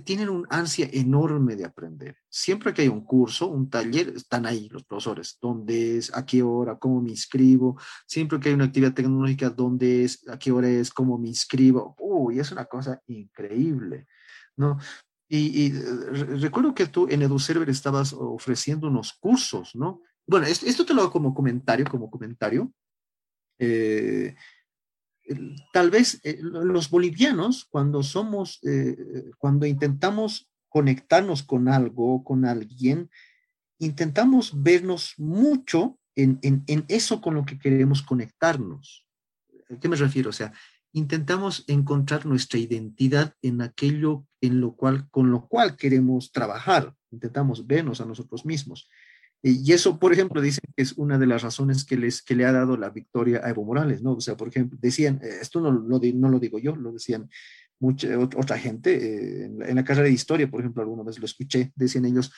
tienen 0.05 0.29
un 0.29 0.47
ansia 0.51 0.89
enorme 0.93 1.57
de 1.57 1.65
aprender. 1.65 2.17
Siempre 2.29 2.75
que 2.75 2.83
hay 2.83 2.89
un 2.89 3.05
curso, 3.05 3.47
un 3.49 3.71
taller, 3.71 4.11
están 4.11 4.45
ahí 4.45 4.69
los 4.69 4.85
profesores. 4.85 5.39
¿Dónde 5.41 5.97
es? 5.97 6.15
¿A 6.15 6.27
qué 6.27 6.43
hora? 6.43 6.79
¿Cómo 6.79 7.01
me 7.01 7.11
inscribo? 7.11 7.81
Siempre 8.07 8.39
que 8.39 8.51
hay 8.51 8.55
una 8.55 8.67
actividad 8.67 8.93
tecnológica, 8.93 9.49
¿dónde 9.49 10.05
es? 10.05 10.29
¿A 10.29 10.39
qué 10.39 10.53
hora 10.53 10.69
es? 10.69 10.91
¿Cómo 10.91 11.17
me 11.17 11.29
inscribo? 11.29 11.97
Uy, 11.99 12.39
es 12.39 12.53
una 12.53 12.67
cosa 12.67 13.01
increíble, 13.07 14.07
¿no? 14.57 14.79
Y, 15.31 15.73
recuerdo 15.73 16.75
que 16.75 16.87
tú 16.87 17.07
en 17.11 17.23
EduServer 17.23 17.69
estabas 17.69 18.15
ofreciendo 18.15 18.89
unos 18.89 19.13
cursos, 19.13 19.75
¿no? 19.75 20.03
Bueno, 20.27 20.47
esto, 20.47 20.85
te 20.85 20.95
lo 20.95 21.03
hago 21.03 21.11
como 21.11 21.35
comentario, 21.35 21.87
como 21.91 22.11
comentario. 22.11 22.73
Eh, 23.59 24.35
tal 25.73 25.91
vez 25.91 26.21
eh, 26.25 26.39
los 26.41 26.91
bolivianos, 26.91 27.67
cuando 27.71 28.03
somos, 28.03 28.61
eh, 28.65 29.31
cuando 29.39 29.67
intentamos 29.67 30.51
conectarnos 30.69 31.43
con 31.43 31.69
algo, 31.69 32.25
con 32.25 32.45
alguien, 32.45 33.11
intentamos 33.79 34.63
vernos 34.63 35.15
mucho 35.19 35.99
en, 36.15 36.65
eso 36.89 37.21
con 37.21 37.35
lo 37.35 37.45
que 37.45 37.59
queremos 37.59 38.03
conectarnos. 38.03 39.07
¿A 39.71 39.79
qué 39.79 39.89
me 39.89 39.97
refiero? 39.97 40.31
O 40.31 40.33
sea, 40.33 40.53
intentamos 40.93 41.65
encontrar 41.69 42.27
nuestra 42.27 42.59
identidad 42.59 43.35
en 43.41 43.63
aquello 43.63 44.27
en 44.41 44.61
lo 44.61 44.75
cual, 44.75 45.09
con 45.11 45.31
lo 45.31 45.47
cual 45.47 45.77
queremos 45.77 46.33
trabajar. 46.33 46.95
Intentamos 47.11 47.67
vernos 47.67 48.01
a 48.01 48.05
nosotros 48.05 48.45
mismos. 48.45 48.89
Y 49.43 49.73
eso, 49.73 49.99
por 49.99 50.13
ejemplo, 50.13 50.41
dicen 50.41 50.65
que 50.77 50.83
es 50.83 50.95
una 50.95 51.17
de 51.17 51.27
las 51.27 51.43
razones 51.43 51.85
que, 51.85 51.97
les, 51.97 52.23
que 52.23 52.35
le 52.35 52.45
ha 52.45 52.53
dado 52.53 52.77
la 52.77 52.91
victoria 52.91 53.41
a 53.45 53.51
Evo 53.51 53.65
Morales, 53.65 54.03
¿no? 54.03 54.15
O 54.15 54.21
sea, 54.21 54.37
por 54.37 54.49
ejemplo, 54.49 54.77
decían, 54.81 55.21
eh, 55.23 55.39
esto 55.41 55.61
no, 55.61 55.71
lo, 55.71 56.01
no 56.01 56.29
lo 56.29 56.41
digo 56.41 56.59
yo, 56.59 56.75
lo 56.75 56.93
decían 56.93 57.29
mucha, 57.79 58.19
otra 58.19 58.59
gente, 58.59 58.97
eh, 58.97 59.45
en, 59.45 59.77
la, 59.77 59.85
carrera 59.85 60.09
de 60.09 60.15
historia, 60.15 60.51
por 60.51 60.61
ejemplo, 60.61 60.83
alguna 60.83 61.05
vez 61.05 61.21
lo 61.21 61.25
escuché, 61.25 61.73
decían 61.77 62.05
ellos, 62.05 62.33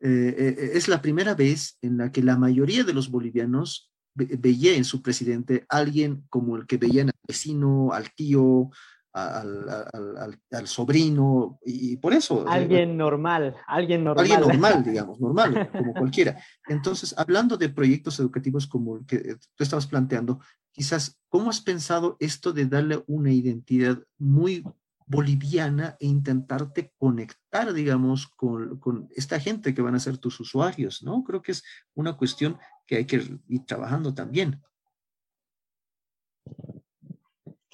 eh, 0.00 0.72
es 0.74 0.88
la 0.88 1.00
primera 1.00 1.34
vez 1.34 1.78
en 1.80 1.98
la 1.98 2.10
que 2.10 2.22
la 2.22 2.36
mayoría 2.36 2.82
de 2.82 2.92
los 2.92 3.10
bolivianos 3.10 3.92
veía 4.14 4.76
en 4.76 4.84
su 4.84 5.02
presidente 5.02 5.64
alguien 5.68 6.24
como 6.28 6.56
el 6.56 6.66
que 6.66 6.78
veían 6.78 7.08
al 7.08 7.20
vecino, 7.26 7.92
al 7.92 8.12
tío, 8.12 8.70
al, 9.14 10.38
al, 10.50 10.66
sobrino, 10.66 11.60
y 11.64 11.96
por 11.98 12.12
eso. 12.12 12.44
Alguien 12.48 12.96
normal, 12.96 13.54
alguien 13.66 14.02
normal. 14.02 14.24
Alguien 14.24 14.40
normal, 14.40 14.84
digamos, 14.84 15.20
normal, 15.20 15.70
como 15.70 15.94
cualquiera. 15.94 16.42
Entonces, 16.66 17.14
hablando 17.16 17.56
de 17.56 17.68
proyectos 17.68 18.18
educativos 18.18 18.66
como 18.66 18.96
el 18.96 19.06
que 19.06 19.36
tú 19.54 19.62
estabas 19.62 19.86
planteando, 19.86 20.40
quizás, 20.72 21.20
¿cómo 21.28 21.50
has 21.50 21.60
pensado 21.60 22.16
esto 22.18 22.52
de 22.52 22.66
darle 22.66 23.04
una 23.06 23.32
identidad 23.32 24.02
muy 24.18 24.64
boliviana 25.06 25.96
e 26.00 26.06
intentarte 26.06 26.92
conectar, 26.96 27.72
digamos, 27.72 28.26
con, 28.26 28.80
con, 28.80 29.08
esta 29.14 29.38
gente 29.38 29.74
que 29.74 29.82
van 29.82 29.94
a 29.94 30.00
ser 30.00 30.18
tus 30.18 30.40
usuarios, 30.40 31.04
¿no? 31.04 31.22
Creo 31.22 31.40
que 31.40 31.52
es 31.52 31.62
una 31.94 32.16
cuestión 32.16 32.58
que 32.86 32.96
hay 32.96 33.04
que 33.04 33.22
ir 33.48 33.64
trabajando 33.64 34.12
también. 34.12 34.60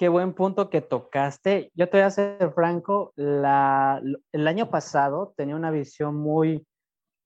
Qué 0.01 0.09
buen 0.09 0.33
punto 0.33 0.71
que 0.71 0.81
tocaste. 0.81 1.71
Yo 1.75 1.87
te 1.87 1.97
voy 1.97 2.05
a 2.05 2.09
ser 2.09 2.51
franco, 2.55 3.13
el 3.15 4.47
año 4.47 4.71
pasado 4.71 5.35
tenía 5.37 5.55
una 5.55 5.69
visión 5.69 6.15
muy, 6.15 6.65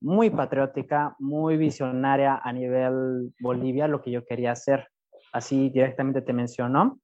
muy 0.01 0.29
patriótica, 0.29 1.15
muy 1.17 1.55
visionaria 1.55 2.41
a 2.43 2.51
nivel 2.51 3.33
Bolivia, 3.39 3.87
lo 3.87 4.01
que 4.01 4.11
yo 4.11 4.25
quería 4.25 4.51
hacer. 4.51 4.89
Así 5.31 5.69
directamente 5.69 6.21
te 6.21 6.33
mencionó. 6.33 6.99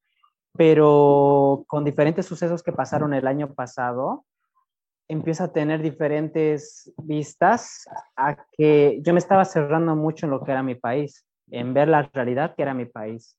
Pero 0.57 1.63
con 1.67 1.86
diferentes 1.86 2.26
sucesos 2.26 2.61
que 2.63 2.74
pasaron 2.74 3.13
el 3.13 3.26
año 3.26 3.53
pasado, 3.53 4.26
empieza 5.07 5.45
a 5.45 5.53
tener 5.53 5.82
diferentes 5.82 6.93
vistas 6.97 7.86
a 8.17 8.36
que 8.57 8.99
yo 9.03 9.13
me 9.13 9.19
estaba 9.19 9.45
cerrando 9.45 9.95
mucho 9.95 10.26
en 10.26 10.32
lo 10.32 10.43
que 10.43 10.51
era 10.51 10.63
mi 10.63 10.76
país, 10.76 11.26
en 11.49 11.74
ver 11.74 11.88
la 11.88 12.09
realidad 12.11 12.55
que 12.57 12.63
era 12.63 12.74
mi 12.74 12.88
país. 12.88 13.38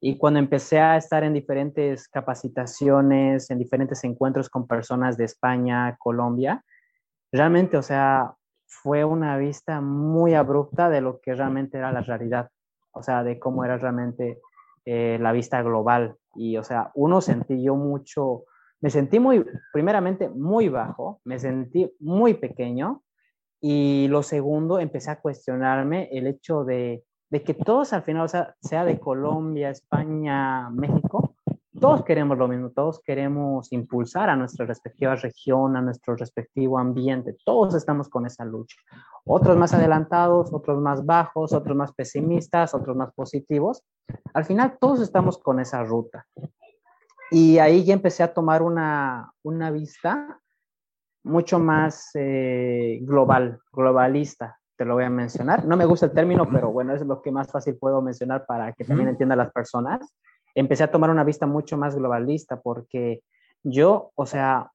Y 0.00 0.16
cuando 0.16 0.38
empecé 0.38 0.80
a 0.80 0.96
estar 0.96 1.22
en 1.24 1.34
diferentes 1.34 2.08
capacitaciones, 2.08 3.50
en 3.50 3.58
diferentes 3.58 4.02
encuentros 4.04 4.48
con 4.48 4.66
personas 4.66 5.18
de 5.18 5.24
España, 5.24 5.96
Colombia, 5.98 6.64
realmente, 7.30 7.76
o 7.76 7.82
sea, 7.82 8.34
fue 8.66 9.04
una 9.04 9.36
vista 9.36 9.80
muy 9.80 10.34
abrupta 10.34 10.88
de 10.88 11.02
lo 11.02 11.20
que 11.20 11.34
realmente 11.34 11.76
era 11.76 11.92
la 11.92 12.00
realidad, 12.00 12.50
o 12.92 13.02
sea, 13.02 13.22
de 13.22 13.38
cómo 13.38 13.64
era 13.64 13.76
realmente 13.76 14.40
eh, 14.86 15.18
la 15.20 15.32
vista 15.32 15.60
global. 15.62 16.16
Y, 16.34 16.56
o 16.56 16.64
sea, 16.64 16.90
uno 16.94 17.20
sentí 17.20 17.62
yo 17.62 17.74
mucho, 17.76 18.44
me 18.80 18.88
sentí 18.88 19.18
muy, 19.18 19.44
primeramente, 19.72 20.28
muy 20.28 20.68
bajo, 20.68 21.20
me 21.24 21.38
sentí 21.38 21.92
muy 22.00 22.34
pequeño. 22.34 23.02
Y 23.60 24.08
lo 24.08 24.22
segundo, 24.22 24.78
empecé 24.78 25.10
a 25.10 25.20
cuestionarme 25.20 26.08
el 26.12 26.26
hecho 26.26 26.64
de 26.64 27.04
de 27.30 27.42
que 27.42 27.54
todos 27.54 27.92
al 27.92 28.02
final, 28.02 28.24
o 28.24 28.28
sea, 28.28 28.84
de 28.84 28.98
Colombia, 28.98 29.70
España, 29.70 30.68
México, 30.70 31.34
todos 31.80 32.04
queremos 32.04 32.36
lo 32.36 32.46
mismo, 32.46 32.70
todos 32.70 33.00
queremos 33.00 33.72
impulsar 33.72 34.28
a 34.28 34.36
nuestra 34.36 34.66
respectiva 34.66 35.16
región, 35.16 35.76
a 35.76 35.80
nuestro 35.80 36.14
respectivo 36.14 36.78
ambiente, 36.78 37.36
todos 37.44 37.74
estamos 37.74 38.10
con 38.10 38.26
esa 38.26 38.44
lucha. 38.44 38.76
Otros 39.24 39.56
más 39.56 39.72
adelantados, 39.72 40.52
otros 40.52 40.80
más 40.80 41.06
bajos, 41.06 41.54
otros 41.54 41.76
más 41.76 41.92
pesimistas, 41.94 42.74
otros 42.74 42.96
más 42.96 43.12
positivos. 43.14 43.82
Al 44.34 44.44
final 44.44 44.76
todos 44.78 45.00
estamos 45.00 45.38
con 45.38 45.58
esa 45.60 45.82
ruta. 45.84 46.26
Y 47.30 47.58
ahí 47.58 47.84
ya 47.84 47.94
empecé 47.94 48.24
a 48.24 48.34
tomar 48.34 48.60
una, 48.60 49.32
una 49.42 49.70
vista 49.70 50.40
mucho 51.22 51.58
más 51.58 52.10
eh, 52.14 52.98
global, 53.02 53.60
globalista, 53.72 54.59
te 54.80 54.86
lo 54.86 54.94
voy 54.94 55.04
a 55.04 55.10
mencionar. 55.10 55.66
No 55.66 55.76
me 55.76 55.84
gusta 55.84 56.06
el 56.06 56.12
término, 56.12 56.48
pero 56.50 56.72
bueno, 56.72 56.94
es 56.94 57.02
lo 57.04 57.20
que 57.20 57.30
más 57.30 57.52
fácil 57.52 57.76
puedo 57.76 58.00
mencionar 58.00 58.46
para 58.46 58.72
que 58.72 58.82
también 58.82 59.10
entiendan 59.10 59.36
las 59.36 59.52
personas. 59.52 60.00
Empecé 60.54 60.84
a 60.84 60.90
tomar 60.90 61.10
una 61.10 61.22
vista 61.22 61.44
mucho 61.44 61.76
más 61.76 61.94
globalista 61.94 62.58
porque 62.58 63.20
yo, 63.62 64.10
o 64.14 64.24
sea, 64.24 64.70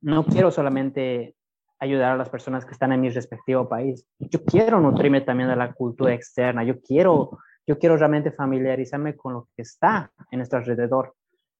no 0.00 0.24
quiero 0.24 0.52
solamente 0.52 1.34
ayudar 1.80 2.12
a 2.12 2.16
las 2.16 2.28
personas 2.28 2.64
que 2.64 2.70
están 2.70 2.92
en 2.92 3.00
mi 3.00 3.10
respectivo 3.10 3.68
país. 3.68 4.06
Yo 4.20 4.44
quiero 4.44 4.78
nutrirme 4.78 5.22
también 5.22 5.48
de 5.48 5.56
la 5.56 5.72
cultura 5.72 6.14
externa. 6.14 6.62
Yo 6.62 6.80
quiero, 6.80 7.40
yo 7.66 7.80
quiero 7.80 7.96
realmente 7.96 8.30
familiarizarme 8.30 9.16
con 9.16 9.32
lo 9.32 9.48
que 9.56 9.62
está 9.62 10.12
en 10.30 10.38
nuestro 10.38 10.60
alrededor. 10.60 11.14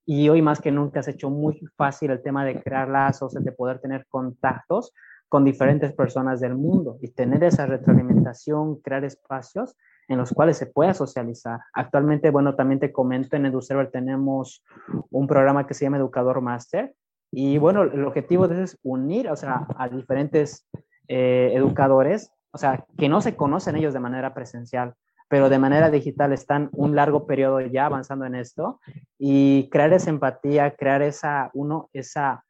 Y 0.07 0.29
hoy 0.29 0.41
más 0.41 0.61
que 0.61 0.71
nunca 0.71 1.03
se 1.03 1.11
ha 1.11 1.15
hecho 1.15 1.31
muy 1.31 1.61
fácil 1.77 2.13
el 2.13 2.23
tema 2.23 2.45
de 2.45 2.63
crear 2.63 2.89
lazos, 2.89 3.35
de 3.35 3.51
poder 3.51 3.81
tener 3.81 4.07
contactos 4.09 4.93
con 5.29 5.45
diferentes 5.45 5.93
personas 5.93 6.41
del 6.41 6.55
mundo 6.55 6.99
y 7.01 7.09
tener 7.09 7.45
esa 7.45 7.67
retroalimentación, 7.67 8.81
crear 8.81 9.05
espacios, 9.05 9.77
en 10.09 10.19
los 10.19 10.33
cuales 10.33 10.57
se 10.57 10.67
pueda 10.67 10.95
socializar. 10.95 11.61
Actualmente, 11.75 12.31
bueno, 12.31 12.55
también 12.55 12.81
te 12.81 12.93
comento, 12.93 13.37
en 13.37 13.47
EduServer 13.47 13.91
tenemos 13.91 14.65
un 15.11 15.27
programa 15.27 15.67
que 15.67 15.75
se 15.75 15.85
llama 15.85 15.99
Educador 15.99 16.41
Master 16.41 16.95
y 17.31 17.59
bueno, 17.59 17.83
el 17.83 18.05
objetivo 18.05 18.49
de 18.49 18.55
eso 18.55 18.65
es 18.65 18.79
unir, 18.83 19.29
o 19.29 19.37
sea, 19.37 19.67
a 19.77 19.89
diferentes 19.89 20.67
eh, 21.09 21.53
educadores, 21.55 22.33
o 22.53 22.59
sea, 22.59 22.87
que 22.97 23.09
no 23.09 23.21
se 23.21 23.37
conocen 23.37 23.77
ellos 23.77 23.93
de 23.93 24.01
manera 24.01 24.33
presencial, 24.33 24.95
pero 25.29 25.51
de 25.51 25.59
manera 25.59 25.91
digital 25.91 26.33
están 26.33 26.71
un 26.73 26.97
largo 26.97 27.27
periodo 27.27 27.61
ya 27.61 27.85
avanzando 27.85 28.25
en 28.25 28.35
esto 28.35 28.81
y 29.19 29.69
crear 29.71 29.93
esa 29.93 30.09
empatía, 30.09 30.75
crear 30.75 31.03
esa, 31.03 31.51
uno, 31.53 31.91
esa, 31.93 32.45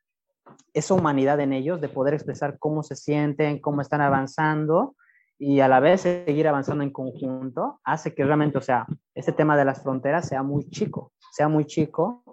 esa 0.73 0.95
humanidad 0.95 1.41
en 1.41 1.53
ellos 1.53 1.81
de 1.81 1.89
poder 1.89 2.15
expresar 2.15 2.59
cómo 2.59 2.83
se 2.83 2.97
sienten, 2.97 3.61
cómo 3.61 3.81
están 3.81 4.01
avanzando 4.01 4.95
y 5.39 5.61
a 5.61 5.69
la 5.69 5.79
vez 5.79 6.01
seguir 6.01 6.49
avanzando 6.49 6.83
en 6.83 6.91
conjunto, 6.91 7.81
hace 7.85 8.13
que 8.13 8.25
realmente, 8.25 8.59
o 8.59 8.61
sea, 8.61 8.87
este 9.15 9.33
tema 9.33 9.57
de 9.57 9.65
las 9.65 9.83
fronteras 9.83 10.27
sea 10.27 10.43
muy 10.43 10.69
chico, 10.69 11.13
sea 11.31 11.49
muy 11.49 11.65
chico. 11.65 12.25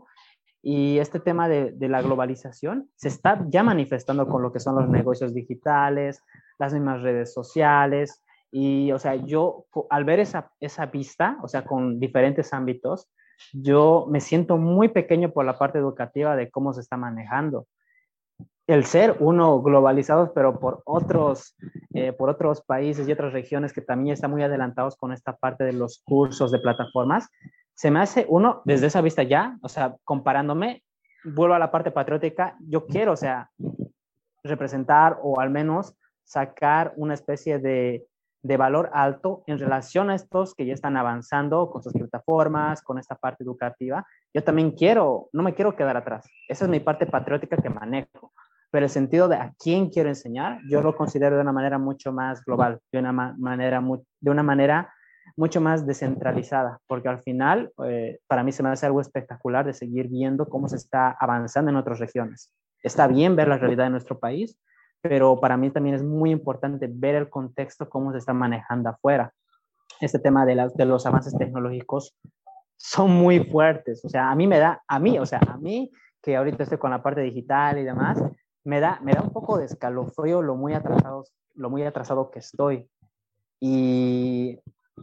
Y 0.64 0.98
este 0.98 1.20
tema 1.20 1.48
de, 1.48 1.72
de, 1.74 1.88
la 1.88 2.02
globalización 2.02 2.90
se 2.96 3.10
está 3.10 3.46
ya 3.50 3.62
manifestando 3.62 4.28
con 4.28 4.42
lo 4.42 4.52
que 4.52 4.60
son 4.60 4.76
los 4.76 4.90
negocios 4.90 5.36
digitales, 5.36 6.24
las 6.58 6.74
mismas 6.74 7.04
redes 7.04 7.32
sociales. 7.32 8.24
Y, 8.50 8.92
o 8.92 8.98
sea, 8.98 9.14
yo 9.14 9.66
al 9.92 10.06
ver 10.06 10.20
esa, 10.20 10.52
esa 10.60 10.88
vista, 10.88 11.38
o 11.44 11.48
sea, 11.48 11.64
con 11.64 12.00
diferentes 12.00 12.52
ámbitos, 12.54 13.08
yo 13.54 14.08
me 14.10 14.20
siento 14.20 14.58
muy 14.58 14.88
pequeño 14.88 15.32
por 15.32 15.46
la 15.46 15.60
parte 15.60 15.78
educativa 15.78 16.36
de 16.36 16.50
cómo 16.50 16.74
se 16.74 16.82
está 16.82 16.98
manejando 16.98 17.68
el 18.68 18.86
ser 18.86 19.18
uno 19.20 19.62
globalizados, 19.62 20.32
pero 20.34 20.60
por 20.60 20.82
otros, 20.86 21.56
eh, 21.94 22.14
por 22.14 22.30
otros 22.30 22.62
países 22.62 23.08
y 23.08 23.12
otras 23.12 23.32
regiones 23.32 23.74
que 23.74 23.82
también 23.82 24.14
están 24.14 24.32
muy 24.32 24.44
adelantados 24.44 24.96
con 24.96 25.12
esta 25.12 25.36
parte 25.36 25.64
de 25.64 25.74
los 25.74 26.02
cursos 26.04 26.52
de 26.52 26.60
plataformas, 26.60 27.30
se 27.76 27.92
me 27.92 28.00
hace 28.00 28.26
uno 28.28 28.62
desde 28.66 28.88
esa 28.88 29.02
vista 29.02 29.22
ya, 29.24 29.58
o 29.62 29.70
sea, 29.70 29.96
comparándome, 30.04 30.84
vuelvo 31.24 31.54
a 31.54 31.60
la 31.60 31.72
parte 31.72 31.92
patriótica, 31.92 32.56
yo 32.60 32.88
quiero, 32.88 33.12
o 33.12 33.18
sea, 33.18 33.52
representar 34.44 35.20
o 35.22 35.40
al 35.40 35.50
menos 35.50 35.96
sacar 36.24 36.94
una 36.96 37.14
especie 37.14 37.60
de, 37.60 38.08
de 38.42 38.58
valor 38.58 38.90
alto 38.94 39.44
en 39.46 39.60
relación 39.60 40.10
a 40.10 40.16
estos 40.16 40.56
que 40.56 40.66
ya 40.66 40.74
están 40.74 40.98
avanzando 40.98 41.70
con 41.70 41.84
sus 41.84 41.94
plataformas, 41.94 42.82
con 42.82 42.98
esta 42.98 43.16
parte 43.16 43.44
educativa. 43.44 44.06
Yo 44.34 44.44
también 44.44 44.72
quiero, 44.72 45.30
no 45.34 45.44
me 45.44 45.54
quiero 45.54 45.76
quedar 45.76 45.98
atrás. 45.98 46.28
Esa 46.48 46.66
es 46.66 46.72
mi 46.72 46.80
parte 46.80 47.06
patriótica 47.06 47.58
que 47.58 47.70
manejo 47.70 48.32
pero 48.76 48.88
el 48.88 48.92
sentido 48.92 49.30
de 49.30 49.38
a 49.38 49.54
quién 49.58 49.90
quiero 49.90 50.10
enseñar, 50.10 50.60
yo 50.70 50.82
lo 50.82 50.98
considero 50.98 51.38
de 51.38 51.42
una 51.42 51.54
manera 51.54 51.78
mucho 51.78 52.12
más 52.12 52.44
global, 52.44 52.82
de 52.92 53.00
una 53.00 53.14
manera, 53.14 53.82
de 54.20 54.30
una 54.30 54.44
manera 54.44 54.94
mucho 55.38 55.62
más 55.62 55.88
descentralizada, 55.88 56.82
porque 56.86 57.08
al 57.08 57.22
final 57.22 57.72
eh, 57.86 58.20
para 58.28 58.44
mí 58.44 58.52
se 58.52 58.64
me 58.64 58.68
hace 58.68 58.86
algo 58.86 59.00
espectacular 59.00 59.66
de 59.66 59.72
seguir 59.72 60.10
viendo 60.10 60.50
cómo 60.50 60.68
se 60.68 60.76
está 60.76 61.16
avanzando 61.18 61.72
en 61.72 61.78
otras 61.78 62.00
regiones. 62.00 62.52
Está 62.84 63.08
bien 63.08 63.38
ver 63.38 63.48
la 63.48 63.58
realidad 63.58 63.86
de 63.86 63.92
nuestro 63.92 64.20
país, 64.20 64.60
pero 65.00 65.40
para 65.40 65.56
mí 65.56 65.70
también 65.70 65.96
es 65.96 66.04
muy 66.04 66.32
importante 66.32 66.90
ver 66.92 67.16
el 67.16 67.30
contexto, 67.30 67.88
cómo 67.88 68.12
se 68.12 68.18
está 68.18 68.34
manejando 68.34 68.90
afuera. 68.90 69.32
Este 70.02 70.20
tema 70.20 70.46
de, 70.46 70.70
de 70.76 70.86
los 70.86 71.06
avances 71.06 71.34
tecnológicos 71.38 72.14
son 72.76 73.12
muy 73.12 73.42
fuertes, 73.46 74.04
o 74.04 74.10
sea, 74.10 74.30
a 74.30 74.36
mí 74.36 74.48
me 74.48 74.60
da, 74.60 74.84
a 74.86 75.00
mí, 75.00 75.18
o 75.18 75.26
sea, 75.26 75.40
a 75.48 75.56
mí 75.56 75.90
que 76.22 76.36
ahorita 76.36 76.64
estoy 76.64 76.80
con 76.80 76.92
la 76.92 77.02
parte 77.04 77.22
digital 77.22 77.78
y 77.78 77.84
demás, 77.84 78.20
me 78.66 78.80
da, 78.80 79.00
me 79.02 79.14
da 79.14 79.22
un 79.22 79.32
poco 79.32 79.58
de 79.58 79.66
escalofrío 79.66 80.42
lo 80.42 80.56
muy, 80.56 80.74
atrasado, 80.74 81.24
lo 81.54 81.70
muy 81.70 81.84
atrasado 81.84 82.32
que 82.32 82.40
estoy. 82.40 82.90
Y 83.62 84.60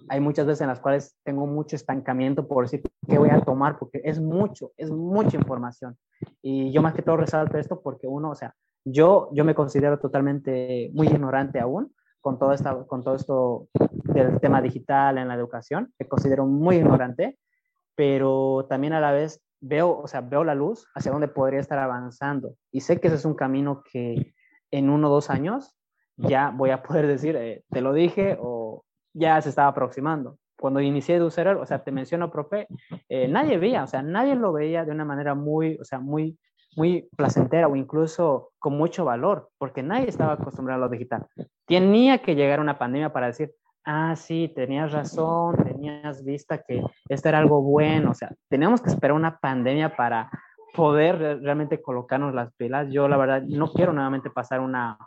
hay 0.08 0.20
muchas 0.20 0.46
veces 0.46 0.62
en 0.62 0.68
las 0.68 0.80
cuales 0.80 1.16
tengo 1.22 1.46
mucho 1.46 1.76
estancamiento 1.76 2.46
por 2.46 2.64
decir 2.64 2.82
qué 3.08 3.18
voy 3.18 3.30
a 3.30 3.40
tomar, 3.40 3.78
porque 3.78 4.00
es 4.04 4.20
mucho, 4.20 4.72
es 4.76 4.90
mucha 4.90 5.36
información. 5.36 5.96
Y 6.42 6.72
yo 6.72 6.82
más 6.82 6.94
que 6.94 7.02
todo 7.02 7.16
resalto 7.16 7.56
esto 7.56 7.80
porque 7.80 8.06
uno, 8.06 8.30
o 8.30 8.34
sea, 8.34 8.54
yo, 8.84 9.30
yo 9.32 9.44
me 9.44 9.54
considero 9.54 9.98
totalmente 10.00 10.90
muy 10.92 11.06
ignorante 11.06 11.60
aún 11.60 11.94
con 12.20 12.38
todo, 12.38 12.52
esta, 12.52 12.84
con 12.84 13.02
todo 13.02 13.14
esto 13.14 13.68
del 14.04 14.40
tema 14.40 14.60
digital 14.60 15.18
en 15.18 15.28
la 15.28 15.34
educación, 15.34 15.92
me 15.98 16.08
considero 16.08 16.46
muy 16.46 16.76
ignorante, 16.76 17.38
pero 17.94 18.66
también 18.68 18.92
a 18.92 19.00
la 19.00 19.12
vez 19.12 19.40
veo, 19.62 19.98
o 19.98 20.06
sea, 20.06 20.20
veo 20.20 20.44
la 20.44 20.54
luz 20.54 20.86
hacia 20.94 21.12
dónde 21.12 21.28
podría 21.28 21.60
estar 21.60 21.78
avanzando. 21.78 22.56
Y 22.70 22.80
sé 22.80 23.00
que 23.00 23.06
ese 23.06 23.16
es 23.16 23.24
un 23.24 23.34
camino 23.34 23.82
que 23.90 24.34
en 24.70 24.90
uno 24.90 25.08
o 25.08 25.14
dos 25.14 25.30
años 25.30 25.78
ya 26.16 26.50
voy 26.50 26.70
a 26.70 26.82
poder 26.82 27.06
decir, 27.06 27.36
eh, 27.36 27.64
te 27.70 27.80
lo 27.80 27.92
dije 27.92 28.36
o 28.40 28.84
ya 29.14 29.40
se 29.40 29.48
estaba 29.48 29.68
aproximando. 29.68 30.38
Cuando 30.58 30.80
inicié 30.80 31.18
Ducerer, 31.18 31.56
o 31.56 31.66
sea, 31.66 31.82
te 31.82 31.90
menciono, 31.90 32.30
profe, 32.30 32.68
eh, 33.08 33.28
nadie 33.28 33.58
veía, 33.58 33.84
o 33.84 33.86
sea, 33.86 34.02
nadie 34.02 34.34
lo 34.34 34.52
veía 34.52 34.84
de 34.84 34.92
una 34.92 35.04
manera 35.04 35.34
muy, 35.34 35.76
o 35.80 35.84
sea, 35.84 35.98
muy, 35.98 36.38
muy 36.76 37.08
placentera 37.16 37.66
o 37.66 37.76
incluso 37.76 38.52
con 38.58 38.76
mucho 38.76 39.04
valor, 39.04 39.50
porque 39.58 39.82
nadie 39.82 40.08
estaba 40.08 40.34
acostumbrado 40.34 40.82
a 40.82 40.86
lo 40.86 40.92
digital. 40.92 41.26
Tenía 41.66 42.18
que 42.18 42.34
llegar 42.34 42.60
una 42.60 42.78
pandemia 42.78 43.12
para 43.12 43.26
decir, 43.26 43.52
ah, 43.84 44.14
sí, 44.16 44.52
tenías 44.54 44.92
razón, 44.92 45.56
tenías 45.64 46.24
vista 46.24 46.62
que 46.62 46.82
esto 47.08 47.28
era 47.28 47.38
algo 47.38 47.62
bueno, 47.62 48.10
o 48.10 48.14
sea, 48.14 48.30
teníamos 48.48 48.80
que 48.80 48.90
esperar 48.90 49.16
una 49.16 49.38
pandemia 49.38 49.96
para 49.96 50.30
poder 50.74 51.40
realmente 51.42 51.82
colocarnos 51.82 52.34
las 52.34 52.52
pilas. 52.54 52.88
Yo 52.90 53.08
la 53.08 53.16
verdad 53.16 53.42
no 53.42 53.72
quiero 53.72 53.92
nuevamente 53.92 54.30
pasar 54.30 54.60
una, 54.60 54.98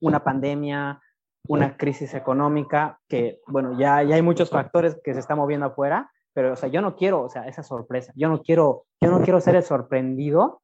una 0.00 0.22
pandemia, 0.22 1.00
una 1.48 1.76
crisis 1.76 2.14
económica, 2.14 2.98
que 3.08 3.40
bueno, 3.46 3.78
ya, 3.78 4.02
ya 4.02 4.16
hay 4.16 4.22
muchos 4.22 4.50
factores 4.50 5.00
que 5.02 5.14
se 5.14 5.20
están 5.20 5.38
moviendo 5.38 5.66
afuera, 5.66 6.10
pero 6.32 6.52
o 6.52 6.56
sea, 6.56 6.68
yo 6.68 6.82
no 6.82 6.96
quiero, 6.96 7.22
o 7.22 7.28
sea, 7.28 7.46
esa 7.46 7.62
sorpresa, 7.62 8.12
yo 8.14 8.28
no 8.28 8.42
quiero, 8.42 8.84
yo 9.00 9.10
no 9.10 9.22
quiero 9.22 9.40
ser 9.40 9.56
el 9.56 9.62
sorprendido 9.62 10.62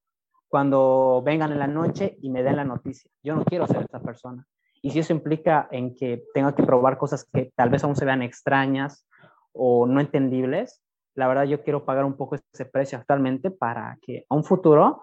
cuando 0.49 1.23
vengan 1.25 1.51
en 1.51 1.59
la 1.59 1.67
noche 1.67 2.19
y 2.21 2.29
me 2.29 2.43
den 2.43 2.57
la 2.57 2.65
noticia. 2.65 3.11
Yo 3.23 3.35
no 3.35 3.45
quiero 3.45 3.67
ser 3.67 3.87
esa 3.89 4.01
persona. 4.01 4.47
Y 4.85 4.91
si 4.91 4.99
eso 4.99 5.13
implica 5.13 5.69
en 5.71 5.95
que 5.95 6.25
tenga 6.35 6.55
que 6.55 6.65
probar 6.65 6.99
cosas 6.99 7.25
que 7.33 7.53
tal 7.55 7.71
vez 7.71 7.85
aún 7.85 7.95
se 7.95 8.05
vean 8.05 8.21
extrañas 8.21 9.07
o 9.53 9.87
no 9.87 10.01
entendibles, 10.01 10.83
la 11.15 11.29
verdad 11.29 11.45
yo 11.45 11.63
quiero 11.63 11.85
pagar 11.85 12.05
un 12.05 12.17
poco 12.17 12.35
ese 12.35 12.65
precio 12.65 12.99
actualmente 12.99 13.53
para 13.53 13.97
que 14.03 14.27
a 14.29 14.35
un 14.35 14.43
futuro 14.43 15.01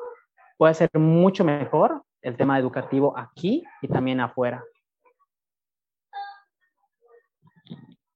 pueda 0.57 0.73
ser 0.73 0.89
mucho 0.95 1.45
mejor 1.45 2.03
el 2.21 2.35
tema 2.35 2.59
educativo 2.59 3.17
aquí 3.17 3.63
y 3.81 3.87
también 3.87 4.19
afuera. 4.19 4.61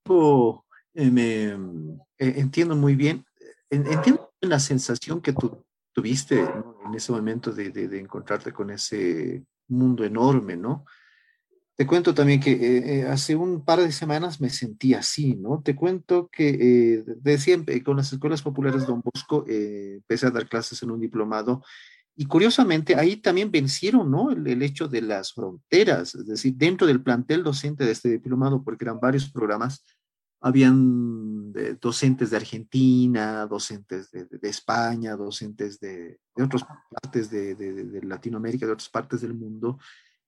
Oh, 0.09 0.65
me, 0.93 1.45
eh, 1.45 1.55
entiendo 2.17 2.75
muy 2.75 2.95
bien. 2.95 3.25
Entiendo 3.69 4.33
la 4.41 4.59
sensación 4.59 5.21
que 5.21 5.31
tú 5.31 5.63
tuviste 5.93 6.39
en 6.41 6.93
ese 6.93 7.13
momento 7.13 7.53
de, 7.53 7.69
de, 7.69 7.87
de, 7.87 7.99
encontrarte 7.99 8.51
con 8.51 8.69
ese 8.69 9.45
mundo 9.69 10.03
enorme, 10.03 10.57
¿no? 10.57 10.85
Te 11.75 11.87
cuento 11.87 12.13
también 12.13 12.39
que 12.39 12.51
eh, 12.51 12.99
eh, 12.99 13.03
hace 13.07 13.35
un 13.35 13.65
par 13.65 13.79
de 13.79 13.91
semanas 13.91 14.39
me 14.39 14.51
sentí 14.51 14.93
así, 14.93 15.35
¿no? 15.35 15.63
Te 15.63 15.75
cuento 15.75 16.29
que 16.31 16.49
eh, 16.49 17.03
de 17.03 17.37
siempre, 17.39 17.81
con 17.83 17.97
las 17.97 18.13
escuelas 18.13 18.43
populares 18.43 18.85
Don 18.85 19.01
Bosco, 19.01 19.43
empecé 19.47 20.27
a 20.27 20.31
dar 20.31 20.47
clases 20.47 20.83
en 20.83 20.91
un 20.91 20.99
diplomado 20.99 21.63
y 22.15 22.25
curiosamente 22.25 22.95
ahí 22.95 23.17
también 23.17 23.49
vencieron, 23.49 24.11
¿no? 24.11 24.29
El, 24.29 24.45
el, 24.45 24.61
hecho 24.61 24.87
de 24.87 25.01
las 25.01 25.33
fronteras, 25.33 26.13
es 26.13 26.27
decir, 26.27 26.53
dentro 26.55 26.85
del 26.85 27.01
plantel 27.01 27.43
docente 27.43 27.85
de 27.85 27.91
este 27.91 28.09
diplomado, 28.09 28.63
porque 28.63 28.85
eran 28.85 28.99
varios 28.99 29.31
programas, 29.31 29.83
habían 30.41 31.51
docentes 31.81 32.29
de 32.29 32.37
Argentina, 32.37 33.47
docentes 33.47 34.11
de, 34.11 34.25
de, 34.25 34.37
de 34.37 34.49
España, 34.49 35.15
docentes 35.15 35.79
de, 35.79 36.19
de 36.35 36.43
otras 36.43 36.63
partes 37.01 37.31
de 37.31 38.01
Latinoamérica, 38.03 38.67
de 38.67 38.73
otras 38.73 38.89
partes 38.89 39.21
del 39.21 39.33
mundo 39.33 39.79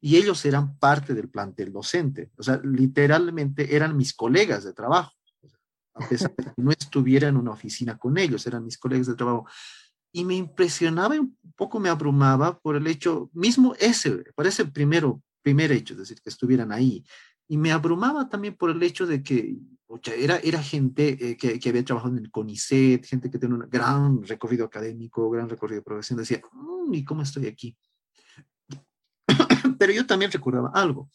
y 0.06 0.18
ellos 0.18 0.45
eran 0.45 0.78
parte 0.78 1.16
del 1.16 1.30
plantel 1.30 1.74
docente. 1.74 2.30
O 2.38 2.43
sea, 2.43 2.62
literalmente 2.64 3.76
eran 3.76 3.97
mis 3.97 4.14
colegas 4.14 4.64
de 4.64 4.72
trabajo. 4.72 5.12
A 5.95 6.08
pesar 6.08 6.32
de 6.38 6.43
que 6.43 6.62
no 6.62 6.70
estuviera 6.70 7.28
en 7.28 7.38
una 7.38 7.49
oficina 7.49 7.97
con 7.97 8.20
ellos, 8.20 8.45
eran 8.45 8.64
mis 8.64 8.78
colegas 8.78 9.08
de 9.08 9.16
trabajo. 9.16 9.47
Y 10.12 10.24
me 10.24 10.36
impresionaba 10.36 11.16
y 11.16 11.20
un 11.20 11.36
poco 11.56 11.80
me 11.80 11.89
abrumaba 11.89 12.60
por 12.60 12.76
el 12.76 12.86
hecho, 12.86 13.32
mismo 13.34 13.74
ese, 13.80 14.26
por 14.36 14.45
ese 14.45 14.66
primero, 14.66 15.24
primer 15.41 15.72
hecho, 15.72 15.95
es 15.95 16.01
decir, 16.01 16.22
que 16.22 16.30
estuvieran 16.30 16.72
ahí. 16.72 17.03
Y 17.47 17.58
me 17.58 17.72
abrumaba 17.72 18.30
también 18.30 18.56
por 18.56 18.70
el 18.70 18.84
hecho 18.84 19.08
de 19.08 19.24
que 19.24 19.58
era, 20.20 20.38
era 20.38 20.62
gente 20.62 21.32
eh, 21.32 21.36
que, 21.36 21.60
que, 21.60 21.70
había 21.70 21.84
trabajado 21.84 22.16
en 22.16 22.26
el 22.26 22.30
CONICET, 22.30 23.03
gente 23.08 23.32
que 23.32 23.39
tiene 23.39 23.56
un 23.56 23.68
gran 23.68 24.22
recorrido 24.22 24.66
académico, 24.66 25.32
gran 25.32 25.49
recorrido 25.49 25.82
de. 25.84 26.16
Decía, 26.16 26.41
mmm, 26.53 26.93
¿y 26.93 27.03
cómo 27.03 27.24
estoy 27.24 27.47
aquí? 27.47 27.76
Pero 29.80 29.93
yo 29.93 30.05
también 30.05 30.32
recordaba 30.32 30.72
algo, 30.74 31.09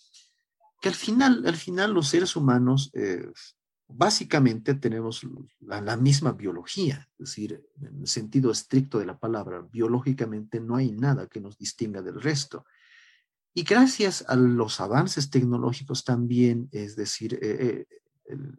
que 0.80 0.88
al 0.88 0.94
final, 0.94 1.44
al 1.46 1.56
final 1.56 1.92
los 1.92 2.08
seres 2.08 2.36
humanos 2.36 2.90
eh, 2.94 3.30
básicamente 3.92 4.74
tenemos 4.74 5.26
la, 5.60 5.96
misma 5.96 6.32
biología, 6.32 7.08
es 7.18 7.18
decir, 7.18 7.62
en 7.80 8.00
el 8.00 8.06
sentido 8.06 8.50
estricto 8.50 8.98
de 8.98 9.06
la 9.06 9.18
palabra, 9.18 9.66
biológicamente 9.70 10.60
no 10.60 10.76
hay 10.76 10.92
nada 10.92 11.26
que 11.26 11.40
nos 11.40 11.58
distinga 11.58 12.02
del 12.02 12.20
resto. 12.20 12.64
Y 13.52 13.64
gracias 13.64 14.24
a 14.28 14.36
los 14.36 14.80
avances 14.80 15.28
tecnológicos 15.28 16.04
también, 16.04 16.68
es 16.70 16.94
decir, 16.94 17.34
eh, 17.34 17.86
eh, 17.88 18.00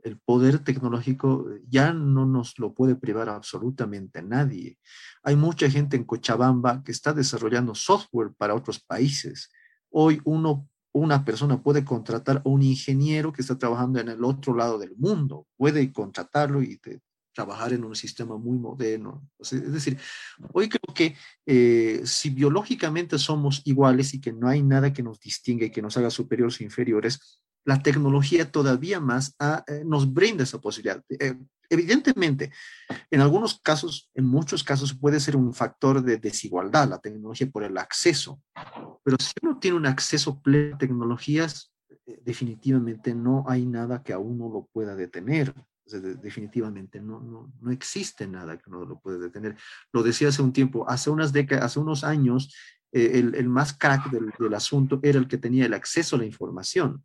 el, 0.04 0.20
poder 0.20 0.60
tecnológico 0.60 1.48
ya 1.68 1.94
no 1.94 2.26
nos 2.26 2.60
lo 2.60 2.74
puede 2.74 2.96
privar 2.96 3.30
absolutamente 3.30 4.22
nadie. 4.22 4.78
Hay 5.24 5.38
mucha 5.38 5.70
gente 5.70 5.96
en 5.96 6.04
Cochabamba 6.04 6.84
que 6.84 6.92
está 6.92 7.14
desarrollando 7.14 7.74
software 7.74 8.34
para 8.38 8.54
otros 8.54 8.80
países. 8.82 9.50
Hoy 9.92 10.22
uno, 10.24 10.68
una 10.94 11.24
persona 11.24 11.62
puede 11.62 11.86
contratar 11.86 12.38
a 12.38 12.50
un 12.50 12.64
ingeniero 12.64 13.32
que 13.32 13.42
está 13.42 13.58
trabajando 13.58 14.00
en 14.00 14.10
el 14.10 14.24
otro 14.24 14.56
lado 14.56 14.80
del 14.80 14.96
mundo, 14.98 15.48
puede 15.58 15.92
contratarlo 15.92 16.62
y 16.64 16.80
trabajar 17.34 17.74
en 17.74 17.84
un 17.84 17.96
sistema 17.96 18.38
muy 18.38 18.58
moderno. 18.58 19.28
Es 19.40 19.72
decir, 19.72 19.98
hoy 20.54 20.70
creo 20.70 20.94
que 20.94 21.16
eh, 21.46 22.02
si 22.04 22.30
biológicamente 22.30 23.18
somos 23.18 23.62
iguales 23.66 24.14
y 24.14 24.22
que 24.22 24.34
no 24.34 24.48
hay 24.48 24.64
nada 24.64 24.92
que 24.92 25.04
nos 25.04 25.20
distinga 25.20 25.66
y 25.66 25.72
que 25.72 25.82
nos 25.82 25.96
haga 25.98 26.10
superiores 26.10 26.60
o 26.60 26.64
inferiores, 26.64 27.42
la 27.64 27.82
tecnología 27.82 28.52
todavía 28.52 29.00
más 29.00 29.36
ah, 29.40 29.64
eh, 29.68 29.84
nos 29.86 30.12
brinda 30.12 30.44
esa 30.44 30.60
posibilidad. 30.60 31.04
Eh, 31.10 31.36
evidentemente, 31.72 32.52
en 33.10 33.22
algunos 33.22 33.60
casos, 33.60 34.10
en 34.14 34.26
muchos 34.26 34.64
casos 34.64 34.94
puede 34.94 35.20
ser 35.20 35.36
un 35.36 35.54
factor 35.54 36.04
de 36.04 36.18
desigualdad 36.18 36.90
la 36.90 37.00
tecnología 37.00 37.50
por 37.50 37.64
el 37.64 37.78
acceso, 37.78 38.42
pero 39.04 39.18
si 39.20 39.34
uno 39.42 39.58
tiene 39.60 39.78
un 39.78 39.86
acceso 39.86 40.42
pleno 40.42 40.76
a 40.76 40.78
tecnologías, 40.78 41.74
eh, 42.06 42.20
definitivamente 42.24 43.16
no 43.16 43.46
hay 43.48 43.66
nada 43.66 44.04
que 44.04 44.14
a 44.14 44.20
uno 44.20 44.50
lo 44.50 44.68
pueda 44.72 44.96
detener. 44.96 45.54
definitivamente 46.22 47.02
no, 47.02 47.20
no, 47.20 47.52
no, 47.60 47.72
existe 47.72 48.26
nada 48.28 48.58
que 48.58 48.70
uno 48.70 48.86
lo 48.86 49.00
pueda 49.00 49.18
detener. 49.18 49.58
Lo 49.92 50.04
decía 50.04 50.30
hace 50.30 50.42
un 50.42 50.54
tiempo, 50.54 50.90
hace 50.90 51.10
unas 51.10 51.34
décadas, 51.34 51.66
hace 51.66 51.80
unos 51.80 52.04
años, 52.04 52.56
el, 52.94 53.36
el, 53.36 53.50
más 53.50 53.74
crack 53.74 54.12
del, 54.12 54.32
del 54.38 54.54
asunto 54.54 55.00
era 55.02 55.18
el 55.18 55.28
que 55.28 55.38
tenía 55.38 55.66
el 55.66 55.74
acceso 55.74 56.16
a 56.16 56.20
la 56.20 56.26
información 56.26 57.04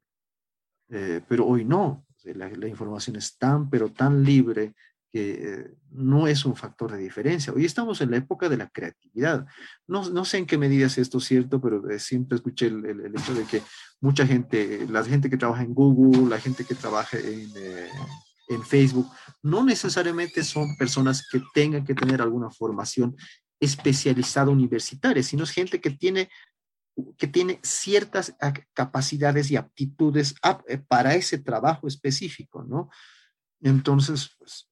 eh, 0.88 1.20
pero 1.28 1.46
hoy 1.46 1.64
no. 1.64 2.05
La, 2.34 2.68
información 2.68 3.16
es 3.16 3.36
tan, 3.38 3.70
pero 3.70 3.92
tan 3.92 4.22
libre 4.22 4.74
que 5.12 5.30
eh, 5.32 5.70
no 5.90 6.26
es 6.26 6.44
un 6.44 6.56
factor 6.56 6.92
de 6.92 6.98
diferencia. 6.98 7.52
Hoy 7.52 7.64
estamos 7.64 8.00
en 8.00 8.10
la 8.10 8.18
época 8.18 8.48
de 8.48 8.56
la 8.56 8.68
creatividad. 8.68 9.46
No, 9.86 10.08
no 10.10 10.24
sé 10.24 10.38
en 10.38 10.46
qué 10.46 10.58
medida 10.58 10.86
es 10.86 10.98
esto 10.98 11.20
cierto, 11.20 11.60
pero 11.60 11.88
eh, 11.88 11.98
siempre 11.98 12.36
escuché 12.36 12.66
el, 12.66 12.84
el, 12.84 13.14
hecho 13.14 13.34
de 13.34 13.44
que 13.44 13.62
mucha 14.00 14.26
gente, 14.26 14.86
la 14.90 15.04
gente 15.04 15.30
que 15.30 15.36
trabaja 15.36 15.62
en 15.62 15.74
Google, 15.74 16.28
la 16.28 16.40
gente 16.40 16.64
que 16.64 16.74
trabaja 16.74 17.18
en, 17.18 17.50
en 18.48 18.62
Facebook, 18.62 19.08
no 19.42 19.64
necesariamente 19.64 20.42
son 20.42 20.76
personas 20.76 21.26
que 21.30 21.42
tengan 21.54 21.84
que 21.84 21.94
tener 21.94 22.20
alguna 22.20 22.50
formación 22.50 23.16
especializada 23.60 24.50
universitaria, 24.50 25.22
sino 25.22 25.44
es 25.44 25.50
gente 25.50 25.80
que 25.80 25.90
tiene 25.90 26.28
que 27.16 27.26
tiene 27.26 27.60
ciertas 27.62 28.36
capacidades 28.72 29.50
y 29.50 29.56
aptitudes 29.56 30.34
eh, 30.68 30.78
para 30.78 31.14
ese 31.14 31.38
trabajo 31.38 31.86
específico, 31.86 32.64
¿no? 32.64 32.90
Entonces, 33.60 34.30
pues, 34.38 34.68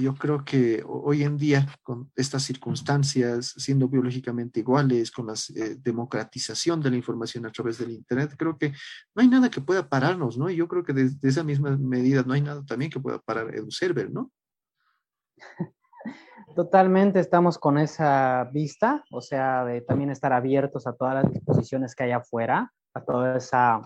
yo 0.00 0.14
creo 0.14 0.44
que 0.44 0.82
hoy 0.86 1.22
en 1.22 1.36
día, 1.36 1.66
con 1.82 2.10
estas 2.16 2.42
circunstancias, 2.42 3.54
siendo 3.56 3.88
biológicamente 3.88 4.60
iguales, 4.60 5.10
con 5.10 5.26
la 5.26 5.34
eh, 5.54 5.76
democratización 5.78 6.80
de 6.80 6.90
la 6.90 6.96
información 6.96 7.46
a 7.46 7.52
través 7.52 7.78
del 7.78 7.90
Internet, 7.90 8.34
creo 8.36 8.58
que 8.58 8.70
no 9.14 9.22
hay 9.22 9.28
nada 9.28 9.50
que 9.50 9.60
pueda 9.60 9.88
pararnos, 9.88 10.38
¿no? 10.38 10.50
Y 10.50 10.56
yo 10.56 10.68
creo 10.68 10.84
que 10.84 10.92
desde 10.92 11.18
de 11.20 11.28
esa 11.28 11.44
misma 11.44 11.76
medida 11.76 12.22
no 12.22 12.32
hay 12.32 12.42
nada 12.42 12.64
también 12.64 12.90
que 12.90 13.00
pueda 13.00 13.18
parar 13.18 13.54
EduServer, 13.54 14.10
¿no? 14.10 14.30
Totalmente 16.56 17.20
estamos 17.20 17.58
con 17.58 17.76
esa 17.76 18.48
vista, 18.50 19.04
o 19.10 19.20
sea, 19.20 19.62
de 19.66 19.82
también 19.82 20.08
estar 20.08 20.32
abiertos 20.32 20.86
a 20.86 20.94
todas 20.94 21.12
las 21.12 21.30
disposiciones 21.30 21.94
que 21.94 22.04
hay 22.04 22.12
afuera, 22.12 22.72
a 22.94 23.04
toda 23.04 23.36
esa, 23.36 23.82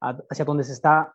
hacia 0.00 0.44
donde 0.44 0.62
se 0.62 0.72
está 0.72 1.12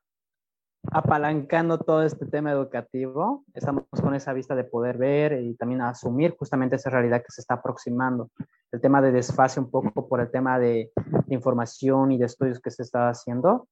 apalancando 0.92 1.78
todo 1.78 2.04
este 2.04 2.26
tema 2.26 2.52
educativo. 2.52 3.46
Estamos 3.54 3.86
con 4.02 4.14
esa 4.16 4.34
vista 4.34 4.54
de 4.54 4.66
poder 4.66 4.98
ver 4.98 5.42
y 5.42 5.56
también 5.56 5.80
asumir 5.80 6.36
justamente 6.38 6.76
esa 6.76 6.89
realidad 6.89 7.22
que 7.22 7.32
se 7.32 7.39
está 7.39 7.54
aproximando. 7.54 8.30
El 8.70 8.82
tema 8.82 9.02
de 9.02 9.14
desfase 9.14 9.62
un 9.62 9.72
poco 9.72 10.10
por 10.10 10.20
el 10.20 10.30
tema 10.30 10.60
de, 10.60 10.92
de 11.26 11.34
información 11.34 12.12
y 12.12 12.18
de 12.18 12.26
estudios 12.26 12.60
que 12.60 12.70
se 12.70 12.84
está 12.84 13.08
haciendo, 13.08 13.70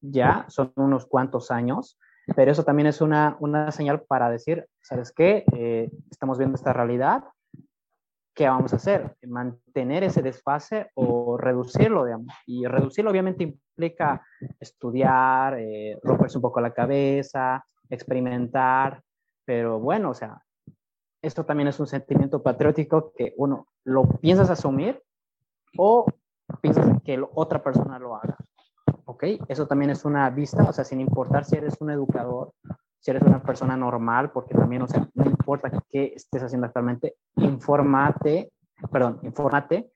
ya 0.00 0.46
son 0.48 0.72
unos 0.76 1.04
cuantos 1.04 1.50
años, 1.50 1.98
pero 2.34 2.50
eso 2.50 2.64
también 2.64 2.86
es 2.86 3.00
una, 3.00 3.36
una 3.40 3.70
señal 3.70 4.02
para 4.02 4.30
decir, 4.30 4.66
¿sabes 4.80 5.12
qué? 5.12 5.44
Eh, 5.54 5.90
estamos 6.10 6.38
viendo 6.38 6.56
esta 6.56 6.72
realidad, 6.72 7.24
¿qué 8.34 8.48
vamos 8.48 8.72
a 8.72 8.76
hacer? 8.76 9.16
¿Mantener 9.26 10.04
ese 10.04 10.22
desfase 10.22 10.90
o 10.94 11.36
reducirlo, 11.36 12.04
digamos? 12.04 12.34
Y 12.46 12.66
reducirlo 12.66 13.10
obviamente 13.10 13.44
implica 13.44 14.22
estudiar, 14.58 15.58
eh, 15.58 15.98
romperse 16.02 16.38
un 16.38 16.42
poco 16.42 16.60
la 16.60 16.72
cabeza, 16.72 17.64
experimentar, 17.88 19.02
pero 19.44 19.78
bueno, 19.78 20.10
o 20.10 20.14
sea, 20.14 20.42
esto 21.22 21.44
también 21.44 21.68
es 21.68 21.80
un 21.80 21.86
sentimiento 21.86 22.42
patriótico 22.42 23.12
que 23.16 23.34
uno 23.36 23.68
lo 23.84 24.04
piensas 24.04 24.50
asumir 24.50 25.02
o 25.76 26.06
piensas 26.60 27.00
que 27.02 27.22
otra 27.34 27.62
persona 27.62 27.98
lo 27.98 28.16
haga. 28.16 28.36
¿Ok? 29.04 29.24
Eso 29.48 29.66
también 29.66 29.90
es 29.90 30.04
una 30.04 30.28
vista, 30.30 30.62
o 30.64 30.72
sea, 30.72 30.84
sin 30.84 31.00
importar 31.00 31.44
si 31.44 31.56
eres 31.56 31.76
un 31.80 31.90
educador, 31.90 32.52
si 33.00 33.10
eres 33.10 33.22
una 33.22 33.42
persona 33.42 33.76
normal, 33.76 34.30
porque 34.32 34.54
también, 34.54 34.82
o 34.82 34.88
sea, 34.88 35.06
no 35.14 35.24
importa 35.26 35.70
qué 35.90 36.14
estés 36.16 36.42
haciendo 36.42 36.66
actualmente, 36.66 37.16
informate, 37.36 38.52
perdón, 38.90 39.20
informate 39.22 39.90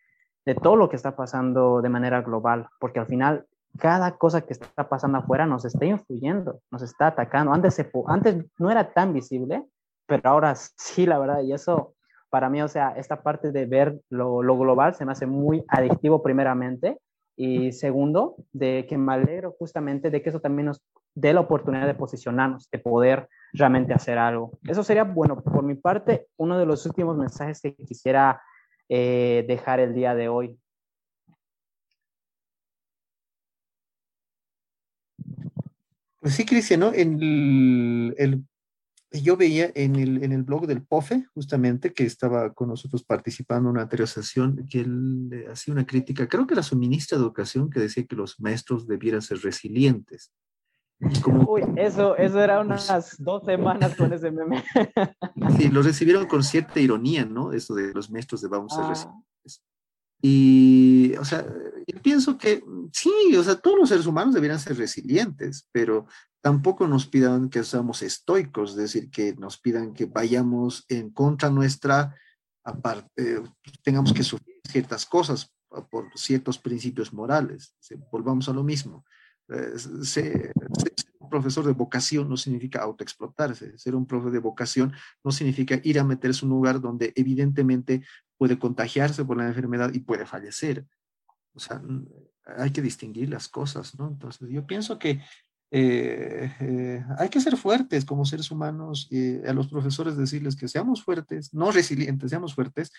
de 0.45 0.55
todo 0.55 0.77
lo 0.77 0.89
que 0.89 0.97
está 0.97 1.17
pasando 1.17 1.81
de 1.81 1.89
manera 1.89 2.23
global, 2.23 2.69
porque 2.81 3.01
al 3.01 3.07
final 3.07 3.47
cada 3.79 4.17
cosa 4.17 4.43
que 4.43 4.53
está 4.53 4.89
pasando 4.89 5.19
afuera 5.19 5.47
nos 5.47 5.65
está 5.65 5.85
influyendo, 5.85 6.61
nos 6.71 6.83
está 6.83 7.09
atacando. 7.09 7.53
Antes, 7.53 7.75
se, 7.75 7.91
antes 8.07 8.45
no 8.59 8.71
era 8.71 8.93
tan 8.93 9.13
visible, 9.13 9.65
pero 10.07 10.31
ahora 10.31 10.55
sí, 10.55 11.07
la 11.07 11.19
verdad, 11.19 11.43
y 11.43 11.53
eso 11.53 11.95
para 12.31 12.51
mí, 12.51 12.61
o 12.61 12.69
sea, 12.69 12.91
esta 12.91 13.23
parte 13.23 13.53
de 13.53 13.67
ver 13.67 14.01
lo, 14.11 14.43
lo 14.43 14.59
global 14.59 14.95
se 14.95 15.05
me 15.05 15.13
hace 15.13 15.27
muy 15.27 15.65
adictivo 15.69 16.23
primeramente, 16.23 16.99
y 17.41 17.71
segundo, 17.71 18.35
de 18.53 18.85
que 18.89 18.99
me 18.99 19.13
alegro 19.13 19.55
justamente 19.57 20.11
de 20.11 20.21
que 20.21 20.31
eso 20.31 20.41
también 20.41 20.67
nos 20.67 20.83
dé 21.15 21.33
la 21.33 21.39
oportunidad 21.39 21.87
de 21.87 21.95
posicionarnos, 21.95 22.69
de 22.69 22.81
poder 22.81 23.29
realmente 23.53 23.95
hacer 23.95 24.19
algo. 24.19 24.59
Eso 24.67 24.83
sería, 24.83 25.05
bueno, 25.05 25.41
por 25.41 25.63
mi 25.63 25.77
parte, 25.77 26.27
uno 26.37 26.59
de 26.59 26.67
los 26.67 26.85
últimos 26.85 27.17
mensajes 27.17 27.61
que 27.61 27.77
quisiera 27.77 28.43
eh, 28.89 29.45
dejar 29.47 29.79
el 29.79 29.95
día 29.95 30.17
de 30.17 30.29
hoy. 30.29 30.59
Pues 36.19 36.35
sí, 36.35 36.45
Cristian, 36.45 36.81
¿no? 36.81 36.93
El, 36.93 38.48
yo 39.11 39.37
veía 39.37 39.71
en 39.75 39.97
el, 39.97 40.23
en 40.23 40.33
el 40.33 40.43
blog 40.43 40.67
del 40.67 40.83
POFE, 40.83 41.27
justamente, 41.35 41.93
que 41.93 42.05
estaba 42.05 42.53
con 42.53 42.69
nosotros 42.69 43.05
participando 43.05 43.69
en 43.69 43.75
una 43.75 43.83
anterior 43.83 44.09
sesión, 44.09 44.67
que 44.69 44.81
él 44.81 45.47
hacía 45.51 45.73
una 45.73 45.87
crítica, 45.87 46.29
creo 46.29 46.47
que 46.47 46.55
era 46.55 46.63
su 46.63 46.77
ministra 46.77 47.17
de 47.17 47.25
Educación, 47.25 47.71
que 47.71 47.81
decía 47.81 48.05
que 48.05 48.17
los 48.17 48.39
maestros 48.41 48.87
debieran 48.87 49.23
ser 49.23 49.39
resilientes. 49.39 50.33
Como, 51.23 51.49
Uy, 51.49 51.63
eso, 51.77 52.17
eso 52.17 52.41
era 52.43 52.61
unas 52.61 53.17
dos 53.19 53.45
semanas 53.45 53.95
con 53.95 54.13
ese 54.13 54.31
meme. 54.33 54.65
Sí, 55.57 55.69
lo 55.69 55.83
recibieron 55.83 56.27
con 56.27 56.43
cierta 56.43 56.81
ironía, 56.81 57.25
¿no? 57.25 57.53
Eso 57.53 57.75
de 57.75 57.95
los 57.95 58.11
maestros 58.11 58.43
debamos 58.43 58.75
ser 58.75 58.85
ah. 58.85 58.89
resilientes. 58.89 59.63
Y, 60.21 61.15
o 61.17 61.25
sea, 61.25 61.47
yo 61.87 62.03
pienso 62.03 62.37
que 62.37 62.63
sí, 62.93 63.37
o 63.37 63.43
sea, 63.43 63.57
todos 63.57 63.79
los 63.79 63.89
seres 63.89 64.07
humanos 64.07 64.35
deberían 64.35 64.59
ser 64.59 64.77
resilientes, 64.77 65.69
pero 65.73 66.07
tampoco 66.41 66.87
nos 66.87 67.07
pidan 67.07 67.49
que 67.49 67.63
seamos 67.65 68.03
estoicos, 68.03 68.71
es 68.71 68.77
decir, 68.77 69.11
que 69.11 69.35
nos 69.35 69.59
pidan 69.59 69.93
que 69.93 70.07
vayamos 70.07 70.85
en 70.89 71.11
contra 71.11 71.51
nuestra, 71.51 72.17
aparte, 72.65 73.43
tengamos 73.83 74.13
que 74.13 74.23
sufrir 74.23 74.61
ciertas 74.69 75.07
cosas 75.07 75.53
por 75.91 76.09
ciertos 76.17 76.59
principios 76.59 77.13
morales. 77.13 77.75
Volvamos 78.11 78.49
a 78.49 78.53
lo 78.53 78.65
mismo. 78.65 79.05
Eh, 79.49 80.53
un 81.19 81.29
profesor 81.29 81.65
de 81.67 81.73
vocación 81.73 82.29
no 82.29 82.37
significa 82.37 82.81
autoexplotarse. 82.83 83.77
Ser 83.79 83.95
un 83.95 84.07
profesor 84.07 84.33
de 84.33 84.39
vocación 84.39 84.93
no 85.23 85.31
significa 85.31 85.81
ir 85.83 85.99
a 85.99 86.05
meterse 86.05 86.45
en 86.45 86.53
un 86.53 86.59
lugar 86.59 86.81
donde 86.81 87.13
evidentemente 87.17 88.03
puede 88.39 88.59
contagiarse 88.59 89.25
por 89.25 89.37
la 89.37 89.49
enfermedad 89.49 89.93
y 89.93 90.01
puede 90.01 90.25
fallecer. 90.25 90.87
O 91.55 91.61
sea, 91.61 91.83
hay 92.57 92.71
que 92.71 92.81
distinguir 92.81 93.29
las 93.29 93.49
cosas, 93.49 93.99
¿no? 93.99 94.09
Entonces, 94.09 94.49
yo 94.49 94.67
pienso 94.67 94.99
que 94.99 95.21
eh, 95.71 96.51
eh, 96.61 97.05
hay 97.19 97.29
que 97.29 97.41
ser 97.41 97.57
fuertes 97.59 98.05
como 98.07 98.25
seres 98.25 98.51
humanos 98.51 99.07
y 99.11 99.45
a 99.45 99.53
los 99.53 99.69
profesores 99.69 100.17
decirles 100.17 100.57
que 100.57 100.69
seamos 100.69 101.03
fuertes, 101.03 101.53
no 101.53 101.71
resilientes, 101.71 102.31
seamos 102.31 102.55
fuertes. 102.55 102.91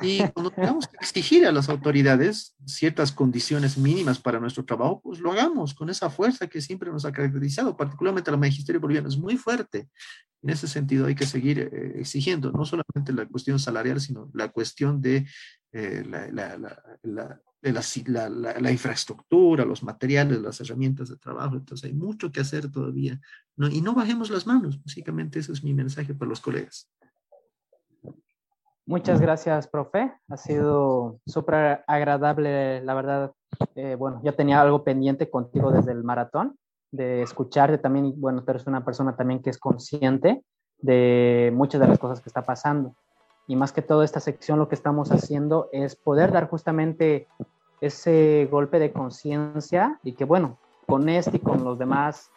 Y 0.00 0.18
cuando 0.28 0.50
tengamos 0.50 0.86
que 0.86 0.96
exigir 1.00 1.46
a 1.46 1.52
las 1.52 1.70
autoridades 1.70 2.54
ciertas 2.66 3.12
condiciones 3.12 3.78
mínimas 3.78 4.18
para 4.18 4.38
nuestro 4.38 4.64
trabajo, 4.64 5.00
pues 5.02 5.20
lo 5.20 5.32
hagamos 5.32 5.72
con 5.72 5.88
esa 5.88 6.10
fuerza 6.10 6.46
que 6.48 6.60
siempre 6.60 6.90
nos 6.90 7.06
ha 7.06 7.12
caracterizado, 7.12 7.76
particularmente 7.76 8.30
el 8.30 8.38
magisterio 8.38 8.80
boliviano 8.80 9.08
es 9.08 9.16
muy 9.16 9.36
fuerte. 9.36 9.88
En 10.42 10.50
ese 10.50 10.68
sentido 10.68 11.06
hay 11.06 11.14
que 11.14 11.26
seguir 11.26 11.58
eh, 11.58 12.00
exigiendo 12.00 12.52
no 12.52 12.64
solamente 12.64 13.12
la 13.12 13.26
cuestión 13.26 13.58
salarial, 13.58 14.00
sino 14.00 14.30
la 14.34 14.48
cuestión 14.48 15.00
de 15.00 15.26
eh, 15.72 16.04
la, 16.06 16.28
la, 16.30 17.40
la, 18.60 18.70
infraestructura, 18.70 19.64
los 19.64 19.82
materiales, 19.82 20.40
las 20.40 20.60
herramientas 20.60 21.08
de 21.08 21.16
trabajo. 21.16 21.56
Entonces 21.56 21.90
hay 21.90 21.96
mucho 21.96 22.30
que 22.30 22.40
hacer 22.40 22.70
todavía. 22.70 23.18
¿no? 23.56 23.68
Y 23.68 23.80
no 23.80 23.94
bajemos 23.94 24.30
las 24.30 24.46
manos, 24.46 24.82
básicamente 24.82 25.38
ese 25.38 25.52
es 25.52 25.64
mi 25.64 25.72
mensaje 25.74 26.14
para 26.14 26.28
los 26.28 26.40
colegas. 26.40 26.90
Muchas 28.88 29.20
gracias, 29.20 29.66
profe. 29.66 30.12
Ha 30.28 30.36
sido 30.36 31.18
súper 31.26 31.82
agradable, 31.88 32.80
la 32.82 32.94
verdad. 32.94 33.32
Eh, 33.74 33.96
bueno, 33.96 34.20
ya 34.22 34.32
tenía 34.32 34.60
algo 34.60 34.84
pendiente 34.84 35.28
contigo 35.28 35.72
desde 35.72 35.90
el 35.90 36.04
maratón, 36.04 36.56
de 36.92 37.22
escucharte 37.22 37.78
también. 37.78 38.14
Bueno, 38.20 38.44
tú 38.44 38.52
eres 38.52 38.66
una 38.68 38.84
persona 38.84 39.16
también 39.16 39.42
que 39.42 39.50
es 39.50 39.58
consciente 39.58 40.44
de 40.78 41.52
muchas 41.52 41.80
de 41.80 41.88
las 41.88 41.98
cosas 41.98 42.20
que 42.20 42.28
está 42.28 42.42
pasando. 42.42 42.94
Y 43.48 43.56
más 43.56 43.72
que 43.72 43.82
todo, 43.82 44.04
esta 44.04 44.20
sección 44.20 44.60
lo 44.60 44.68
que 44.68 44.76
estamos 44.76 45.10
haciendo 45.10 45.68
es 45.72 45.96
poder 45.96 46.30
dar 46.30 46.48
justamente 46.48 47.26
ese 47.80 48.48
golpe 48.52 48.78
de 48.78 48.92
conciencia 48.92 49.98
y 50.04 50.12
que, 50.12 50.24
bueno, 50.24 50.58
con 50.86 51.08
este 51.08 51.38
y 51.38 51.40
con 51.40 51.64
los 51.64 51.76
demás 51.76 52.30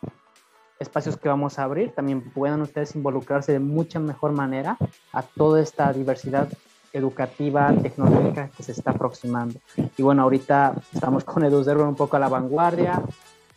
espacios 0.80 1.18
que 1.18 1.28
vamos 1.28 1.60
a 1.60 1.64
abrir, 1.64 1.92
también 1.92 2.22
puedan 2.32 2.62
ustedes 2.62 2.96
involucrarse 2.96 3.52
de 3.52 3.60
mucha 3.60 4.00
mejor 4.00 4.32
manera 4.32 4.78
a 5.12 5.22
toda 5.22 5.62
esta 5.62 5.92
diversidad 5.92 6.48
educativa, 6.94 7.72
tecnológica 7.82 8.50
que 8.56 8.64
se 8.64 8.72
está 8.72 8.92
aproximando. 8.92 9.60
Y 9.98 10.02
bueno, 10.02 10.24
ahorita 10.24 10.74
estamos 10.94 11.24
con 11.24 11.44
EduZerver 11.44 11.86
un 11.86 11.96
poco 11.96 12.16
a 12.16 12.20
la 12.20 12.30
vanguardia, 12.30 13.02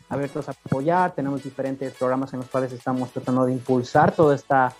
abiertos 0.09 0.47
a 0.49 0.51
apoyar, 0.51 1.15
tenemos 1.15 1.43
diferentes 1.43 1.93
programas 1.93 2.33
en 2.33 2.39
los 2.39 2.49
cuales 2.49 2.71
estamos 2.71 3.09
tratando 3.11 3.45
de 3.45 3.53
impulsar 3.53 4.11
toda 4.11 4.35
esta, 4.35 4.73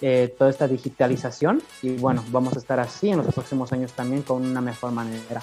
eh, 0.00 0.34
toda 0.36 0.50
esta 0.50 0.66
digitalización 0.66 1.62
y 1.82 1.96
bueno, 1.96 2.24
vamos 2.28 2.56
a 2.56 2.58
estar 2.58 2.80
así 2.80 3.10
en 3.10 3.18
los 3.18 3.32
próximos 3.32 3.72
años 3.72 3.92
también 3.92 4.22
con 4.22 4.42
una 4.44 4.60
mejor 4.60 4.90
manera. 4.90 5.42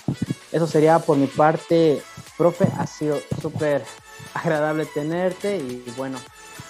Eso 0.51 0.67
sería 0.67 0.99
por 0.99 1.17
mi 1.17 1.27
parte, 1.27 2.01
profe, 2.37 2.67
ha 2.77 2.85
sido 2.85 3.17
súper 3.41 3.83
agradable 4.33 4.85
tenerte 4.85 5.57
y 5.57 5.83
bueno, 5.97 6.19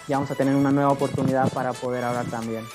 ya 0.07 0.17
vamos 0.17 0.31
a 0.31 0.35
tener 0.35 0.55
una 0.55 0.71
nueva 0.71 0.91
oportunidad 0.91 1.51
para 1.51 1.73
poder 1.73 2.03
hablar 2.03 2.25
también. 2.25 2.65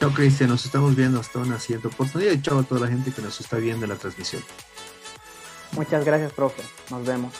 Chao 0.00 0.12
Cristian, 0.12 0.50
nos 0.50 0.64
estamos 0.64 0.94
viendo 0.94 1.20
hasta 1.20 1.38
una 1.38 1.58
siguiente 1.58 1.88
oportunidad 1.88 2.32
y 2.32 2.42
chao 2.42 2.58
a 2.58 2.62
toda 2.62 2.82
la 2.82 2.88
gente 2.88 3.12
que 3.12 3.22
nos 3.22 3.40
está 3.40 3.56
viendo 3.56 3.84
en 3.84 3.90
la 3.90 3.96
transmisión. 3.96 4.42
Muchas 5.72 6.04
gracias, 6.04 6.32
profe. 6.32 6.62
Nos 6.90 7.04
vemos. 7.04 7.32